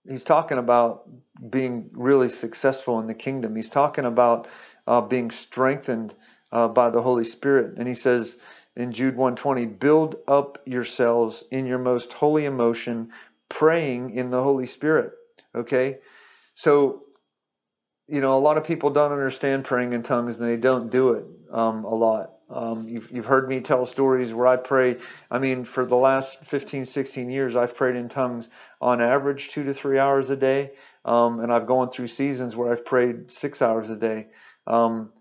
he's 0.08 0.24
talking 0.24 0.58
about 0.58 1.08
being 1.48 1.90
really 1.94 2.30
successful 2.30 3.00
in 3.00 3.08
the 3.08 3.14
kingdom. 3.14 3.56
He's 3.56 3.70
talking 3.70 4.06
about 4.06 4.48
uh, 4.92 5.00
being 5.00 5.32
strengthened 5.32 6.14
uh, 6.52 6.68
by 6.68 6.90
the 6.90 7.02
Holy 7.02 7.24
Spirit, 7.24 7.78
and 7.78 7.88
he 7.88 7.94
says 7.94 8.36
in 8.76 8.92
Jude 8.92 9.16
120, 9.16 9.66
"Build 9.66 10.18
up 10.28 10.58
yourselves 10.66 11.46
in 11.50 11.66
your 11.66 11.78
most 11.78 12.12
holy 12.12 12.44
emotion, 12.44 13.10
praying 13.48 14.10
in 14.10 14.32
the 14.32 14.44
Holy 14.44 14.66
Spirit." 14.66 15.14
Okay, 15.56 16.00
so 16.56 17.04
you 18.10 18.20
know 18.20 18.38
a 18.38 18.44
lot 18.48 18.58
of 18.58 18.66
people 18.66 18.90
don't 18.90 19.14
understand 19.14 19.64
praying 19.64 19.94
in 19.94 20.04
tongues, 20.04 20.36
and 20.36 20.44
they 20.44 20.58
don't 20.58 20.92
do 20.92 21.14
it 21.14 21.26
um, 21.52 21.86
a 21.86 21.96
lot. 21.96 22.34
Um, 22.50 22.90
you've, 22.90 23.10
you've 23.12 23.26
heard 23.26 23.48
me 23.48 23.62
tell 23.62 23.86
stories 23.86 24.34
where 24.34 24.48
I 24.48 24.58
pray. 24.58 24.98
I 25.30 25.40
mean, 25.40 25.64
for 25.64 25.86
the 25.86 25.96
last 25.96 26.44
15, 26.44 26.84
16 26.84 27.30
years, 27.30 27.56
I've 27.56 27.78
prayed 27.78 27.96
in 27.96 28.10
tongues 28.10 28.50
on 28.82 29.00
average 29.00 29.48
two 29.52 29.64
to 29.64 29.74
three 29.74 30.00
hours 30.00 30.30
a 30.30 30.36
day. 30.36 30.72
Um, 31.06 31.40
and 31.40 31.52
I've 31.52 31.66
gone 31.66 31.90
through 31.90 32.08
seasons 32.08 32.56
where 32.58 32.72
I've 32.74 32.86
prayed 32.86 33.32
six 33.32 33.62
hours 33.62 33.90
a 33.90 33.96
day. 33.96 34.28
Um, 34.68 35.12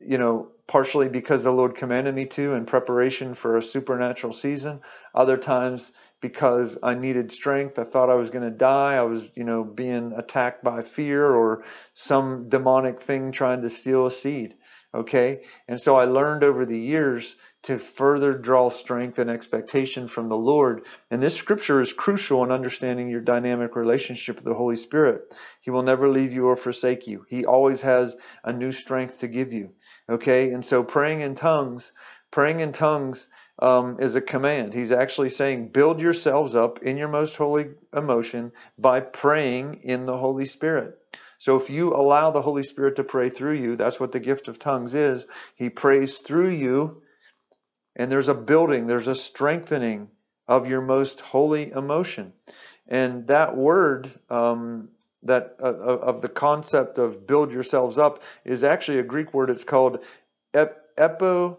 you 0.00 0.18
know, 0.18 0.48
partially 0.66 1.08
because 1.08 1.42
the 1.42 1.52
Lord 1.52 1.74
commanded 1.74 2.14
me 2.14 2.26
to 2.26 2.54
in 2.54 2.64
preparation 2.64 3.34
for 3.34 3.56
a 3.56 3.62
supernatural 3.62 4.32
season. 4.32 4.80
Other 5.14 5.36
times 5.36 5.92
because 6.20 6.78
I 6.82 6.94
needed 6.94 7.32
strength. 7.32 7.78
I 7.78 7.84
thought 7.84 8.10
I 8.10 8.14
was 8.14 8.30
going 8.30 8.44
to 8.44 8.56
die. 8.56 8.94
I 8.94 9.02
was, 9.02 9.24
you 9.34 9.44
know, 9.44 9.64
being 9.64 10.12
attacked 10.16 10.62
by 10.62 10.82
fear 10.82 11.26
or 11.26 11.64
some 11.94 12.48
demonic 12.48 13.00
thing 13.00 13.32
trying 13.32 13.62
to 13.62 13.70
steal 13.70 14.06
a 14.06 14.10
seed. 14.10 14.54
Okay. 14.94 15.42
And 15.68 15.80
so 15.80 15.96
I 15.96 16.04
learned 16.04 16.44
over 16.44 16.66
the 16.66 16.78
years 16.78 17.36
to 17.62 17.78
further 17.78 18.32
draw 18.32 18.70
strength 18.70 19.18
and 19.18 19.28
expectation 19.28 20.08
from 20.08 20.28
the 20.28 20.36
Lord. 20.36 20.84
And 21.10 21.22
this 21.22 21.36
scripture 21.36 21.80
is 21.80 21.92
crucial 21.92 22.42
in 22.42 22.50
understanding 22.50 23.08
your 23.08 23.20
dynamic 23.20 23.76
relationship 23.76 24.36
with 24.36 24.44
the 24.44 24.54
Holy 24.54 24.76
Spirit. 24.76 25.34
He 25.60 25.70
will 25.70 25.82
never 25.82 26.08
leave 26.08 26.32
you 26.32 26.46
or 26.46 26.56
forsake 26.56 27.06
you. 27.06 27.26
He 27.28 27.44
always 27.44 27.82
has 27.82 28.16
a 28.44 28.52
new 28.52 28.72
strength 28.72 29.20
to 29.20 29.28
give 29.28 29.52
you. 29.52 29.70
Okay. 30.08 30.52
And 30.52 30.64
so 30.64 30.82
praying 30.82 31.20
in 31.20 31.34
tongues, 31.34 31.92
praying 32.30 32.60
in 32.60 32.72
tongues 32.72 33.28
um, 33.58 33.98
is 34.00 34.14
a 34.14 34.20
command. 34.20 34.72
He's 34.72 34.90
actually 34.92 35.30
saying, 35.30 35.68
build 35.68 36.00
yourselves 36.00 36.54
up 36.54 36.82
in 36.82 36.96
your 36.96 37.08
most 37.08 37.36
holy 37.36 37.68
emotion 37.94 38.52
by 38.78 39.00
praying 39.00 39.80
in 39.82 40.06
the 40.06 40.16
Holy 40.16 40.46
Spirit. 40.46 40.98
So 41.38 41.56
if 41.56 41.70
you 41.70 41.94
allow 41.94 42.30
the 42.30 42.42
Holy 42.42 42.62
Spirit 42.62 42.96
to 42.96 43.04
pray 43.04 43.30
through 43.30 43.54
you, 43.54 43.76
that's 43.76 43.98
what 43.98 44.12
the 44.12 44.20
gift 44.20 44.48
of 44.48 44.58
tongues 44.58 44.94
is. 44.94 45.26
He 45.54 45.70
prays 45.70 46.18
through 46.18 46.50
you, 46.50 47.02
and 47.96 48.10
there's 48.10 48.28
a 48.28 48.34
building, 48.34 48.86
there's 48.86 49.08
a 49.08 49.14
strengthening 49.14 50.08
of 50.48 50.68
your 50.68 50.80
most 50.80 51.20
holy 51.20 51.70
emotion. 51.70 52.32
And 52.88 53.26
that 53.28 53.56
word, 53.56 54.10
um, 54.28 54.88
that 55.22 55.56
uh, 55.62 55.66
of 55.72 56.22
the 56.22 56.28
concept 56.28 56.98
of 56.98 57.26
build 57.26 57.52
yourselves 57.52 57.98
up, 57.98 58.22
is 58.44 58.64
actually 58.64 58.98
a 58.98 59.04
Greek 59.04 59.32
word. 59.32 59.50
It's 59.50 59.64
called 59.64 60.04
ep- 60.54 60.96
epikodomio. 60.96 61.58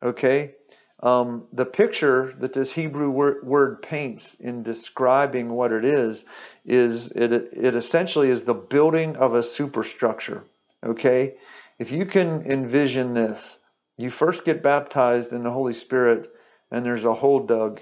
Okay, 0.00 0.54
um, 1.02 1.48
the 1.52 1.64
picture 1.64 2.34
that 2.38 2.52
this 2.52 2.72
Hebrew 2.72 3.10
word, 3.10 3.44
word, 3.44 3.82
paints 3.82 4.34
in 4.34 4.62
describing 4.62 5.50
what 5.50 5.72
it 5.72 5.84
is 5.84 6.24
is 6.64 7.10
it 7.12 7.32
it 7.32 7.74
essentially 7.74 8.30
is 8.30 8.44
the 8.44 8.54
building 8.54 9.16
of 9.16 9.34
a 9.34 9.42
superstructure. 9.42 10.44
Okay, 10.84 11.34
if 11.80 11.90
you 11.90 12.06
can 12.06 12.42
envision 12.42 13.14
this, 13.14 13.57
you 13.98 14.10
first 14.10 14.44
get 14.44 14.62
baptized 14.62 15.32
in 15.32 15.42
the 15.42 15.50
Holy 15.50 15.74
Spirit, 15.74 16.32
and 16.70 16.86
there's 16.86 17.04
a 17.04 17.12
hole 17.12 17.40
dug. 17.40 17.80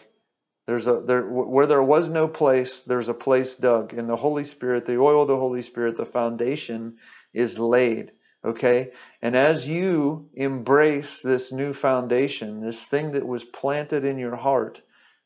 There's 0.66 0.88
a 0.88 1.00
there 1.04 1.22
where 1.22 1.66
there 1.66 1.82
was 1.82 2.08
no 2.08 2.26
place, 2.26 2.80
there's 2.80 3.10
a 3.10 3.14
place 3.14 3.54
dug. 3.54 3.92
In 3.92 4.06
the 4.06 4.16
Holy 4.16 4.42
Spirit, 4.42 4.86
the 4.86 4.98
oil 4.98 5.22
of 5.22 5.28
the 5.28 5.36
Holy 5.36 5.60
Spirit, 5.60 5.96
the 5.96 6.06
foundation 6.06 6.96
is 7.34 7.58
laid. 7.58 8.12
Okay? 8.44 8.92
And 9.20 9.36
as 9.36 9.68
you 9.68 10.30
embrace 10.34 11.20
this 11.20 11.52
new 11.52 11.74
foundation, 11.74 12.60
this 12.60 12.84
thing 12.84 13.12
that 13.12 13.26
was 13.26 13.44
planted 13.44 14.04
in 14.04 14.18
your 14.18 14.36
heart, 14.36 14.80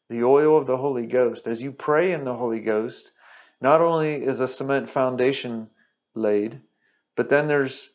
the 0.08 0.24
oil 0.24 0.58
of 0.58 0.66
the 0.66 0.76
Holy 0.76 1.06
Ghost, 1.06 1.46
as 1.46 1.62
you 1.62 1.70
pray 1.70 2.12
in 2.12 2.24
the 2.24 2.34
Holy 2.34 2.60
Ghost, 2.60 3.12
not 3.60 3.80
only 3.80 4.24
is 4.24 4.40
a 4.40 4.48
cement 4.48 4.90
foundation 4.90 5.70
laid, 6.14 6.60
but 7.14 7.28
then 7.28 7.46
there's 7.46 7.90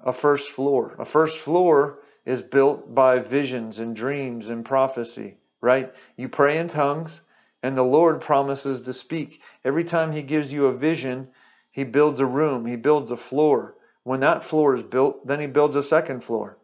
a 0.00 0.12
first 0.12 0.50
floor. 0.50 0.94
A 1.00 1.04
first 1.04 1.38
floor 1.38 1.98
is 2.28 2.42
built 2.42 2.94
by 2.94 3.18
visions 3.18 3.78
and 3.78 3.96
dreams 3.96 4.50
and 4.50 4.64
prophecy, 4.64 5.38
right? 5.62 5.94
You 6.16 6.28
pray 6.28 6.58
in 6.58 6.68
tongues, 6.68 7.22
and 7.62 7.76
the 7.76 7.82
Lord 7.82 8.20
promises 8.20 8.82
to 8.82 8.92
speak. 8.92 9.40
Every 9.64 9.84
time 9.84 10.12
He 10.12 10.22
gives 10.22 10.52
you 10.52 10.66
a 10.66 10.76
vision, 10.76 11.28
He 11.70 11.84
builds 11.84 12.20
a 12.20 12.26
room, 12.26 12.66
He 12.66 12.76
builds 12.76 13.10
a 13.10 13.16
floor. 13.16 13.74
When 14.04 14.20
that 14.20 14.44
floor 14.44 14.74
is 14.74 14.82
built, 14.82 15.26
then 15.26 15.40
he 15.40 15.46
builds 15.46 15.76
a 15.76 15.82
second 15.82 16.24
floor. 16.24 16.56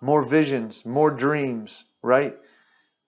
More 0.00 0.22
visions, 0.22 0.84
more 0.86 1.10
dreams, 1.10 1.84
right? 2.02 2.36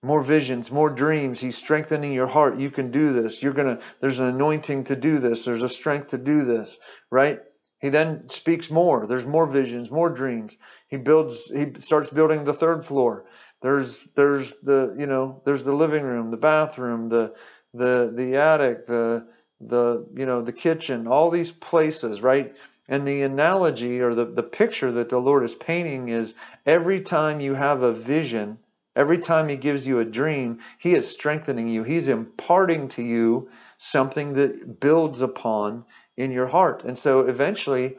More 0.01 0.21
visions, 0.21 0.69
more 0.69 0.89
dreams. 0.89 1.39
He's 1.39 1.55
strengthening 1.57 2.11
your 2.11 2.27
heart. 2.27 2.59
You 2.59 2.69
can 2.69 2.91
do 2.91 3.13
this. 3.13 3.41
You're 3.41 3.53
going 3.53 3.77
to, 3.77 3.83
there's 4.01 4.19
an 4.19 4.25
anointing 4.25 4.83
to 4.85 4.97
do 4.97 5.19
this. 5.19 5.45
There's 5.45 5.63
a 5.63 5.69
strength 5.69 6.09
to 6.09 6.17
do 6.17 6.43
this, 6.43 6.77
right? 7.09 7.39
He 7.83 7.89
then 7.89 8.29
speaks 8.29 8.71
more. 8.71 9.05
There's 9.05 9.25
more 9.25 9.45
visions, 9.45 9.91
more 9.91 10.09
dreams. 10.09 10.57
He 10.87 10.95
builds, 10.95 11.51
he 11.53 11.73
starts 11.79 12.09
building 12.09 12.45
the 12.45 12.53
third 12.53 12.85
floor. 12.85 13.25
There's, 13.61 14.07
there's 14.15 14.53
the, 14.63 14.95
you 14.97 15.05
know, 15.05 15.41
there's 15.43 15.65
the 15.65 15.73
living 15.73 16.03
room, 16.03 16.31
the 16.31 16.37
bathroom, 16.37 17.09
the, 17.09 17.33
the, 17.73 18.13
the 18.15 18.37
attic, 18.37 18.87
the, 18.87 19.27
the, 19.59 20.07
you 20.15 20.25
know, 20.25 20.41
the 20.41 20.53
kitchen, 20.53 21.07
all 21.07 21.29
these 21.29 21.51
places, 21.51 22.21
right? 22.21 22.55
And 22.87 23.05
the 23.05 23.23
analogy 23.23 23.99
or 23.99 24.15
the, 24.15 24.27
the 24.27 24.43
picture 24.43 24.93
that 24.93 25.09
the 25.09 25.19
Lord 25.19 25.43
is 25.43 25.53
painting 25.53 26.07
is 26.07 26.35
every 26.65 27.01
time 27.01 27.41
you 27.41 27.53
have 27.53 27.81
a 27.81 27.91
vision, 27.91 28.59
every 28.95 29.17
time 29.17 29.49
He 29.49 29.57
gives 29.57 29.85
you 29.85 29.99
a 29.99 30.05
dream, 30.05 30.59
He 30.77 30.95
is 30.95 31.05
strengthening 31.05 31.67
you. 31.67 31.83
He's 31.83 32.07
imparting 32.07 32.87
to 32.89 33.03
you 33.03 33.49
something 33.77 34.35
that 34.35 34.79
builds 34.79 35.19
upon 35.19 35.83
in 36.17 36.31
your 36.31 36.47
heart. 36.47 36.83
And 36.83 36.97
so 36.97 37.21
eventually, 37.21 37.97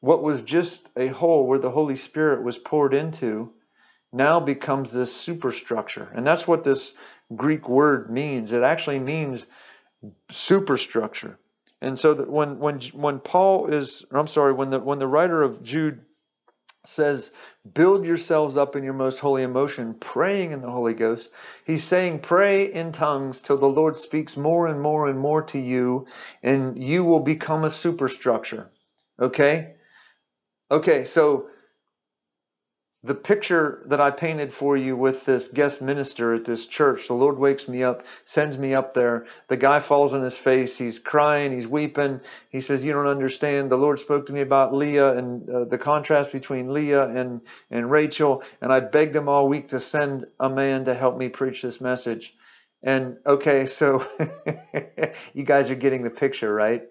what 0.00 0.22
was 0.22 0.42
just 0.42 0.90
a 0.96 1.08
hole 1.08 1.46
where 1.46 1.58
the 1.58 1.70
Holy 1.70 1.96
Spirit 1.96 2.42
was 2.42 2.58
poured 2.58 2.94
into 2.94 3.52
now 4.12 4.40
becomes 4.40 4.92
this 4.92 5.14
superstructure. 5.14 6.10
And 6.14 6.26
that's 6.26 6.46
what 6.46 6.64
this 6.64 6.94
Greek 7.36 7.68
word 7.68 8.10
means. 8.10 8.52
It 8.52 8.62
actually 8.62 8.98
means 8.98 9.46
superstructure. 10.30 11.38
And 11.82 11.98
so 11.98 12.14
that 12.14 12.28
when 12.28 12.58
when 12.58 12.80
when 12.92 13.20
Paul 13.20 13.68
is, 13.68 14.04
I'm 14.10 14.26
sorry, 14.26 14.52
when 14.52 14.70
the 14.70 14.80
when 14.80 14.98
the 14.98 15.06
writer 15.06 15.42
of 15.42 15.62
Jude 15.62 16.00
says, 16.84 17.30
"Build 17.74 18.04
yourselves 18.06 18.56
up 18.56 18.74
in 18.74 18.82
your 18.82 18.94
most 18.94 19.18
holy 19.18 19.42
emotion, 19.42 19.94
praying 19.94 20.52
in 20.52 20.62
the 20.62 20.70
Holy 20.70 20.94
Ghost," 20.94 21.30
he's 21.64 21.84
saying, 21.84 22.20
"Pray 22.20 22.64
in 22.64 22.92
tongues 22.92 23.40
till 23.40 23.58
the 23.58 23.68
Lord 23.68 23.98
speaks 23.98 24.36
more 24.36 24.66
and 24.66 24.80
more 24.80 25.08
and 25.08 25.18
more 25.18 25.42
to 25.42 25.58
you, 25.58 26.06
and 26.42 26.82
you 26.82 27.04
will 27.04 27.20
become 27.20 27.64
a 27.64 27.70
superstructure." 27.70 28.70
Okay, 29.20 29.74
okay, 30.70 31.04
so 31.04 31.48
the 33.02 33.14
picture 33.14 33.82
that 33.86 34.00
I 34.00 34.10
painted 34.10 34.52
for 34.52 34.76
you 34.76 34.94
with 34.94 35.24
this 35.24 35.48
guest 35.48 35.80
minister 35.80 36.34
at 36.34 36.44
this 36.44 36.66
church, 36.66 37.08
the 37.08 37.14
Lord 37.14 37.38
wakes 37.38 37.66
me 37.66 37.82
up, 37.82 38.04
sends 38.26 38.58
me 38.58 38.74
up 38.74 38.92
there. 38.92 39.24
The 39.48 39.56
guy 39.56 39.80
falls 39.80 40.12
on 40.12 40.22
his 40.22 40.36
face. 40.36 40.76
He's 40.76 40.98
crying. 40.98 41.50
He's 41.50 41.66
weeping. 41.66 42.20
He 42.50 42.60
says, 42.60 42.84
You 42.84 42.92
don't 42.92 43.06
understand. 43.06 43.70
The 43.70 43.78
Lord 43.78 43.98
spoke 44.00 44.26
to 44.26 44.34
me 44.34 44.42
about 44.42 44.74
Leah 44.74 45.16
and 45.16 45.48
uh, 45.48 45.64
the 45.64 45.78
contrast 45.78 46.30
between 46.30 46.74
Leah 46.74 47.08
and, 47.08 47.40
and 47.70 47.90
Rachel. 47.90 48.42
And 48.60 48.70
I 48.70 48.80
begged 48.80 49.16
him 49.16 49.30
all 49.30 49.48
week 49.48 49.68
to 49.68 49.80
send 49.80 50.26
a 50.38 50.50
man 50.50 50.84
to 50.84 50.94
help 50.94 51.16
me 51.16 51.30
preach 51.30 51.62
this 51.62 51.80
message. 51.80 52.34
And 52.82 53.16
okay, 53.26 53.64
so 53.64 54.06
you 55.32 55.44
guys 55.44 55.70
are 55.70 55.74
getting 55.74 56.02
the 56.02 56.10
picture, 56.10 56.52
right? 56.52 56.82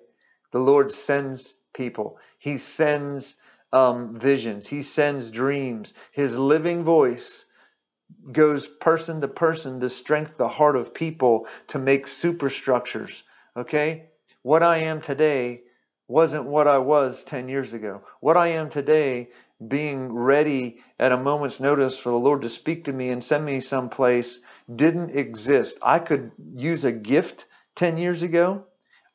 The 0.51 0.59
Lord 0.59 0.91
sends 0.91 1.53
people, 1.73 2.17
He 2.39 2.57
sends 2.57 3.35
um, 3.71 4.17
visions, 4.19 4.67
He 4.67 4.81
sends 4.81 5.31
dreams. 5.31 5.93
His 6.11 6.37
living 6.37 6.83
voice 6.83 7.45
goes 8.31 8.67
person 8.67 9.21
to 9.21 9.27
person 9.27 9.79
to 9.79 9.89
strengthen 9.89 10.37
the 10.37 10.47
heart 10.47 10.75
of 10.75 10.93
people 10.93 11.47
to 11.67 11.79
make 11.79 12.07
superstructures. 12.07 13.23
Okay? 13.55 14.09
What 14.41 14.63
I 14.63 14.77
am 14.77 15.01
today 15.01 15.61
wasn't 16.07 16.45
what 16.45 16.67
I 16.67 16.79
was 16.79 17.23
10 17.23 17.49
years 17.49 17.73
ago. 17.73 18.01
What 18.19 18.35
I 18.35 18.47
am 18.49 18.69
today, 18.69 19.29
being 19.67 20.11
ready 20.11 20.79
at 20.97 21.11
a 21.11 21.17
moment's 21.17 21.59
notice 21.59 21.97
for 21.99 22.09
the 22.09 22.17
Lord 22.17 22.41
to 22.41 22.49
speak 22.49 22.85
to 22.85 22.93
me 22.93 23.09
and 23.09 23.23
send 23.23 23.45
me 23.45 23.59
someplace, 23.59 24.39
didn't 24.73 25.11
exist. 25.11 25.77
I 25.81 25.99
could 25.99 26.31
use 26.55 26.85
a 26.85 26.91
gift 26.91 27.45
10 27.75 27.97
years 27.97 28.23
ago. 28.23 28.65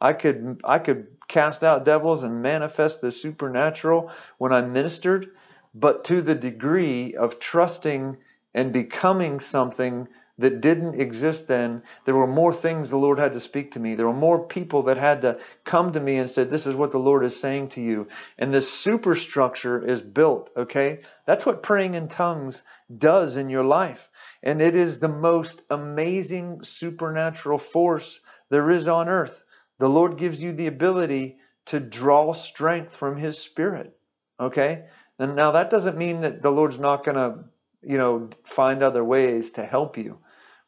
I 0.04 0.12
could 0.12 0.60
I 0.64 0.80
could 0.80 1.06
cast 1.28 1.64
out 1.64 1.86
devils 1.86 2.24
and 2.24 2.42
manifest 2.42 3.00
the 3.00 3.10
supernatural 3.10 4.10
when 4.36 4.52
I 4.52 4.60
ministered, 4.60 5.30
but 5.74 6.04
to 6.04 6.20
the 6.20 6.34
degree 6.34 7.14
of 7.14 7.38
trusting 7.38 8.18
and 8.52 8.70
becoming 8.70 9.40
something 9.40 10.06
that 10.36 10.60
didn't 10.60 11.00
exist 11.00 11.48
then. 11.48 11.82
There 12.04 12.14
were 12.14 12.26
more 12.26 12.52
things 12.52 12.90
the 12.90 12.98
Lord 12.98 13.18
had 13.18 13.32
to 13.32 13.40
speak 13.40 13.70
to 13.72 13.80
me. 13.80 13.94
There 13.94 14.06
were 14.06 14.12
more 14.12 14.44
people 14.44 14.82
that 14.82 14.98
had 14.98 15.22
to 15.22 15.38
come 15.64 15.92
to 15.92 16.00
me 16.00 16.16
and 16.16 16.28
said, 16.28 16.50
This 16.50 16.66
is 16.66 16.74
what 16.74 16.90
the 16.90 16.98
Lord 16.98 17.24
is 17.24 17.38
saying 17.40 17.68
to 17.70 17.80
you. 17.80 18.08
And 18.38 18.52
this 18.52 18.70
superstructure 18.70 19.82
is 19.82 20.02
built, 20.02 20.50
okay? 20.54 21.00
That's 21.24 21.46
what 21.46 21.62
praying 21.62 21.94
in 21.94 22.08
tongues 22.08 22.62
does 22.98 23.38
in 23.38 23.48
your 23.48 23.64
life. 23.64 24.10
And 24.42 24.60
it 24.60 24.74
is 24.74 24.98
the 24.98 25.08
most 25.08 25.62
amazing 25.70 26.62
supernatural 26.62 27.58
force 27.58 28.20
there 28.50 28.70
is 28.70 28.86
on 28.86 29.08
earth. 29.08 29.43
The 29.78 29.88
Lord 29.88 30.18
gives 30.18 30.42
you 30.42 30.52
the 30.52 30.66
ability 30.66 31.38
to 31.66 31.80
draw 31.80 32.32
strength 32.32 32.94
from 32.94 33.16
His 33.16 33.38
Spirit. 33.38 33.96
Okay? 34.38 34.84
And 35.18 35.36
now 35.36 35.52
that 35.52 35.70
doesn't 35.70 35.96
mean 35.96 36.22
that 36.22 36.42
the 36.42 36.50
Lord's 36.50 36.78
not 36.78 37.04
going 37.04 37.16
to, 37.16 37.44
you 37.82 37.98
know, 37.98 38.30
find 38.44 38.82
other 38.82 39.04
ways 39.04 39.50
to 39.52 39.64
help 39.64 39.96
you. 39.96 40.18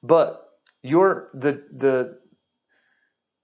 But 0.02 0.42
your 0.82 1.30
the 1.34 1.64
the 1.72 2.18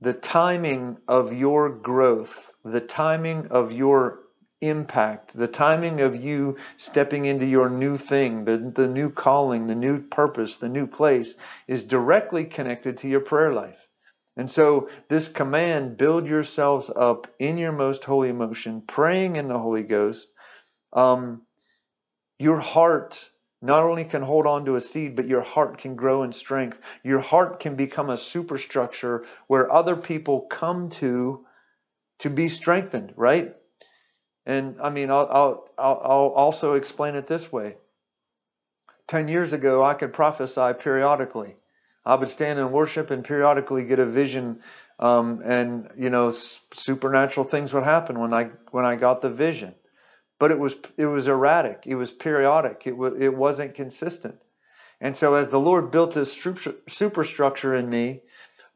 the 0.01 0.13
timing 0.13 0.99
of 1.07 1.33
your 1.33 1.71
growth, 1.71 2.51
the 2.65 2.81
timing 2.81 3.49
of 3.49 3.73
your 3.73 4.21
impact, 4.61 5.33
the 5.33 5.49
timing 5.49 6.01
of 6.01 6.17
you 6.17 6.57
stepping 6.77 7.25
into 7.25 7.47
your 7.47 7.69
new 7.69 7.97
thing, 7.97 8.45
the, 8.45 8.59
the 8.59 8.89
new 8.89 9.11
calling, 9.11 9.67
the 9.67 9.75
new 9.75 10.01
purpose, 10.01 10.57
the 10.57 10.69
new 10.69 10.87
place 10.87 11.35
is 11.69 11.85
directly 11.85 12.45
connected 12.45 12.97
to 12.99 13.09
your 13.09 13.21
prayer 13.21 13.53
life. 13.53 13.89
And 14.37 14.51
so, 14.51 14.89
this 15.09 15.29
command 15.29 15.99
build 15.99 16.27
yourselves 16.27 16.91
up 16.97 17.27
in 17.39 17.59
your 17.59 17.73
most 17.73 18.05
holy 18.05 18.31
emotion, 18.31 18.83
praying 18.87 19.37
in 19.37 19.49
the 19.49 19.59
Holy 19.59 19.83
Ghost. 19.83 20.29
Um, 20.93 21.43
your 22.39 22.59
heart 22.59 23.29
not 23.61 23.85
only 23.85 24.05
can 24.05 24.23
hold 24.23 24.47
on 24.47 24.65
to 24.65 24.75
a 24.75 24.81
seed, 24.81 25.15
but 25.15 25.29
your 25.29 25.43
heart 25.43 25.79
can 25.79 25.95
grow 25.95 26.25
in 26.25 26.33
strength. 26.33 26.81
Your 27.05 27.21
heart 27.21 27.61
can 27.61 27.77
become 27.77 28.11
a 28.11 28.17
superstructure 28.17 29.25
where 29.47 29.71
other 29.73 29.97
people 29.97 30.43
come 30.43 30.89
to 30.91 31.47
to 32.19 32.31
be 32.31 32.49
strengthened, 32.49 33.13
right? 33.17 33.55
And 34.47 34.81
I 34.81 34.91
mean, 34.91 35.11
I'll, 35.11 35.29
I'll, 35.31 35.71
I'll 35.79 36.33
also 36.35 36.75
explain 36.75 37.15
it 37.15 37.27
this 37.27 37.53
way. 37.53 37.77
Ten 39.07 39.29
years 39.29 39.53
ago, 39.53 39.85
I 39.85 39.95
could 39.95 40.13
prophesy 40.13 40.73
periodically. 40.79 41.57
I 42.05 42.17
would 42.17 42.29
stand 42.29 42.59
and 42.59 42.73
worship 42.73 43.11
and 43.11 43.25
periodically 43.25 43.85
get 43.85 43.99
a 43.99 44.07
vision, 44.07 44.61
um, 44.99 45.41
and 45.45 45.89
you 45.97 46.11
know, 46.11 46.31
supernatural 46.31 47.45
things 47.45 47.73
would 47.73 47.85
happen 47.85 48.19
when 48.19 48.35
I 48.35 48.51
when 48.71 48.85
I 48.85 48.97
got 48.97 49.23
the 49.23 49.31
vision. 49.31 49.75
But 50.39 50.51
it 50.51 50.59
was 50.59 50.75
it 50.97 51.07
was 51.07 51.29
erratic. 51.29 51.85
It 51.87 51.95
was 51.95 52.11
periodic. 52.11 52.83
It 52.87 52.97
was 52.97 53.15
it 53.19 53.35
wasn't 53.35 53.75
consistent. 53.75 54.37
And 55.01 55.17
so, 55.17 55.35
as 55.35 55.49
the 55.49 55.61
Lord 55.61 55.91
built 55.91 56.15
this 56.15 56.33
superstructure 56.89 57.75
in 57.75 57.89
me, 57.89 58.23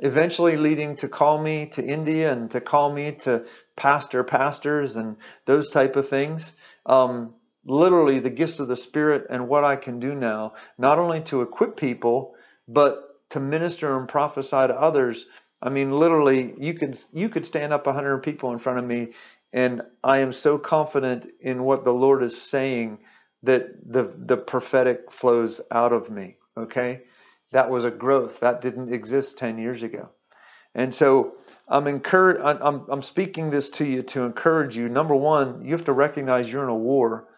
eventually 0.01 0.57
leading 0.57 0.97
to 0.97 1.09
call 1.09 1.41
me 1.41 1.67
to 1.67 1.85
India 1.85 2.33
and 2.33 2.51
to 2.51 2.61
call 2.61 2.93
me 2.93 3.13
to 3.13 3.45
pastor 3.77 4.25
pastors 4.25 4.97
and 4.97 5.17
those 5.45 5.71
type 5.71 5.97
of 5.97 6.09
things. 6.09 6.53
Um, 6.85 7.35
literally, 7.65 8.19
the 8.19 8.31
gifts 8.31 8.61
of 8.61 8.69
the 8.69 8.77
Spirit 8.77 9.27
and 9.31 9.49
what 9.49 9.65
I 9.65 9.77
can 9.77 10.01
do 10.01 10.15
now, 10.15 10.55
not 10.79 10.99
only 10.99 11.21
to 11.23 11.43
equip 11.43 11.77
people, 11.77 12.35
but 12.69 13.06
to 13.31 13.41
minister 13.41 13.99
and 13.99 14.09
prophesy 14.09 14.67
to 14.69 14.81
others. 14.81 15.27
I 15.63 15.71
mean, 15.71 15.99
literally, 15.99 16.55
you 16.59 16.75
could 16.75 16.99
you 17.13 17.29
could 17.29 17.47
stand 17.47 17.73
up 17.73 17.87
hundred 17.87 18.19
people 18.19 18.53
in 18.53 18.59
front 18.59 18.79
of 18.79 18.85
me, 18.85 19.13
and 19.53 19.83
I 20.05 20.19
am 20.19 20.33
so 20.33 20.59
confident 20.59 21.27
in 21.41 21.65
what 21.65 21.85
the 21.85 21.93
Lord 21.93 22.23
is 22.23 22.41
saying 22.41 22.99
that 23.43 23.69
the 23.91 24.13
the 24.17 24.37
prophetic 24.37 25.11
flows 25.11 25.61
out 25.71 25.93
of 25.93 26.11
me. 26.11 26.37
Okay, 26.57 27.03
that 27.53 27.71
was 27.71 27.85
a 27.85 27.91
growth 27.91 28.41
that 28.41 28.61
didn't 28.61 28.93
exist 28.93 29.39
ten 29.39 29.59
years 29.59 29.83
ago, 29.83 30.11
and 30.75 30.95
so 30.95 31.35
I'm 31.69 31.87
encouraged. 31.87 32.41
I'm 32.43 32.85
I'm 32.89 33.03
speaking 33.03 33.51
this 33.51 33.71
to 33.71 33.85
you 33.85 34.03
to 34.05 34.25
encourage 34.25 34.77
you. 34.77 34.89
Number 34.89 35.17
one, 35.17 35.63
you 35.63 35.73
have 35.73 35.85
to 35.85 35.93
recognize 35.93 36.53
you're 36.53 36.65
in 36.65 36.69
a 36.69 36.75
war 36.77 37.29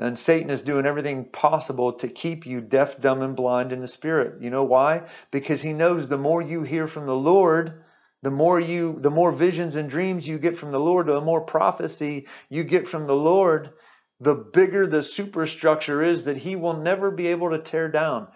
and 0.00 0.18
Satan 0.18 0.48
is 0.50 0.62
doing 0.62 0.86
everything 0.86 1.26
possible 1.26 1.92
to 1.92 2.08
keep 2.08 2.46
you 2.46 2.62
deaf, 2.62 2.98
dumb, 3.00 3.20
and 3.20 3.36
blind 3.36 3.70
in 3.70 3.80
the 3.80 3.86
spirit. 3.86 4.40
You 4.40 4.48
know 4.48 4.64
why? 4.64 5.02
Because 5.30 5.60
he 5.60 5.74
knows 5.74 6.08
the 6.08 6.16
more 6.16 6.40
you 6.40 6.62
hear 6.62 6.86
from 6.86 7.04
the 7.04 7.14
Lord, 7.14 7.84
the 8.22 8.30
more 8.30 8.58
you 8.58 8.96
the 9.00 9.10
more 9.10 9.30
visions 9.30 9.76
and 9.76 9.90
dreams 9.90 10.26
you 10.26 10.38
get 10.38 10.56
from 10.56 10.72
the 10.72 10.80
Lord, 10.80 11.06
the 11.06 11.20
more 11.20 11.42
prophecy 11.42 12.26
you 12.48 12.64
get 12.64 12.88
from 12.88 13.06
the 13.06 13.14
Lord, 13.14 13.70
the 14.20 14.34
bigger 14.34 14.86
the 14.86 15.02
superstructure 15.02 16.02
is 16.02 16.24
that 16.24 16.38
he 16.38 16.56
will 16.56 16.78
never 16.78 17.10
be 17.10 17.26
able 17.26 17.50
to 17.50 17.58
tear 17.58 17.88
down. 17.88 18.28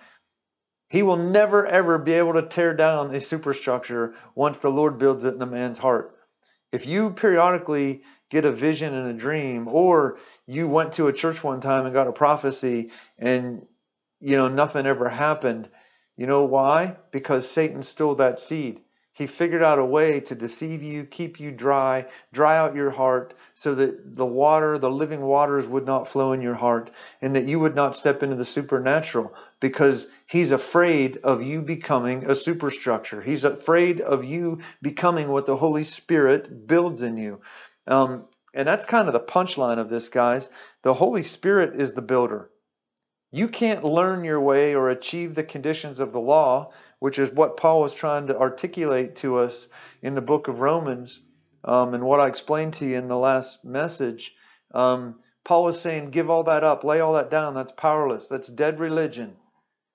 He 0.90 1.02
will 1.02 1.16
never 1.16 1.66
ever 1.66 1.96
be 1.98 2.12
able 2.12 2.34
to 2.34 2.42
tear 2.42 2.74
down 2.74 3.14
a 3.14 3.20
superstructure 3.20 4.14
once 4.34 4.58
the 4.58 4.70
Lord 4.70 4.98
builds 4.98 5.24
it 5.24 5.34
in 5.34 5.40
a 5.40 5.46
man's 5.46 5.78
heart. 5.78 6.14
If 6.72 6.86
you 6.86 7.10
periodically 7.10 8.02
get 8.34 8.44
a 8.44 8.50
vision 8.50 8.92
and 8.92 9.06
a 9.06 9.12
dream, 9.12 9.68
or 9.68 10.18
you 10.44 10.66
went 10.66 10.92
to 10.94 11.06
a 11.06 11.12
church 11.12 11.44
one 11.44 11.60
time 11.60 11.86
and 11.86 11.94
got 11.94 12.08
a 12.08 12.12
prophecy 12.12 12.90
and 13.16 13.64
you 14.20 14.36
know 14.36 14.48
nothing 14.48 14.86
ever 14.86 15.08
happened. 15.08 15.68
You 16.16 16.26
know 16.26 16.42
why? 16.42 16.96
Because 17.12 17.48
Satan 17.48 17.84
stole 17.84 18.16
that 18.16 18.40
seed. 18.40 18.80
He 19.12 19.28
figured 19.28 19.62
out 19.62 19.78
a 19.78 19.84
way 19.84 20.18
to 20.22 20.34
deceive 20.34 20.82
you, 20.82 21.04
keep 21.04 21.38
you 21.38 21.52
dry, 21.52 22.06
dry 22.32 22.56
out 22.56 22.74
your 22.74 22.90
heart, 22.90 23.34
so 23.54 23.72
that 23.76 24.16
the 24.16 24.26
water, 24.26 24.76
the 24.76 24.90
living 24.90 25.20
waters, 25.20 25.68
would 25.68 25.86
not 25.86 26.08
flow 26.08 26.32
in 26.32 26.42
your 26.42 26.56
heart, 26.56 26.90
and 27.22 27.36
that 27.36 27.44
you 27.44 27.60
would 27.60 27.76
not 27.76 27.94
step 27.94 28.24
into 28.24 28.34
the 28.34 28.44
supernatural 28.44 29.32
because 29.60 30.08
he's 30.26 30.50
afraid 30.50 31.18
of 31.18 31.44
you 31.44 31.62
becoming 31.62 32.28
a 32.28 32.34
superstructure. 32.34 33.22
He's 33.22 33.44
afraid 33.44 34.00
of 34.00 34.24
you 34.24 34.58
becoming 34.82 35.28
what 35.28 35.46
the 35.46 35.56
Holy 35.56 35.84
Spirit 35.84 36.66
builds 36.66 37.00
in 37.00 37.16
you. 37.16 37.40
Um, 37.86 38.26
and 38.54 38.66
that's 38.66 38.86
kind 38.86 39.08
of 39.08 39.14
the 39.14 39.20
punchline 39.20 39.78
of 39.78 39.90
this, 39.90 40.08
guys. 40.08 40.48
The 40.82 40.94
Holy 40.94 41.22
Spirit 41.22 41.74
is 41.74 41.94
the 41.94 42.02
builder. 42.02 42.50
You 43.32 43.48
can't 43.48 43.82
learn 43.82 44.22
your 44.22 44.40
way 44.40 44.76
or 44.76 44.90
achieve 44.90 45.34
the 45.34 45.42
conditions 45.42 45.98
of 45.98 46.12
the 46.12 46.20
law, 46.20 46.70
which 47.00 47.18
is 47.18 47.32
what 47.32 47.56
Paul 47.56 47.80
was 47.80 47.92
trying 47.92 48.28
to 48.28 48.38
articulate 48.38 49.16
to 49.16 49.38
us 49.38 49.66
in 50.02 50.14
the 50.14 50.22
book 50.22 50.46
of 50.46 50.60
Romans, 50.60 51.20
um, 51.64 51.94
and 51.94 52.04
what 52.04 52.20
I 52.20 52.28
explained 52.28 52.74
to 52.74 52.86
you 52.86 52.96
in 52.96 53.08
the 53.08 53.18
last 53.18 53.64
message. 53.64 54.32
Um, 54.72 55.16
Paul 55.44 55.64
was 55.64 55.80
saying, 55.80 56.10
Give 56.10 56.30
all 56.30 56.44
that 56.44 56.62
up, 56.62 56.84
lay 56.84 57.00
all 57.00 57.14
that 57.14 57.30
down. 57.30 57.54
That's 57.54 57.72
powerless. 57.72 58.28
That's 58.28 58.48
dead 58.48 58.78
religion. 58.78 59.36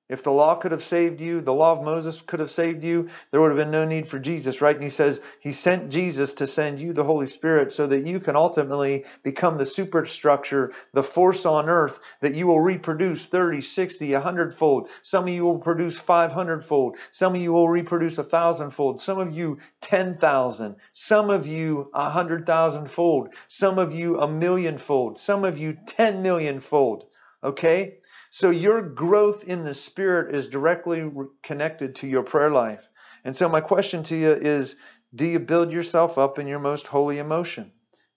If 0.10 0.24
the 0.24 0.32
law 0.32 0.56
could 0.56 0.72
have 0.72 0.84
saved 0.84 1.22
you, 1.22 1.40
the 1.40 1.54
law 1.54 1.72
of 1.72 1.84
Moses 1.84 2.22
could 2.22 2.40
have 2.40 2.50
saved 2.50 2.84
you, 2.84 3.10
there 3.30 3.40
would 3.40 3.52
have 3.52 3.60
been 3.60 3.70
no 3.70 3.86
need 3.86 4.08
for 4.08 4.18
Jesus, 4.18 4.60
right? 4.60 4.74
And 4.74 4.84
he 4.84 4.90
says 4.90 5.22
he 5.40 5.52
sent 5.52 5.92
Jesus 5.92 6.34
to 6.34 6.48
send 6.48 6.80
you 6.80 6.94
the 6.94 7.04
Holy 7.04 7.28
Spirit 7.28 7.72
so 7.72 7.86
that 7.86 8.08
you 8.08 8.20
can 8.20 8.36
ultimately 8.36 9.06
become 9.22 9.60
the 9.60 9.66
superstructure, 9.66 10.74
the 10.94 11.04
force 11.04 11.46
on 11.46 11.70
earth 11.70 12.00
that 12.22 12.34
you 12.34 12.48
will 12.48 12.60
reproduce 12.60 13.28
30, 13.28 13.62
60, 13.62 14.14
100 14.14 14.56
fold. 14.56 14.90
Some 15.04 15.26
of 15.26 15.30
you 15.30 15.46
will 15.46 15.60
produce 15.60 16.00
500 16.00 16.66
fold. 16.66 16.98
Some 17.12 17.36
of 17.36 17.42
you 17.42 17.54
will 17.54 17.70
reproduce 17.70 18.18
a 18.18 18.24
thousand 18.24 18.72
fold. 18.72 19.02
Some 19.04 19.20
of 19.20 19.32
you 19.32 19.60
10,000. 19.82 20.76
Some 20.92 21.30
of 21.30 21.46
you 21.46 21.92
a 21.94 22.10
hundred 22.10 22.48
thousand 22.48 22.90
fold. 22.90 23.36
Some 23.48 23.78
of 23.78 23.94
you 23.94 24.20
a 24.20 24.28
million 24.28 24.80
fold. 24.80 25.20
Some 25.20 25.46
of 25.46 25.60
you 25.60 25.78
10 25.86 26.24
million 26.24 26.60
fold. 26.60 27.06
Okay? 27.44 28.00
So 28.32 28.52
your 28.52 28.82
growth 28.82 29.44
in 29.44 29.64
the 29.64 29.74
Spirit 29.74 30.36
is 30.36 30.48
directly 30.48 31.10
connected 31.42 31.96
to 31.96 32.08
your 32.08 32.24
prayer 32.24 32.52
life. 32.52 32.88
And 33.24 33.36
so 33.36 33.50
my 33.50 33.62
question 33.62 34.04
to 34.04 34.16
you 34.16 34.32
is 34.32 34.76
do 35.16 35.26
you 35.26 35.40
build 35.40 35.72
yourself 35.72 36.18
up 36.18 36.38
in 36.38 36.48
your 36.48 36.60
most 36.60 36.88
holy 36.88 37.18
emotion? 37.18 37.72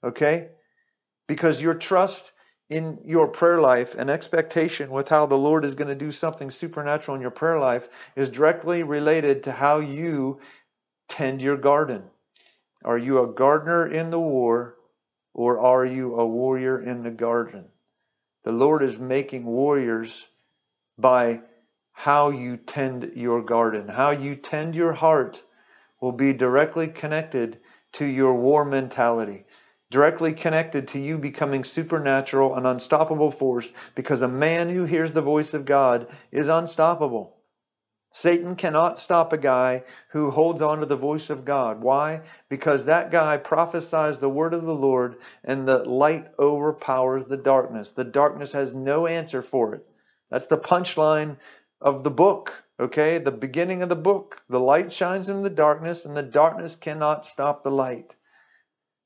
Okay? 0.04 0.50
Because 1.26 1.62
your 1.62 1.74
trust 1.74 2.32
in 2.68 2.98
your 3.04 3.28
prayer 3.28 3.60
life 3.60 3.94
and 3.94 4.10
expectation 4.10 4.90
with 4.90 5.08
how 5.08 5.26
the 5.26 5.36
Lord 5.36 5.64
is 5.64 5.74
going 5.74 5.88
to 5.88 5.94
do 5.94 6.12
something 6.12 6.50
supernatural 6.50 7.14
in 7.14 7.20
your 7.20 7.30
prayer 7.30 7.58
life 7.58 7.88
is 8.16 8.28
directly 8.28 8.82
related 8.82 9.42
to 9.44 9.52
how 9.52 9.78
you 9.78 10.40
tend 11.08 11.40
your 11.40 11.56
garden. 11.56 12.02
Are 12.84 12.98
you 12.98 13.22
a 13.22 13.32
gardener 13.32 13.86
in 13.86 14.10
the 14.10 14.20
war 14.20 14.76
or 15.34 15.58
are 15.58 15.86
you 15.86 16.16
a 16.16 16.26
warrior 16.26 16.82
in 16.82 17.02
the 17.02 17.10
garden? 17.10 17.71
The 18.44 18.52
Lord 18.52 18.82
is 18.82 18.98
making 18.98 19.44
warriors 19.44 20.26
by 20.98 21.42
how 21.92 22.30
you 22.30 22.56
tend 22.56 23.12
your 23.14 23.42
garden. 23.42 23.88
How 23.88 24.10
you 24.10 24.36
tend 24.36 24.74
your 24.74 24.92
heart 24.92 25.42
will 26.00 26.12
be 26.12 26.32
directly 26.32 26.88
connected 26.88 27.60
to 27.92 28.04
your 28.04 28.34
war 28.34 28.64
mentality 28.64 29.44
directly 29.92 30.32
connected 30.32 30.88
to 30.88 30.98
you 30.98 31.18
becoming 31.18 31.62
supernatural 31.62 32.56
and 32.56 32.66
unstoppable 32.66 33.30
force 33.30 33.74
because 33.94 34.22
a 34.22 34.28
man 34.28 34.70
who 34.70 34.84
hears 34.84 35.12
the 35.12 35.20
voice 35.20 35.52
of 35.52 35.66
God 35.66 36.08
is 36.32 36.48
unstoppable. 36.48 37.36
Satan 38.12 38.56
cannot 38.56 38.98
stop 38.98 39.32
a 39.32 39.38
guy 39.38 39.84
who 40.10 40.30
holds 40.30 40.60
on 40.60 40.80
to 40.80 40.86
the 40.86 40.96
voice 40.96 41.30
of 41.30 41.46
God. 41.46 41.80
Why? 41.80 42.20
Because 42.50 42.84
that 42.84 43.10
guy 43.10 43.38
prophesies 43.38 44.18
the 44.18 44.28
word 44.28 44.52
of 44.52 44.64
the 44.64 44.74
Lord 44.74 45.16
and 45.44 45.66
the 45.66 45.78
light 45.78 46.28
overpowers 46.38 47.24
the 47.24 47.38
darkness. 47.38 47.90
The 47.90 48.04
darkness 48.04 48.52
has 48.52 48.74
no 48.74 49.06
answer 49.06 49.40
for 49.40 49.74
it. 49.74 49.86
That's 50.30 50.46
the 50.46 50.58
punchline 50.58 51.38
of 51.80 52.04
the 52.04 52.10
book, 52.10 52.62
okay? 52.78 53.18
The 53.18 53.30
beginning 53.30 53.82
of 53.82 53.88
the 53.88 53.96
book. 53.96 54.42
The 54.48 54.60
light 54.60 54.92
shines 54.92 55.30
in 55.30 55.42
the 55.42 55.50
darkness 55.50 56.04
and 56.04 56.14
the 56.14 56.22
darkness 56.22 56.76
cannot 56.76 57.24
stop 57.24 57.64
the 57.64 57.70
light. 57.70 58.14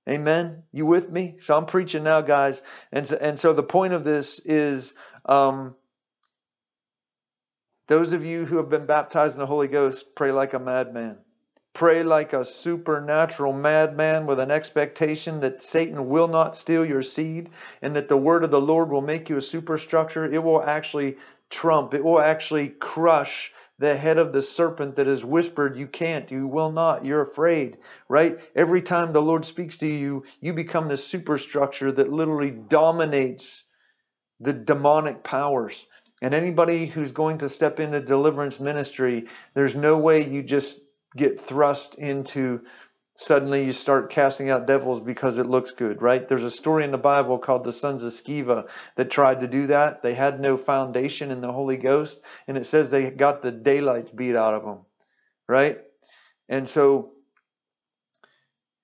Amen. 0.08 0.62
You 0.72 0.86
with 0.86 1.10
me? 1.10 1.36
So 1.40 1.56
I'm 1.56 1.66
preaching 1.66 2.04
now, 2.04 2.20
guys. 2.20 2.62
And 2.92 3.10
and 3.10 3.38
so 3.40 3.52
the 3.52 3.62
point 3.62 3.92
of 3.92 4.04
this 4.04 4.40
is 4.44 4.94
um, 5.24 5.74
those 7.88 8.12
of 8.12 8.24
you 8.24 8.44
who 8.44 8.56
have 8.56 8.68
been 8.68 8.86
baptized 8.86 9.34
in 9.34 9.40
the 9.40 9.46
Holy 9.46 9.68
Ghost, 9.68 10.14
pray 10.14 10.32
like 10.32 10.54
a 10.54 10.58
madman. 10.58 11.18
Pray 11.72 12.02
like 12.02 12.32
a 12.32 12.44
supernatural 12.44 13.52
madman 13.52 14.26
with 14.26 14.40
an 14.40 14.50
expectation 14.50 15.40
that 15.40 15.62
Satan 15.62 16.08
will 16.08 16.26
not 16.26 16.56
steal 16.56 16.84
your 16.84 17.02
seed 17.02 17.50
and 17.82 17.94
that 17.94 18.08
the 18.08 18.16
word 18.16 18.44
of 18.44 18.50
the 18.50 18.60
Lord 18.60 18.90
will 18.90 19.02
make 19.02 19.28
you 19.28 19.36
a 19.36 19.42
superstructure. 19.42 20.24
It 20.24 20.42
will 20.42 20.62
actually 20.62 21.16
trump, 21.50 21.94
it 21.94 22.02
will 22.02 22.20
actually 22.20 22.70
crush 22.70 23.52
the 23.78 23.94
head 23.94 24.16
of 24.18 24.32
the 24.32 24.40
serpent 24.40 24.96
that 24.96 25.06
has 25.06 25.24
whispered, 25.24 25.76
You 25.76 25.86
can't, 25.86 26.30
you 26.30 26.46
will 26.46 26.72
not, 26.72 27.04
you're 27.04 27.20
afraid, 27.20 27.76
right? 28.08 28.40
Every 28.54 28.80
time 28.80 29.12
the 29.12 29.22
Lord 29.22 29.44
speaks 29.44 29.76
to 29.78 29.86
you, 29.86 30.24
you 30.40 30.54
become 30.54 30.88
the 30.88 30.96
superstructure 30.96 31.92
that 31.92 32.10
literally 32.10 32.50
dominates 32.50 33.64
the 34.40 34.52
demonic 34.52 35.22
powers. 35.22 35.86
And 36.22 36.34
anybody 36.34 36.86
who's 36.86 37.12
going 37.12 37.38
to 37.38 37.48
step 37.48 37.78
into 37.78 38.00
deliverance 38.00 38.58
ministry, 38.58 39.26
there's 39.54 39.74
no 39.74 39.98
way 39.98 40.26
you 40.26 40.42
just 40.42 40.80
get 41.16 41.38
thrust 41.40 41.96
into 41.96 42.62
suddenly 43.16 43.64
you 43.64 43.72
start 43.72 44.10
casting 44.10 44.50
out 44.50 44.66
devils 44.66 45.00
because 45.00 45.38
it 45.38 45.46
looks 45.46 45.70
good, 45.70 46.02
right? 46.02 46.28
There's 46.28 46.44
a 46.44 46.50
story 46.50 46.84
in 46.84 46.90
the 46.90 46.98
Bible 46.98 47.38
called 47.38 47.64
the 47.64 47.72
sons 47.72 48.02
of 48.02 48.12
Sceva 48.12 48.68
that 48.96 49.10
tried 49.10 49.40
to 49.40 49.46
do 49.46 49.66
that. 49.68 50.02
They 50.02 50.14
had 50.14 50.38
no 50.38 50.56
foundation 50.56 51.30
in 51.30 51.40
the 51.40 51.52
Holy 51.52 51.78
Ghost, 51.78 52.20
and 52.46 52.56
it 52.56 52.66
says 52.66 52.90
they 52.90 53.10
got 53.10 53.42
the 53.42 53.52
daylight 53.52 54.14
beat 54.14 54.36
out 54.36 54.54
of 54.54 54.64
them, 54.64 54.80
right? 55.48 55.80
And 56.48 56.68
so 56.68 57.12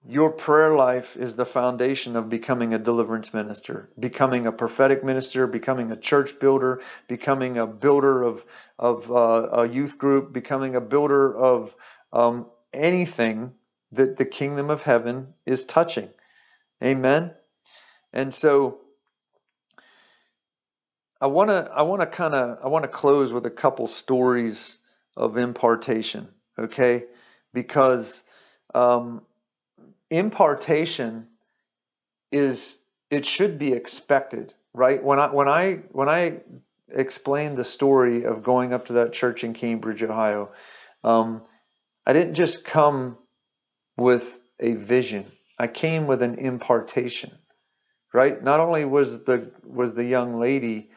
your 0.08 0.30
prayer 0.30 0.74
life 0.74 1.16
is 1.16 1.36
the 1.36 1.46
foundation 1.46 2.16
of 2.16 2.28
becoming 2.28 2.74
a 2.74 2.78
deliverance 2.78 3.32
minister, 3.32 3.88
becoming 3.98 4.46
a 4.46 4.52
prophetic 4.52 5.04
minister, 5.04 5.46
becoming 5.46 5.92
a 5.92 5.96
church 5.96 6.38
builder, 6.40 6.80
becoming 7.06 7.58
a 7.58 7.66
builder 7.66 8.22
of, 8.22 8.44
of 8.78 9.10
uh, 9.12 9.48
a 9.52 9.68
youth 9.68 9.98
group, 9.98 10.32
becoming 10.32 10.74
a 10.74 10.80
builder 10.80 11.36
of 11.36 11.76
um, 12.12 12.46
anything 12.72 13.52
that 13.92 14.16
the 14.16 14.24
kingdom 14.24 14.70
of 14.70 14.82
heaven 14.82 15.34
is 15.46 15.64
touching. 15.64 16.08
Amen. 16.82 17.32
And 18.12 18.34
so 18.34 18.80
I 21.20 21.26
want 21.26 21.50
to 21.50 21.70
I 21.72 21.82
want 21.82 22.00
to 22.00 22.06
kind 22.06 22.34
of 22.34 22.58
I 22.64 22.68
want 22.68 22.82
to 22.82 22.88
close 22.88 23.32
with 23.32 23.46
a 23.46 23.50
couple 23.50 23.86
stories 23.86 24.78
of 25.16 25.36
impartation, 25.36 26.28
okay? 26.58 27.04
Because 27.54 28.24
um, 28.74 29.22
impartation 30.12 31.26
is 32.30 32.78
it 33.10 33.26
should 33.26 33.58
be 33.58 33.72
expected, 33.72 34.54
right? 34.72 35.02
When 35.02 35.18
I 35.18 35.28
when 35.28 35.48
I 35.48 35.80
when 35.90 36.08
I 36.08 36.40
explained 36.88 37.56
the 37.56 37.64
story 37.64 38.24
of 38.24 38.42
going 38.42 38.72
up 38.72 38.86
to 38.86 38.94
that 38.94 39.12
church 39.12 39.44
in 39.44 39.54
Cambridge, 39.54 40.02
Ohio, 40.02 40.50
um, 41.02 41.42
I 42.06 42.12
didn't 42.12 42.34
just 42.34 42.64
come 42.64 43.16
with 43.96 44.38
a 44.60 44.74
vision. 44.74 45.30
I 45.58 45.66
came 45.66 46.06
with 46.06 46.22
an 46.22 46.36
impartation. 46.36 47.32
Right? 48.14 48.42
Not 48.42 48.60
only 48.60 48.84
was 48.84 49.24
the 49.24 49.50
was 49.64 49.94
the 49.94 50.04
young 50.04 50.38
lady 50.38 50.90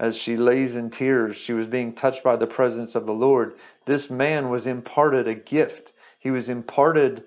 as 0.00 0.16
she 0.16 0.36
lays 0.36 0.76
in 0.76 0.90
tears, 0.90 1.36
she 1.36 1.52
was 1.52 1.66
being 1.66 1.92
touched 1.92 2.22
by 2.22 2.36
the 2.36 2.46
presence 2.46 2.94
of 2.94 3.06
the 3.06 3.14
Lord. 3.14 3.54
This 3.84 4.10
man 4.10 4.48
was 4.48 4.66
imparted 4.66 5.26
a 5.26 5.34
gift. 5.34 5.92
He 6.18 6.30
was 6.30 6.48
imparted 6.48 7.24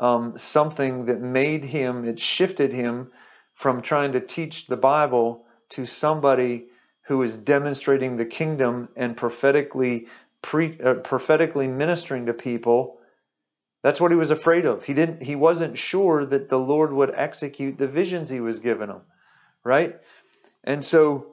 um, 0.00 0.36
something 0.36 1.06
that 1.06 1.20
made 1.20 1.64
him, 1.64 2.04
it 2.04 2.18
shifted 2.18 2.72
him 2.72 3.12
from 3.54 3.82
trying 3.82 4.12
to 4.12 4.20
teach 4.20 4.66
the 4.66 4.76
Bible 4.76 5.46
to 5.70 5.86
somebody 5.86 6.66
who 7.02 7.22
is 7.22 7.36
demonstrating 7.36 8.16
the 8.16 8.24
kingdom 8.24 8.88
and 8.96 9.16
prophetically 9.16 10.08
pre, 10.42 10.80
uh, 10.80 10.94
prophetically 10.94 11.68
ministering 11.68 12.26
to 12.26 12.34
people 12.34 12.96
that's 13.82 14.00
what 14.00 14.10
he 14.10 14.16
was 14.16 14.30
afraid 14.30 14.66
of. 14.66 14.84
He 14.84 14.92
didn't 14.92 15.22
he 15.22 15.36
wasn't 15.36 15.78
sure 15.78 16.24
that 16.26 16.48
the 16.48 16.58
Lord 16.58 16.92
would 16.92 17.12
execute 17.14 17.78
the 17.78 17.88
visions 17.88 18.28
he 18.28 18.40
was 18.40 18.58
giving 18.58 18.88
him, 18.88 19.00
right? 19.64 19.96
And 20.64 20.84
so 20.84 21.28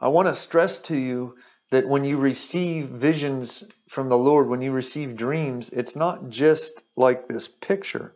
I 0.00 0.08
want 0.08 0.28
to 0.28 0.34
stress 0.34 0.78
to 0.80 0.96
you 0.96 1.36
that 1.70 1.88
when 1.88 2.04
you 2.04 2.16
receive 2.16 2.86
visions 2.86 3.64
from 3.92 4.08
the 4.08 4.16
Lord, 4.16 4.48
when 4.48 4.62
you 4.62 4.72
receive 4.72 5.16
dreams, 5.16 5.68
it's 5.68 5.94
not 5.94 6.30
just 6.30 6.82
like 6.96 7.28
this 7.28 7.46
picture. 7.46 8.14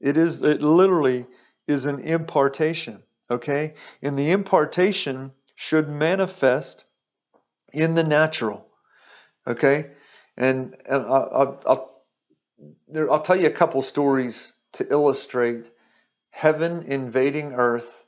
It 0.00 0.16
is 0.16 0.42
it 0.42 0.60
literally 0.60 1.28
is 1.68 1.86
an 1.86 2.00
impartation, 2.00 3.04
okay? 3.30 3.74
And 4.02 4.18
the 4.18 4.32
impartation 4.32 5.30
should 5.54 5.88
manifest 5.88 6.86
in 7.72 7.94
the 7.94 8.02
natural. 8.02 8.66
Okay? 9.46 9.92
And, 10.36 10.74
and 10.86 11.06
I'll, 11.06 11.60
I'll, 11.66 12.02
there, 12.88 13.08
I'll 13.08 13.22
tell 13.22 13.40
you 13.40 13.46
a 13.46 13.50
couple 13.50 13.80
stories 13.80 14.52
to 14.72 14.90
illustrate 14.90 15.70
heaven 16.30 16.82
invading 16.88 17.52
earth 17.52 18.06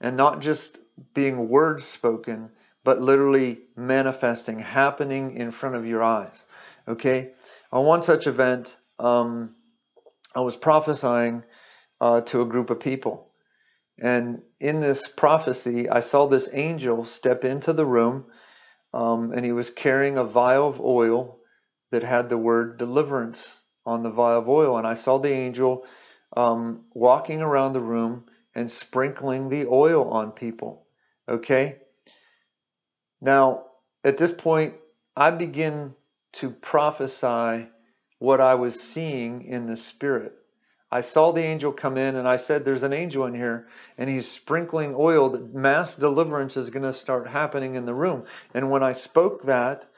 and 0.00 0.16
not 0.16 0.40
just 0.40 0.78
being 1.12 1.50
words 1.50 1.84
spoken, 1.84 2.48
but 2.86 3.02
literally 3.02 3.58
manifesting, 3.74 4.60
happening 4.60 5.36
in 5.36 5.50
front 5.50 5.74
of 5.74 5.84
your 5.84 6.04
eyes. 6.04 6.46
Okay? 6.86 7.32
On 7.72 7.84
one 7.84 8.00
such 8.00 8.28
event, 8.28 8.76
um, 9.00 9.56
I 10.36 10.40
was 10.42 10.56
prophesying 10.56 11.42
uh, 12.00 12.20
to 12.20 12.42
a 12.42 12.46
group 12.46 12.70
of 12.70 12.78
people. 12.78 13.32
And 13.98 14.40
in 14.60 14.80
this 14.80 15.08
prophecy, 15.08 15.90
I 15.90 15.98
saw 15.98 16.26
this 16.26 16.48
angel 16.52 17.04
step 17.04 17.44
into 17.44 17.72
the 17.72 17.84
room, 17.84 18.26
um, 18.94 19.32
and 19.32 19.44
he 19.44 19.50
was 19.50 19.70
carrying 19.70 20.16
a 20.16 20.22
vial 20.22 20.68
of 20.68 20.80
oil 20.80 21.40
that 21.90 22.04
had 22.04 22.28
the 22.28 22.38
word 22.38 22.78
deliverance 22.78 23.62
on 23.84 24.04
the 24.04 24.10
vial 24.10 24.38
of 24.38 24.48
oil, 24.48 24.78
and 24.78 24.86
I 24.86 24.94
saw 24.94 25.18
the 25.18 25.32
angel 25.32 25.84
um, 26.36 26.84
walking 26.94 27.40
around 27.40 27.72
the 27.72 27.80
room 27.80 28.26
and 28.54 28.70
sprinkling 28.70 29.48
the 29.48 29.66
oil 29.66 30.08
on 30.08 30.30
people. 30.30 30.86
Okay? 31.28 31.80
Now, 33.20 33.66
at 34.04 34.18
this 34.18 34.32
point, 34.32 34.74
I 35.16 35.30
begin 35.30 35.94
to 36.34 36.50
prophesy 36.50 37.68
what 38.18 38.40
I 38.40 38.54
was 38.54 38.80
seeing 38.80 39.42
in 39.42 39.66
the 39.66 39.76
spirit. 39.76 40.34
I 40.90 41.00
saw 41.00 41.32
the 41.32 41.42
angel 41.42 41.72
come 41.72 41.96
in 41.96 42.14
and 42.16 42.28
I 42.28 42.36
said, 42.36 42.64
There's 42.64 42.82
an 42.82 42.92
angel 42.92 43.26
in 43.26 43.34
here 43.34 43.68
and 43.98 44.08
he's 44.08 44.30
sprinkling 44.30 44.94
oil 44.96 45.30
that 45.30 45.54
mass 45.54 45.96
deliverance 45.96 46.56
is 46.56 46.70
going 46.70 46.84
to 46.84 46.92
start 46.92 47.26
happening 47.26 47.74
in 47.74 47.86
the 47.86 47.94
room. 47.94 48.24
And 48.54 48.70
when 48.70 48.82
I 48.82 48.92
spoke 48.92 49.44
that, 49.44 49.88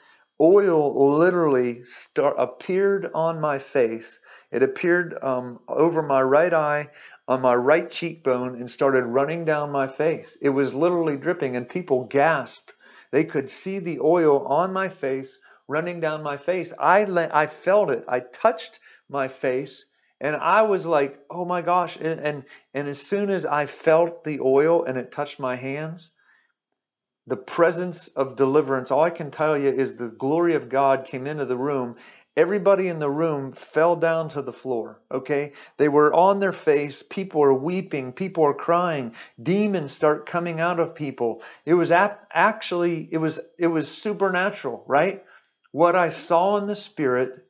oil 0.41 1.17
literally 1.17 1.83
start, 1.83 2.35
appeared 2.39 3.11
on 3.13 3.39
my 3.39 3.59
face. 3.59 4.19
It 4.51 4.63
appeared 4.63 5.17
um, 5.21 5.59
over 5.67 6.01
my 6.01 6.23
right 6.23 6.53
eye, 6.53 6.89
on 7.27 7.41
my 7.41 7.53
right 7.53 7.91
cheekbone 7.91 8.55
and 8.55 8.69
started 8.69 9.05
running 9.05 9.45
down 9.45 9.71
my 9.71 9.87
face. 9.87 10.37
It 10.41 10.49
was 10.49 10.73
literally 10.73 11.17
dripping, 11.17 11.55
and 11.55 11.69
people 11.69 12.05
gasped. 12.05 12.73
They 13.11 13.23
could 13.23 13.49
see 13.49 13.79
the 13.79 13.99
oil 13.99 14.45
on 14.47 14.73
my 14.73 14.89
face 14.89 15.39
running 15.67 15.99
down 15.99 16.23
my 16.23 16.37
face. 16.37 16.73
I, 16.77 17.03
I 17.31 17.47
felt 17.47 17.91
it. 17.91 18.03
I 18.07 18.19
touched 18.21 18.79
my 19.09 19.27
face, 19.27 19.85
and 20.19 20.35
I 20.35 20.63
was 20.63 20.85
like, 20.85 21.19
oh 21.29 21.45
my 21.45 21.61
gosh. 21.61 21.95
And, 21.95 22.19
and, 22.19 22.43
and 22.73 22.87
as 22.87 23.01
soon 23.01 23.29
as 23.29 23.45
I 23.45 23.65
felt 23.65 24.23
the 24.23 24.39
oil 24.41 24.83
and 24.83 24.97
it 24.97 25.11
touched 25.11 25.39
my 25.39 25.55
hands, 25.55 26.11
the 27.27 27.37
presence 27.37 28.07
of 28.09 28.35
deliverance, 28.35 28.89
all 28.89 29.03
I 29.03 29.11
can 29.11 29.29
tell 29.29 29.57
you 29.57 29.69
is 29.69 29.95
the 29.95 30.09
glory 30.09 30.55
of 30.55 30.67
God 30.67 31.05
came 31.05 31.27
into 31.27 31.45
the 31.45 31.57
room 31.57 31.95
Everybody 32.39 32.87
in 32.87 32.99
the 32.99 33.09
room 33.09 33.51
fell 33.51 33.97
down 33.97 34.29
to 34.29 34.41
the 34.41 34.53
floor, 34.53 35.01
okay? 35.11 35.51
They 35.75 35.89
were 35.89 36.13
on 36.13 36.39
their 36.39 36.53
face. 36.53 37.03
People 37.03 37.43
are 37.43 37.53
weeping. 37.53 38.13
People 38.13 38.45
are 38.45 38.53
crying. 38.53 39.13
Demons 39.43 39.91
start 39.91 40.25
coming 40.25 40.61
out 40.61 40.79
of 40.79 40.95
people. 40.95 41.41
It 41.65 41.73
was 41.73 41.91
actually, 41.91 43.09
it 43.11 43.17
was, 43.17 43.41
it 43.57 43.67
was 43.67 43.89
supernatural, 43.89 44.85
right? 44.87 45.21
What 45.73 45.97
I 45.97 46.07
saw 46.07 46.55
in 46.55 46.65
the 46.65 46.75
spirit 46.75 47.45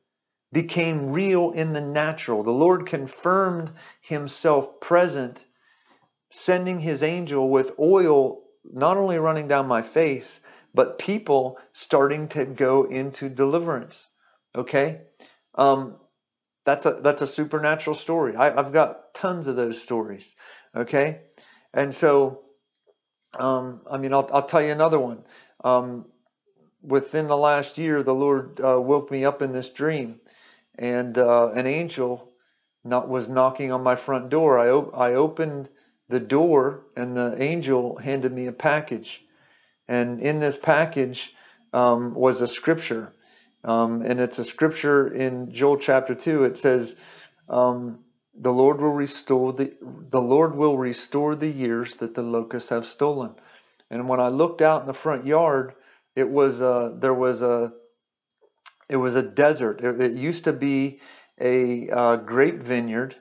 became 0.51 1.13
real 1.13 1.51
in 1.51 1.73
the 1.73 1.81
natural. 1.81 2.41
The 2.41 2.49
Lord 2.49 2.87
confirmed 2.87 3.71
himself 4.01 4.79
present, 4.79 5.45
sending 6.31 6.79
his 6.79 7.03
angel 7.03 7.47
with 7.49 7.77
oil 7.79 8.41
not 8.63 8.97
only 8.97 9.19
running 9.19 9.47
down 9.47 9.67
my 9.67 9.83
face, 9.83 10.39
but 10.73 10.97
people 10.97 11.59
starting 11.73 12.27
to 12.29 12.45
go 12.45 12.85
into 12.85 13.29
deliverance. 13.29 14.08
Okay, 14.59 14.99
um, 15.55 15.95
that's 16.65 16.85
a 16.85 16.99
that's 17.01 17.21
a 17.21 17.27
supernatural 17.27 17.95
story. 17.95 18.35
I, 18.35 18.51
have 18.51 18.73
got 18.73 19.13
tons 19.13 19.47
of 19.47 19.55
those 19.55 19.81
stories. 19.81 20.35
Okay, 20.75 21.21
and 21.73 21.95
so 21.95 22.41
um, 23.39 23.79
I 23.89 23.97
mean, 23.97 24.13
I'll 24.13 24.29
I'll 24.33 24.45
tell 24.45 24.61
you 24.61 24.73
another 24.73 24.99
one. 24.99 25.23
Um, 25.63 26.07
within 26.81 27.27
the 27.27 27.37
last 27.37 27.77
year, 27.77 28.03
the 28.03 28.13
Lord 28.13 28.59
uh, 28.59 28.81
woke 28.81 29.09
me 29.11 29.23
up 29.23 29.41
in 29.41 29.53
this 29.53 29.69
dream, 29.69 30.19
and 30.77 31.17
uh, 31.17 31.51
an 31.51 31.65
angel 31.65 32.29
not, 32.83 33.07
was 33.07 33.29
knocking 33.29 33.71
on 33.71 33.81
my 33.81 33.95
front 33.95 34.27
door. 34.29 34.59
I 34.59 35.11
I 35.11 35.13
opened 35.13 35.69
the 36.09 36.19
door, 36.19 36.83
and 36.97 37.15
the 37.15 37.41
angel 37.41 37.95
handed 37.95 38.33
me 38.33 38.47
a 38.47 38.51
package, 38.51 39.21
and 39.87 40.19
in 40.19 40.41
this 40.41 40.57
package 40.57 41.33
um, 41.71 42.13
was 42.13 42.41
a 42.41 42.47
scripture 42.47 43.13
um, 43.63 44.01
and 44.01 44.19
it's 44.19 44.39
a 44.39 44.43
scripture 44.43 45.13
in 45.13 45.51
Joel 45.51 45.77
chapter 45.77 46.15
2. 46.15 46.43
It 46.45 46.57
says, 46.57 46.95
um, 47.49 47.99
the 48.39 48.53
Lord 48.53 48.79
will 48.79 48.93
restore 48.93 49.51
the 49.53 49.73
the 49.81 50.21
Lord 50.21 50.55
will 50.55 50.77
restore 50.77 51.35
the 51.35 51.49
years 51.49 51.97
that 51.97 52.13
the 52.13 52.21
locusts 52.21 52.69
have 52.69 52.85
stolen. 52.85 53.35
And 53.89 54.07
when 54.07 54.19
I 54.19 54.29
looked 54.29 54.61
out 54.61 54.81
in 54.81 54.87
the 54.87 54.93
front 54.93 55.25
yard, 55.25 55.73
it 56.15 56.29
was 56.29 56.61
uh, 56.61 56.93
there 56.95 57.13
was 57.13 57.41
a 57.41 57.73
it 58.87 58.97
was 58.97 59.15
a 59.15 59.23
desert. 59.23 59.81
It, 59.81 59.99
it 59.99 60.13
used 60.13 60.45
to 60.45 60.53
be 60.53 61.01
a 61.39 61.89
uh, 61.89 62.15
grape 62.17 62.61
vineyard, 62.61 63.15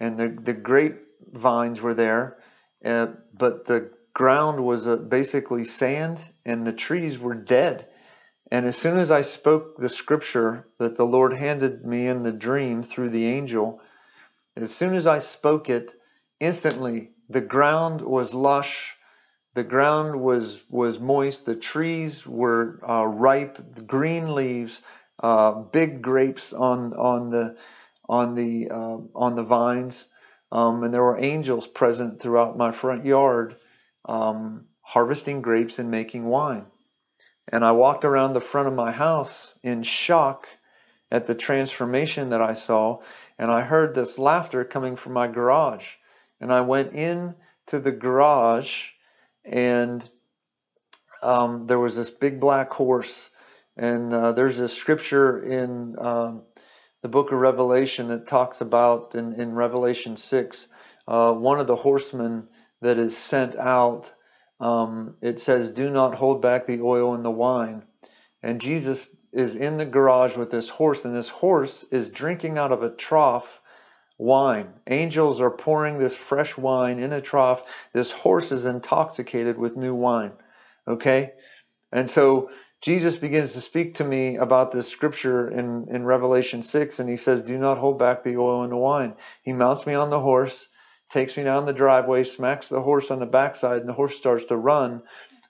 and 0.00 0.18
the 0.18 0.28
the 0.28 0.52
grape 0.52 1.00
vines 1.32 1.80
were 1.80 1.94
there, 1.94 2.38
uh, 2.84 3.08
but 3.34 3.66
the 3.66 3.90
ground 4.14 4.64
was 4.64 4.86
uh, 4.86 4.96
basically 4.96 5.64
sand, 5.64 6.28
and 6.44 6.66
the 6.66 6.72
trees 6.72 7.18
were 7.18 7.34
dead. 7.34 7.88
And 8.50 8.64
as 8.64 8.76
soon 8.76 8.98
as 8.98 9.10
I 9.10 9.22
spoke 9.22 9.76
the 9.76 9.88
scripture 9.88 10.68
that 10.78 10.96
the 10.96 11.06
Lord 11.06 11.34
handed 11.34 11.84
me 11.84 12.06
in 12.06 12.22
the 12.22 12.32
dream 12.32 12.82
through 12.82 13.08
the 13.10 13.26
angel, 13.26 13.80
as 14.56 14.74
soon 14.74 14.94
as 14.94 15.06
I 15.06 15.18
spoke 15.18 15.68
it, 15.68 15.94
instantly 16.38 17.10
the 17.28 17.40
ground 17.40 18.00
was 18.00 18.34
lush, 18.34 18.94
the 19.54 19.64
ground 19.64 20.20
was 20.20 20.60
was 20.70 21.00
moist, 21.00 21.44
the 21.44 21.56
trees 21.56 22.26
were 22.26 22.78
uh, 22.88 23.06
ripe, 23.06 23.86
green 23.86 24.34
leaves, 24.34 24.82
uh, 25.22 25.52
big 25.52 26.02
grapes 26.02 26.52
on 26.52 26.92
on 26.94 27.30
the 27.30 27.56
on 28.08 28.34
the 28.34 28.70
uh, 28.70 28.98
on 29.14 29.34
the 29.34 29.42
vines, 29.42 30.06
um, 30.52 30.84
and 30.84 30.94
there 30.94 31.02
were 31.02 31.18
angels 31.18 31.66
present 31.66 32.20
throughout 32.20 32.56
my 32.56 32.70
front 32.70 33.04
yard, 33.04 33.56
um, 34.04 34.66
harvesting 34.82 35.42
grapes 35.42 35.78
and 35.78 35.90
making 35.90 36.24
wine. 36.26 36.66
And 37.48 37.64
I 37.64 37.72
walked 37.72 38.04
around 38.04 38.32
the 38.32 38.40
front 38.40 38.68
of 38.68 38.74
my 38.74 38.90
house 38.90 39.54
in 39.62 39.82
shock 39.82 40.48
at 41.10 41.26
the 41.26 41.34
transformation 41.34 42.30
that 42.30 42.42
I 42.42 42.54
saw. 42.54 43.00
And 43.38 43.50
I 43.50 43.62
heard 43.62 43.94
this 43.94 44.18
laughter 44.18 44.64
coming 44.64 44.96
from 44.96 45.12
my 45.12 45.28
garage. 45.28 45.86
And 46.40 46.52
I 46.52 46.62
went 46.62 46.92
in 46.92 47.34
to 47.66 47.78
the 47.78 47.92
garage, 47.92 48.88
and 49.44 50.08
um, 51.22 51.66
there 51.66 51.78
was 51.78 51.96
this 51.96 52.10
big 52.10 52.40
black 52.40 52.72
horse. 52.72 53.30
And 53.76 54.12
uh, 54.12 54.32
there's 54.32 54.58
a 54.58 54.68
scripture 54.68 55.42
in 55.42 55.96
um, 55.98 56.42
the 57.02 57.08
book 57.08 57.32
of 57.32 57.38
Revelation 57.38 58.08
that 58.08 58.26
talks 58.26 58.60
about, 58.60 59.14
in, 59.14 59.32
in 59.34 59.54
Revelation 59.54 60.16
6, 60.16 60.68
uh, 61.08 61.32
one 61.32 61.60
of 61.60 61.66
the 61.66 61.76
horsemen 61.76 62.48
that 62.80 62.98
is 62.98 63.16
sent 63.16 63.56
out 63.56 64.12
um, 64.60 65.16
it 65.20 65.38
says, 65.40 65.68
Do 65.68 65.90
not 65.90 66.14
hold 66.14 66.40
back 66.40 66.66
the 66.66 66.80
oil 66.80 67.14
and 67.14 67.24
the 67.24 67.30
wine. 67.30 67.82
And 68.42 68.60
Jesus 68.60 69.08
is 69.32 69.54
in 69.54 69.76
the 69.76 69.84
garage 69.84 70.36
with 70.36 70.50
this 70.50 70.68
horse, 70.68 71.04
and 71.04 71.14
this 71.14 71.28
horse 71.28 71.84
is 71.90 72.08
drinking 72.08 72.58
out 72.58 72.72
of 72.72 72.82
a 72.82 72.90
trough 72.90 73.60
wine. 74.18 74.68
Angels 74.86 75.40
are 75.40 75.50
pouring 75.50 75.98
this 75.98 76.16
fresh 76.16 76.56
wine 76.56 76.98
in 76.98 77.12
a 77.12 77.20
trough. 77.20 77.64
This 77.92 78.10
horse 78.10 78.50
is 78.50 78.64
intoxicated 78.64 79.58
with 79.58 79.76
new 79.76 79.94
wine. 79.94 80.32
Okay? 80.88 81.32
And 81.92 82.08
so 82.08 82.50
Jesus 82.80 83.16
begins 83.16 83.52
to 83.52 83.60
speak 83.60 83.94
to 83.96 84.04
me 84.04 84.36
about 84.36 84.70
this 84.70 84.88
scripture 84.88 85.48
in, 85.50 85.86
in 85.90 86.04
Revelation 86.04 86.62
6, 86.62 86.98
and 86.98 87.08
he 87.08 87.16
says, 87.16 87.42
Do 87.42 87.58
not 87.58 87.78
hold 87.78 87.98
back 87.98 88.22
the 88.22 88.36
oil 88.36 88.62
and 88.62 88.72
the 88.72 88.76
wine. 88.76 89.14
He 89.42 89.52
mounts 89.52 89.86
me 89.86 89.94
on 89.94 90.10
the 90.10 90.20
horse 90.20 90.68
takes 91.10 91.36
me 91.36 91.44
down 91.44 91.66
the 91.66 91.72
driveway, 91.72 92.24
smacks 92.24 92.68
the 92.68 92.80
horse 92.80 93.10
on 93.10 93.20
the 93.20 93.26
backside, 93.26 93.80
and 93.80 93.88
the 93.88 93.94
horse 93.94 94.16
starts 94.16 94.44
to 94.46 94.56
run. 94.56 95.02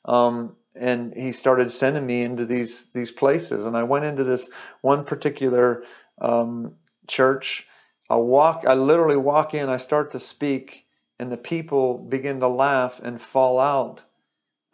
Um, 0.04 0.56
and 0.74 1.14
he 1.16 1.32
started 1.32 1.70
sending 1.72 2.06
me 2.06 2.22
into 2.22 2.44
these 2.44 2.86
these 2.92 3.10
places, 3.10 3.66
and 3.66 3.76
I 3.76 3.82
went 3.82 4.04
into 4.04 4.24
this 4.24 4.48
one 4.82 5.04
particular 5.04 5.84
um, 6.20 6.74
church. 7.08 7.66
I 8.08 8.16
walk, 8.16 8.64
I 8.66 8.74
literally 8.74 9.16
walk 9.16 9.54
in, 9.54 9.68
I 9.68 9.78
start 9.78 10.12
to 10.12 10.20
speak, 10.20 10.84
and 11.18 11.32
the 11.32 11.36
people 11.36 11.98
begin 11.98 12.40
to 12.40 12.48
laugh 12.48 13.00
and 13.02 13.20
fall 13.20 13.58
out. 13.58 14.04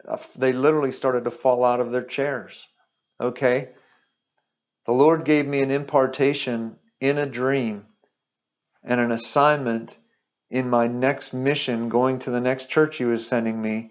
Uh, 0.07 0.17
they 0.37 0.51
literally 0.51 0.91
started 0.91 1.23
to 1.23 1.31
fall 1.31 1.63
out 1.63 1.79
of 1.79 1.91
their 1.91 2.03
chairs. 2.03 2.67
Okay? 3.19 3.69
The 4.85 4.91
Lord 4.91 5.23
gave 5.23 5.47
me 5.47 5.61
an 5.61 5.71
impartation 5.71 6.75
in 6.99 7.17
a 7.17 7.25
dream 7.25 7.85
and 8.83 8.99
an 8.99 9.11
assignment 9.11 9.97
in 10.53 10.69
my 10.69 10.85
next 10.85 11.33
mission, 11.33 11.89
going 11.89 12.19
to 12.19 12.29
the 12.29 12.39
next 12.39 12.69
church 12.69 12.97
he 12.97 13.05
was 13.05 13.27
sending 13.27 13.59
me, 13.59 13.89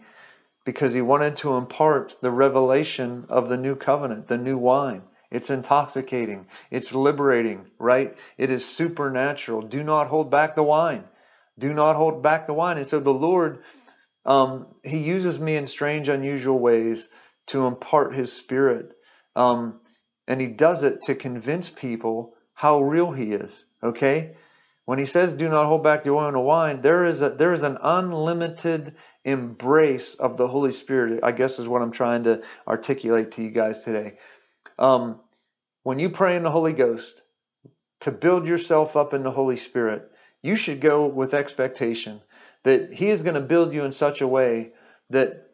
because 0.64 0.92
he 0.92 1.02
wanted 1.02 1.34
to 1.34 1.56
impart 1.56 2.16
the 2.20 2.30
revelation 2.30 3.26
of 3.28 3.48
the 3.48 3.56
new 3.56 3.74
covenant, 3.74 4.28
the 4.28 4.38
new 4.38 4.56
wine. 4.56 5.02
It's 5.32 5.50
intoxicating, 5.50 6.46
it's 6.70 6.94
liberating, 6.94 7.66
right? 7.80 8.16
It 8.38 8.48
is 8.50 8.64
supernatural. 8.64 9.62
Do 9.62 9.82
not 9.82 10.06
hold 10.06 10.30
back 10.30 10.54
the 10.54 10.62
wine. 10.62 11.02
Do 11.58 11.74
not 11.74 11.96
hold 11.96 12.22
back 12.22 12.46
the 12.46 12.54
wine. 12.54 12.78
And 12.78 12.86
so 12.86 13.00
the 13.00 13.12
Lord, 13.12 13.64
um, 14.24 14.68
He 14.84 14.98
uses 14.98 15.40
me 15.40 15.56
in 15.56 15.66
strange, 15.66 16.08
unusual 16.08 16.60
ways 16.60 17.08
to 17.48 17.66
impart 17.66 18.14
His 18.14 18.32
Spirit. 18.32 18.92
Um, 19.34 19.80
and 20.28 20.40
He 20.40 20.46
does 20.46 20.84
it 20.84 21.02
to 21.06 21.16
convince 21.16 21.70
people 21.70 22.34
how 22.54 22.82
real 22.82 23.10
He 23.10 23.32
is, 23.32 23.64
okay? 23.82 24.36
When 24.84 24.98
he 24.98 25.06
says, 25.06 25.34
"Do 25.34 25.48
not 25.48 25.66
hold 25.66 25.84
back 25.84 26.02
the 26.02 26.10
oil 26.10 26.26
and 26.26 26.36
the 26.36 26.40
wine," 26.40 26.80
there 26.80 27.06
is 27.06 27.22
a 27.22 27.30
there 27.30 27.52
is 27.52 27.62
an 27.62 27.78
unlimited 27.80 28.94
embrace 29.24 30.14
of 30.14 30.36
the 30.36 30.48
Holy 30.48 30.72
Spirit. 30.72 31.20
I 31.22 31.32
guess 31.32 31.58
is 31.58 31.68
what 31.68 31.82
I'm 31.82 31.92
trying 31.92 32.24
to 32.24 32.42
articulate 32.66 33.30
to 33.32 33.42
you 33.42 33.50
guys 33.50 33.84
today. 33.84 34.18
Um, 34.78 35.20
when 35.84 35.98
you 35.98 36.10
pray 36.10 36.36
in 36.36 36.42
the 36.42 36.50
Holy 36.50 36.72
Ghost 36.72 37.22
to 38.00 38.10
build 38.10 38.46
yourself 38.46 38.96
up 38.96 39.14
in 39.14 39.22
the 39.22 39.30
Holy 39.30 39.56
Spirit, 39.56 40.10
you 40.42 40.56
should 40.56 40.80
go 40.80 41.06
with 41.06 41.34
expectation 41.34 42.20
that 42.64 42.92
He 42.92 43.10
is 43.10 43.22
going 43.22 43.34
to 43.34 43.40
build 43.40 43.72
you 43.72 43.84
in 43.84 43.92
such 43.92 44.20
a 44.20 44.28
way 44.28 44.72
that 45.10 45.50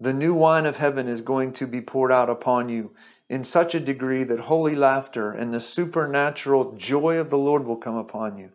the 0.00 0.12
new 0.12 0.34
wine 0.34 0.66
of 0.66 0.76
heaven 0.76 1.06
is 1.06 1.20
going 1.20 1.52
to 1.52 1.66
be 1.66 1.80
poured 1.80 2.10
out 2.10 2.28
upon 2.28 2.68
you 2.68 2.92
in 3.32 3.44
such 3.44 3.74
a 3.74 3.80
degree 3.80 4.24
that 4.24 4.38
holy 4.38 4.74
laughter 4.74 5.32
and 5.32 5.52
the 5.52 5.58
supernatural 5.58 6.72
joy 6.72 7.16
of 7.16 7.30
the 7.30 7.38
Lord 7.38 7.66
will 7.66 7.78
come 7.78 7.96
upon 7.96 8.36
you. 8.36 8.50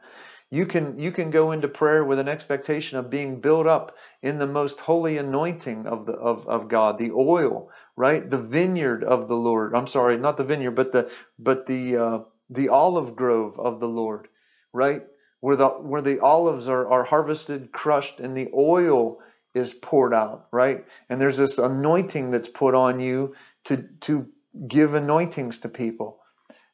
You 0.51 0.67
can, 0.67 0.99
you 0.99 1.11
can 1.11 1.31
go 1.31 1.51
into 1.51 1.67
prayer 1.67 2.05
with 2.05 2.19
an 2.19 2.29
expectation 2.29 2.99
of 2.99 3.09
being 3.09 3.41
built 3.41 3.65
up 3.65 3.95
in 4.21 4.37
the 4.37 4.45
most 4.45 4.79
holy 4.79 5.17
anointing 5.17 5.87
of, 5.87 6.05
the, 6.05 6.13
of, 6.13 6.47
of 6.47 6.67
God, 6.67 6.99
the 6.99 7.11
oil, 7.11 7.71
right? 7.95 8.29
The 8.29 8.37
vineyard 8.37 9.03
of 9.03 9.27
the 9.27 9.35
Lord. 9.35 9.73
I'm 9.73 9.87
sorry, 9.87 10.15
not 10.15 10.37
the 10.37 10.43
vineyard, 10.43 10.75
but 10.75 10.91
the, 10.91 11.09
but 11.39 11.65
the, 11.65 11.97
uh, 11.97 12.19
the 12.51 12.69
olive 12.69 13.15
grove 13.15 13.59
of 13.59 13.79
the 13.79 13.89
Lord, 13.89 14.27
right? 14.73 15.01
where 15.39 15.55
the 15.55 15.67
where 15.67 16.01
the 16.01 16.19
olives 16.19 16.67
are, 16.67 16.87
are 16.87 17.03
harvested, 17.03 17.71
crushed, 17.71 18.19
and 18.19 18.35
the 18.35 18.49
oil 18.55 19.19
is 19.53 19.73
poured 19.73 20.13
out, 20.13 20.47
right? 20.51 20.85
And 21.09 21.21
there's 21.21 21.37
this 21.37 21.57
anointing 21.57 22.31
that's 22.31 22.49
put 22.49 22.75
on 22.75 22.99
you 22.99 23.35
to 23.65 23.87
to 24.01 24.27
give 24.67 24.93
anointings 24.93 25.59
to 25.59 25.69
people. 25.69 26.19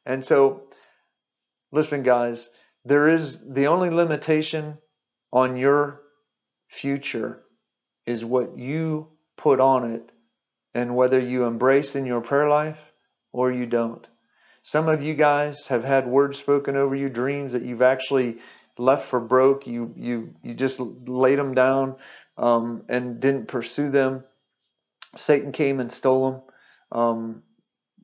And 0.06 0.24
so 0.24 0.64
listen 1.72 2.02
guys, 2.02 2.48
there 2.84 3.08
is 3.08 3.38
the 3.46 3.66
only 3.66 3.90
limitation 3.90 4.78
on 5.32 5.56
your 5.56 6.02
future 6.68 7.42
is 8.06 8.24
what 8.24 8.58
you 8.58 9.08
put 9.36 9.60
on 9.60 9.90
it 9.90 10.10
and 10.74 10.94
whether 10.94 11.18
you 11.18 11.44
embrace 11.44 11.94
in 11.94 12.06
your 12.06 12.20
prayer 12.20 12.48
life 12.48 12.78
or 13.32 13.50
you 13.50 13.66
don't. 13.66 14.06
Some 14.62 14.88
of 14.88 15.02
you 15.02 15.14
guys 15.14 15.66
have 15.66 15.84
had 15.84 16.06
words 16.06 16.38
spoken 16.38 16.76
over 16.76 16.94
you, 16.94 17.08
dreams 17.08 17.52
that 17.52 17.62
you've 17.62 17.82
actually 17.82 18.38
left 18.78 19.06
for 19.06 19.20
broke. 19.20 19.66
You 19.66 19.92
you 19.96 20.34
you 20.42 20.54
just 20.54 20.80
laid 20.80 21.38
them 21.38 21.54
down 21.54 21.96
um, 22.38 22.82
and 22.88 23.20
didn't 23.20 23.48
pursue 23.48 23.90
them. 23.90 24.24
Satan 25.16 25.52
came 25.52 25.80
and 25.80 25.92
stole 25.92 26.30
them. 26.30 26.42
Um, 26.92 27.42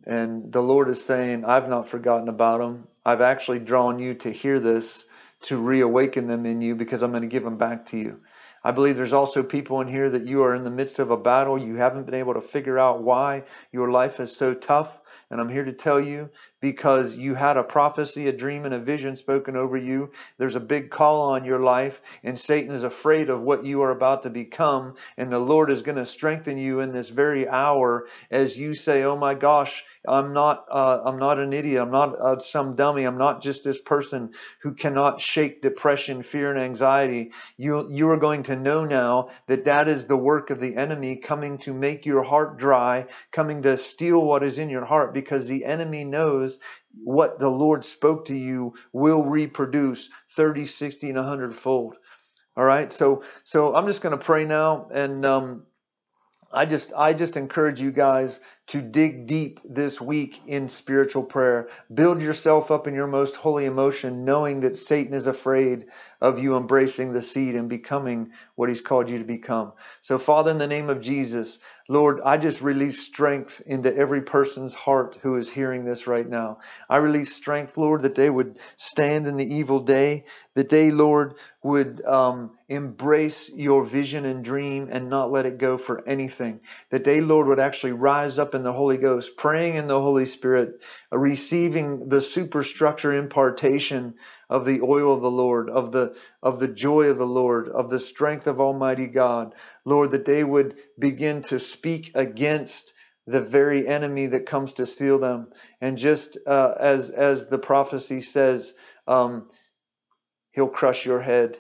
and 0.07 0.51
the 0.53 0.63
Lord 0.63 0.89
is 0.89 1.03
saying, 1.05 1.45
I've 1.45 1.69
not 1.69 1.89
forgotten 1.89 2.29
about 2.29 2.59
them. 2.59 2.89
I've 3.05 3.21
actually 3.21 3.59
drawn 3.59 3.99
you 3.99 4.15
to 4.15 4.31
hear 4.31 4.61
this, 4.61 5.05
to 5.43 5.59
reawaken 5.59 6.27
them 6.27 6.47
in 6.47 6.61
you, 6.61 6.75
because 6.75 7.03
I'm 7.03 7.11
going 7.11 7.23
to 7.23 7.29
give 7.29 7.45
them 7.45 7.59
back 7.59 7.87
to 7.87 7.97
you. 7.97 8.21
I 8.63 8.73
believe 8.73 8.97
there's 8.97 9.15
also 9.15 9.43
people 9.43 9.81
in 9.81 9.89
here 9.89 10.11
that 10.11 10.27
you 10.27 10.43
are 10.43 10.55
in 10.55 10.65
the 10.65 10.71
midst 10.71 10.99
of 10.99 11.11
a 11.11 11.17
battle. 11.17 11.59
You 11.59 11.77
haven't 11.77 12.05
been 12.05 12.15
able 12.15 12.35
to 12.35 12.43
figure 12.43 12.79
out 12.79 13.03
why 13.03 13.45
your 13.73 13.91
life 13.91 14.21
is 14.21 14.37
so 14.37 14.53
tough. 14.53 15.01
And 15.31 15.41
I'm 15.41 15.49
here 15.49 15.65
to 15.65 15.73
tell 15.73 16.01
you 16.01 16.29
because 16.61 17.17
you 17.17 17.35
had 17.35 17.57
a 17.57 17.63
prophecy, 17.63 18.29
a 18.29 18.33
dream, 18.33 18.65
and 18.65 18.75
a 18.75 18.79
vision 18.79 19.17
spoken 19.17 19.57
over 19.57 19.77
you. 19.77 20.11
There's 20.39 20.57
a 20.57 20.61
big 20.61 20.91
call 20.91 21.31
on 21.31 21.45
your 21.45 21.61
life, 21.61 22.03
and 22.23 22.39
Satan 22.39 22.73
is 22.73 22.83
afraid 22.83 23.31
of 23.31 23.43
what 23.43 23.65
you 23.65 23.83
are 23.83 23.91
about 23.91 24.23
to 24.25 24.31
become. 24.31 24.95
And 25.17 25.33
the 25.33 25.39
Lord 25.39 25.71
is 25.71 25.83
going 25.83 25.97
to 25.99 26.07
strengthen 26.07 26.59
you 26.59 26.81
in 26.81 26.93
this 26.93 27.09
very 27.09 27.49
hour 27.49 28.07
as 28.31 28.59
you 28.59 28.75
say, 28.75 29.05
"Oh 29.05 29.17
my 29.17 29.35
gosh, 29.35 29.85
I'm 30.07 30.33
not, 30.33 30.65
uh, 30.71 31.01
I'm 31.05 31.19
not 31.19 31.39
an 31.39 31.53
idiot. 31.53 31.83
I'm 31.83 31.91
not 31.91 32.19
uh, 32.19 32.39
some 32.39 32.75
dummy. 32.75 33.05
I'm 33.05 33.19
not 33.19 33.43
just 33.43 33.65
this 33.65 33.81
person 33.81 34.31
who 34.61 34.73
cannot 34.73 35.21
shake 35.21 35.63
depression, 35.63 36.23
fear, 36.23 36.51
and 36.51 36.61
anxiety." 36.61 37.33
You, 37.57 37.89
you 37.91 38.09
are 38.11 38.17
going 38.17 38.43
to 38.45 38.57
know 38.57 38.85
now 38.85 39.31
that 39.47 39.65
that 39.67 39.89
is 39.89 40.07
the 40.07 40.17
work 40.17 40.51
of 40.51 40.61
the 40.61 40.77
enemy 40.77 41.17
coming 41.17 41.59
to 41.59 41.73
make 41.75 42.07
your 42.07 42.23
heart 42.23 42.59
dry, 42.59 43.07
coming 43.33 43.63
to 43.63 43.77
steal 43.77 44.23
what 44.23 44.43
is 44.43 44.59
in 44.59 44.69
your 44.71 44.85
heart, 44.85 45.15
because 45.15 45.47
the 45.47 45.65
enemy 45.65 46.05
knows 46.05 46.50
what 47.05 47.39
the 47.39 47.49
Lord 47.49 47.85
spoke 47.85 48.25
to 48.27 48.35
you 48.35 48.75
will 48.93 49.25
reproduce 49.25 50.09
30, 50.37 50.67
60, 50.67 51.09
and 51.09 51.17
100 51.17 51.55
fold. 51.55 51.97
All 52.57 52.65
right. 52.65 52.93
So, 52.93 53.23
so 53.45 53.75
I'm 53.75 53.87
just 53.87 54.03
going 54.03 54.19
to 54.19 54.25
pray 54.25 54.45
now. 54.45 54.89
And, 54.93 55.25
um, 55.25 55.67
I 56.53 56.67
just, 56.67 56.93
I 56.97 57.13
just 57.13 57.37
encourage 57.37 57.81
you 57.81 57.93
guys 57.93 58.41
to 58.71 58.81
dig 58.81 59.27
deep 59.27 59.59
this 59.65 60.01
week 60.01 60.41
in 60.47 60.69
spiritual 60.69 61.25
prayer. 61.25 61.69
Build 61.93 62.23
yourself 62.23 62.71
up 62.71 62.87
in 62.87 62.95
your 62.95 63.09
most 63.09 63.35
holy 63.35 63.65
emotion, 63.65 64.25
knowing 64.25 64.61
that 64.61 64.77
Satan 64.77 65.13
is 65.13 65.27
afraid 65.27 65.87
of 66.21 66.39
you 66.39 66.57
embracing 66.57 67.13
the 67.13 67.21
seed 67.21 67.57
and 67.57 67.69
becoming 67.69 68.31
what 68.55 68.69
he's 68.69 68.81
called 68.81 69.11
you 69.11 69.19
to 69.19 69.25
become. 69.25 69.73
So, 70.03 70.19
Father, 70.19 70.53
in 70.53 70.59
the 70.59 70.69
name 70.69 70.89
of 70.89 71.01
Jesus, 71.01 71.59
Lord, 71.89 72.21
I 72.25 72.37
just 72.37 72.61
release 72.61 73.01
strength 73.01 73.61
into 73.67 73.93
every 73.97 74.23
person's 74.23 74.75
heart 74.75 75.19
who 75.23 75.37
is 75.37 75.51
hearing 75.51 75.85
this 75.85 76.07
right 76.07 76.29
now. 76.29 76.59
I 76.89 76.99
release 76.99 77.35
strength, 77.35 77.77
Lord, 77.77 78.03
that 78.03 78.15
they 78.15 78.31
would 78.31 78.61
stand 78.77 79.27
in 79.27 79.37
the 79.37 79.55
evil 79.55 79.81
day, 79.81 80.27
that 80.55 80.69
they, 80.69 80.93
Lord, 80.93 81.35
would 81.63 82.05
um, 82.05 82.53
embrace 82.69 83.51
your 83.51 83.85
vision 83.85 84.25
and 84.25 84.45
dream 84.45 84.89
and 84.91 85.11
not 85.11 85.33
let 85.33 85.47
it 85.47 85.59
go 85.59 85.77
for 85.77 86.07
anything. 86.07 86.61
That 86.91 87.03
they, 87.03 87.21
Lord, 87.21 87.49
would 87.49 87.59
actually 87.59 87.93
rise 87.93 88.39
up 88.39 88.55
in 88.55 88.60
the 88.63 88.73
Holy 88.73 88.97
Ghost, 88.97 89.37
praying 89.37 89.77
in 89.77 89.87
the 89.87 90.01
Holy 90.01 90.27
Spirit, 90.27 90.83
receiving 91.11 92.09
the 92.09 92.21
superstructure 92.21 93.13
impartation 93.13 94.15
of 94.49 94.65
the 94.65 94.81
oil 94.83 95.15
of 95.15 95.23
the 95.23 95.31
Lord, 95.31 95.71
of 95.71 95.93
the, 95.93 96.17
of 96.43 96.61
the 96.61 96.69
joy 96.69 97.07
of 97.07 97.19
the 97.19 97.27
Lord, 97.27 97.69
of 97.69 97.91
the 97.91 98.01
strength 98.01 98.47
of 98.47 98.61
Almighty 98.61 99.07
God. 99.07 99.55
Lord, 99.85 100.11
that 100.13 100.25
they 100.25 100.45
would 100.45 100.77
begin 100.99 101.43
to 101.43 101.59
speak 101.59 102.13
against 102.15 102.93
the 103.27 103.41
very 103.41 103.87
enemy 103.87 104.27
that 104.27 104.47
comes 104.47 104.73
to 104.75 104.87
steal 104.87 105.19
them. 105.19 105.49
And 105.81 105.97
just 105.97 106.39
uh, 106.47 106.75
as, 106.81 107.11
as 107.11 107.47
the 107.47 107.59
prophecy 107.59 108.21
says, 108.21 108.73
um, 109.07 109.51
he'll 110.53 110.69
crush 110.69 111.07
your 111.07 111.21
head. 111.21 111.59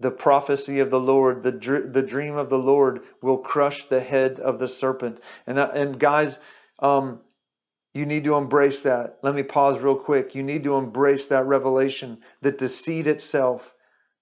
The 0.00 0.10
prophecy 0.10 0.80
of 0.80 0.90
the 0.90 1.00
Lord, 1.00 1.42
the, 1.42 1.52
dr- 1.52 1.92
the 1.92 2.02
dream 2.02 2.36
of 2.36 2.50
the 2.50 2.58
Lord 2.58 3.02
will 3.22 3.38
crush 3.38 3.88
the 3.88 4.00
head 4.00 4.40
of 4.40 4.58
the 4.58 4.68
serpent. 4.68 5.20
And, 5.46 5.58
that, 5.58 5.76
and 5.76 5.98
guys, 5.98 6.38
um, 6.80 7.20
you 7.94 8.04
need 8.06 8.24
to 8.24 8.34
embrace 8.34 8.82
that. 8.82 9.18
Let 9.22 9.36
me 9.36 9.44
pause 9.44 9.80
real 9.80 9.96
quick. 9.96 10.34
You 10.34 10.42
need 10.42 10.64
to 10.64 10.76
embrace 10.76 11.26
that 11.26 11.46
revelation 11.46 12.18
that 12.42 12.58
the 12.58 12.68
seed 12.68 13.06
itself, 13.06 13.74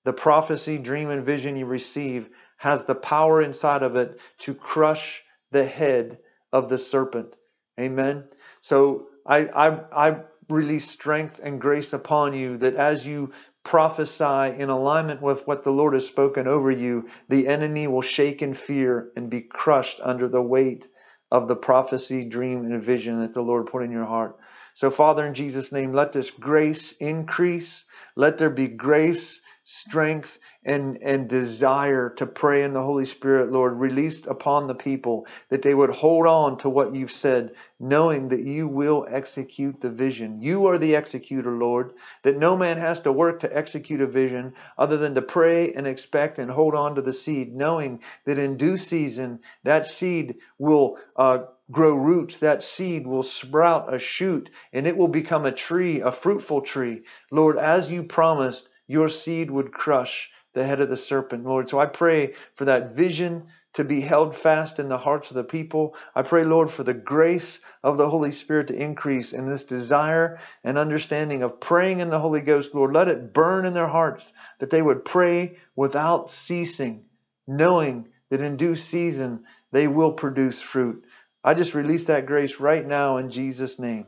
the 0.04 0.12
prophecy, 0.12 0.76
dream, 0.76 1.08
and 1.08 1.24
vision 1.24 1.56
you 1.56 1.64
receive, 1.64 2.28
has 2.58 2.82
the 2.82 2.94
power 2.94 3.40
inside 3.42 3.82
of 3.82 3.96
it 3.96 4.20
to 4.38 4.54
crush 4.54 5.22
the 5.52 5.64
head 5.64 6.18
of 6.52 6.68
the 6.68 6.78
serpent. 6.78 7.36
Amen. 7.80 8.24
So 8.60 9.06
I, 9.26 9.46
I, 9.46 10.08
I 10.08 10.16
release 10.48 10.88
strength 10.88 11.40
and 11.42 11.60
grace 11.60 11.94
upon 11.94 12.34
you 12.34 12.58
that 12.58 12.74
as 12.74 13.06
you 13.06 13.32
prophesy 13.64 14.58
in 14.58 14.70
alignment 14.70 15.22
with 15.22 15.46
what 15.46 15.62
the 15.62 15.70
Lord 15.70 15.94
has 15.94 16.06
spoken 16.06 16.46
over 16.48 16.70
you, 16.70 17.08
the 17.28 17.46
enemy 17.46 17.86
will 17.86 18.02
shake 18.02 18.42
in 18.42 18.54
fear 18.54 19.10
and 19.16 19.30
be 19.30 19.42
crushed 19.42 20.00
under 20.02 20.28
the 20.28 20.42
weight 20.42 20.88
of 21.30 21.48
the 21.48 21.56
prophecy, 21.56 22.24
dream, 22.24 22.64
and 22.64 22.82
vision 22.82 23.20
that 23.20 23.34
the 23.34 23.42
Lord 23.42 23.66
put 23.66 23.82
in 23.82 23.90
your 23.90 24.06
heart. 24.06 24.38
So, 24.74 24.90
Father, 24.90 25.26
in 25.26 25.34
Jesus' 25.34 25.72
name, 25.72 25.92
let 25.92 26.12
this 26.12 26.30
grace 26.30 26.92
increase. 26.92 27.84
Let 28.16 28.38
there 28.38 28.50
be 28.50 28.68
grace, 28.68 29.41
strength, 29.64 30.38
and, 30.64 31.00
and 31.02 31.28
desire 31.28 32.10
to 32.10 32.26
pray 32.26 32.62
in 32.64 32.72
the 32.72 32.82
Holy 32.82 33.06
Spirit, 33.06 33.50
Lord, 33.50 33.78
released 33.78 34.26
upon 34.26 34.66
the 34.66 34.74
people, 34.74 35.26
that 35.48 35.62
they 35.62 35.74
would 35.74 35.90
hold 35.90 36.26
on 36.26 36.56
to 36.58 36.68
what 36.68 36.94
you've 36.94 37.12
said, 37.12 37.52
knowing 37.80 38.28
that 38.28 38.40
you 38.40 38.68
will 38.68 39.06
execute 39.08 39.80
the 39.80 39.90
vision. 39.90 40.40
You 40.40 40.66
are 40.66 40.78
the 40.78 40.94
executor, 40.94 41.52
Lord, 41.52 41.92
that 42.22 42.38
no 42.38 42.56
man 42.56 42.78
has 42.78 43.00
to 43.00 43.12
work 43.12 43.40
to 43.40 43.56
execute 43.56 44.00
a 44.00 44.06
vision 44.06 44.54
other 44.78 44.96
than 44.96 45.14
to 45.14 45.22
pray 45.22 45.72
and 45.72 45.86
expect 45.86 46.38
and 46.38 46.50
hold 46.50 46.74
on 46.74 46.94
to 46.94 47.02
the 47.02 47.12
seed, 47.12 47.54
knowing 47.54 48.00
that 48.24 48.38
in 48.38 48.56
due 48.56 48.78
season, 48.78 49.40
that 49.64 49.86
seed 49.86 50.36
will. 50.58 50.98
Uh, 51.16 51.44
grow 51.70 51.94
roots, 51.94 52.36
that 52.38 52.62
seed 52.62 53.06
will 53.06 53.22
sprout 53.22 53.94
a 53.94 53.98
shoot 53.98 54.50
and 54.74 54.86
it 54.86 54.94
will 54.94 55.08
become 55.08 55.46
a 55.46 55.52
tree, 55.52 56.00
a 56.00 56.12
fruitful 56.12 56.60
tree. 56.60 57.02
Lord, 57.30 57.56
as 57.56 57.90
you 57.90 58.02
promised, 58.02 58.68
your 58.92 59.08
seed 59.08 59.50
would 59.50 59.72
crush 59.72 60.30
the 60.52 60.64
head 60.64 60.80
of 60.80 60.90
the 60.90 60.96
serpent, 60.96 61.44
Lord. 61.44 61.68
So 61.68 61.78
I 61.78 61.86
pray 61.86 62.34
for 62.54 62.66
that 62.66 62.94
vision 62.94 63.46
to 63.72 63.84
be 63.84 64.02
held 64.02 64.36
fast 64.36 64.78
in 64.78 64.88
the 64.88 64.98
hearts 64.98 65.30
of 65.30 65.36
the 65.36 65.44
people. 65.44 65.94
I 66.14 66.20
pray, 66.20 66.44
Lord, 66.44 66.70
for 66.70 66.84
the 66.84 66.92
grace 66.92 67.60
of 67.82 67.96
the 67.96 68.10
Holy 68.10 68.32
Spirit 68.32 68.68
to 68.68 68.74
increase 68.74 69.32
in 69.32 69.48
this 69.48 69.64
desire 69.64 70.38
and 70.62 70.76
understanding 70.76 71.42
of 71.42 71.58
praying 71.58 72.00
in 72.00 72.10
the 72.10 72.18
Holy 72.18 72.42
Ghost. 72.42 72.74
Lord, 72.74 72.92
let 72.92 73.08
it 73.08 73.32
burn 73.32 73.64
in 73.64 73.72
their 73.72 73.88
hearts 73.88 74.34
that 74.58 74.68
they 74.68 74.82
would 74.82 75.06
pray 75.06 75.56
without 75.74 76.30
ceasing, 76.30 77.06
knowing 77.46 78.08
that 78.28 78.42
in 78.42 78.58
due 78.58 78.76
season 78.76 79.44
they 79.70 79.88
will 79.88 80.12
produce 80.12 80.60
fruit. 80.60 81.02
I 81.42 81.54
just 81.54 81.74
release 81.74 82.04
that 82.04 82.26
grace 82.26 82.60
right 82.60 82.86
now 82.86 83.16
in 83.16 83.30
Jesus' 83.30 83.78
name. 83.78 84.06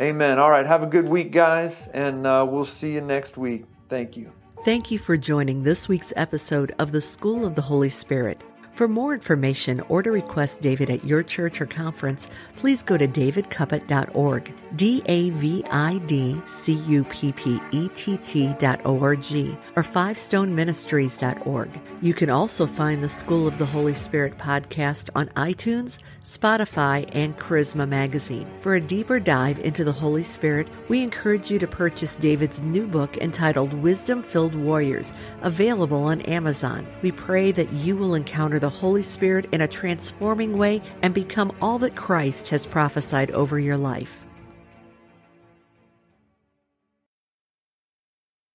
Amen. 0.00 0.38
All 0.38 0.50
right. 0.50 0.64
Have 0.64 0.84
a 0.84 0.86
good 0.86 1.08
week, 1.08 1.32
guys, 1.32 1.86
and 1.92 2.26
uh, 2.26 2.46
we'll 2.48 2.64
see 2.64 2.94
you 2.94 3.00
next 3.00 3.36
week. 3.36 3.64
Thank 3.92 4.16
you. 4.16 4.32
Thank 4.64 4.90
you 4.90 4.98
for 4.98 5.18
joining 5.18 5.64
this 5.64 5.86
week's 5.86 6.14
episode 6.16 6.72
of 6.78 6.92
the 6.92 7.02
School 7.02 7.44
of 7.44 7.56
the 7.56 7.60
Holy 7.60 7.90
Spirit. 7.90 8.40
For 8.74 8.88
more 8.88 9.12
information 9.12 9.80
or 9.88 10.02
to 10.02 10.10
request 10.10 10.62
David 10.62 10.88
at 10.88 11.04
your 11.04 11.22
church 11.22 11.60
or 11.60 11.66
conference, 11.66 12.30
please 12.56 12.82
go 12.82 12.96
to 12.96 13.06
davidcuppett.org, 13.06 14.54
D 14.76 15.02
A 15.06 15.28
V 15.30 15.62
I 15.70 15.98
D 16.06 16.40
C 16.46 16.72
U 16.72 17.04
P 17.04 17.32
P 17.32 17.60
E 17.70 17.88
T 17.88 18.16
T 18.16 18.54
dot 18.58 18.80
O-R-G, 18.86 19.58
or 19.76 19.82
fivestoneministries.org. 19.82 21.68
You 22.00 22.14
can 22.14 22.30
also 22.30 22.66
find 22.66 23.04
the 23.04 23.08
School 23.10 23.46
of 23.46 23.58
the 23.58 23.66
Holy 23.66 23.94
Spirit 23.94 24.38
podcast 24.38 25.10
on 25.14 25.26
iTunes, 25.28 25.98
Spotify, 26.22 27.08
and 27.12 27.36
Charisma 27.36 27.86
Magazine. 27.86 28.48
For 28.60 28.76
a 28.76 28.80
deeper 28.80 29.20
dive 29.20 29.58
into 29.58 29.84
the 29.84 29.92
Holy 29.92 30.22
Spirit, 30.22 30.68
we 30.88 31.02
encourage 31.02 31.50
you 31.50 31.58
to 31.58 31.66
purchase 31.66 32.16
David's 32.16 32.62
new 32.62 32.86
book 32.86 33.18
entitled 33.18 33.74
Wisdom 33.74 34.22
Filled 34.22 34.54
Warriors, 34.54 35.12
available 35.42 36.04
on 36.04 36.22
Amazon. 36.22 36.86
We 37.02 37.12
pray 37.12 37.52
that 37.52 37.70
you 37.72 37.96
will 37.96 38.14
encounter 38.14 38.58
the 38.62 38.70
Holy 38.70 39.02
Spirit 39.02 39.46
in 39.50 39.60
a 39.60 39.66
transforming 39.66 40.56
way 40.56 40.80
and 41.02 41.12
become 41.12 41.50
all 41.60 41.80
that 41.80 41.96
Christ 41.96 42.50
has 42.50 42.64
prophesied 42.64 43.32
over 43.32 43.58
your 43.58 43.76
life. 43.76 44.21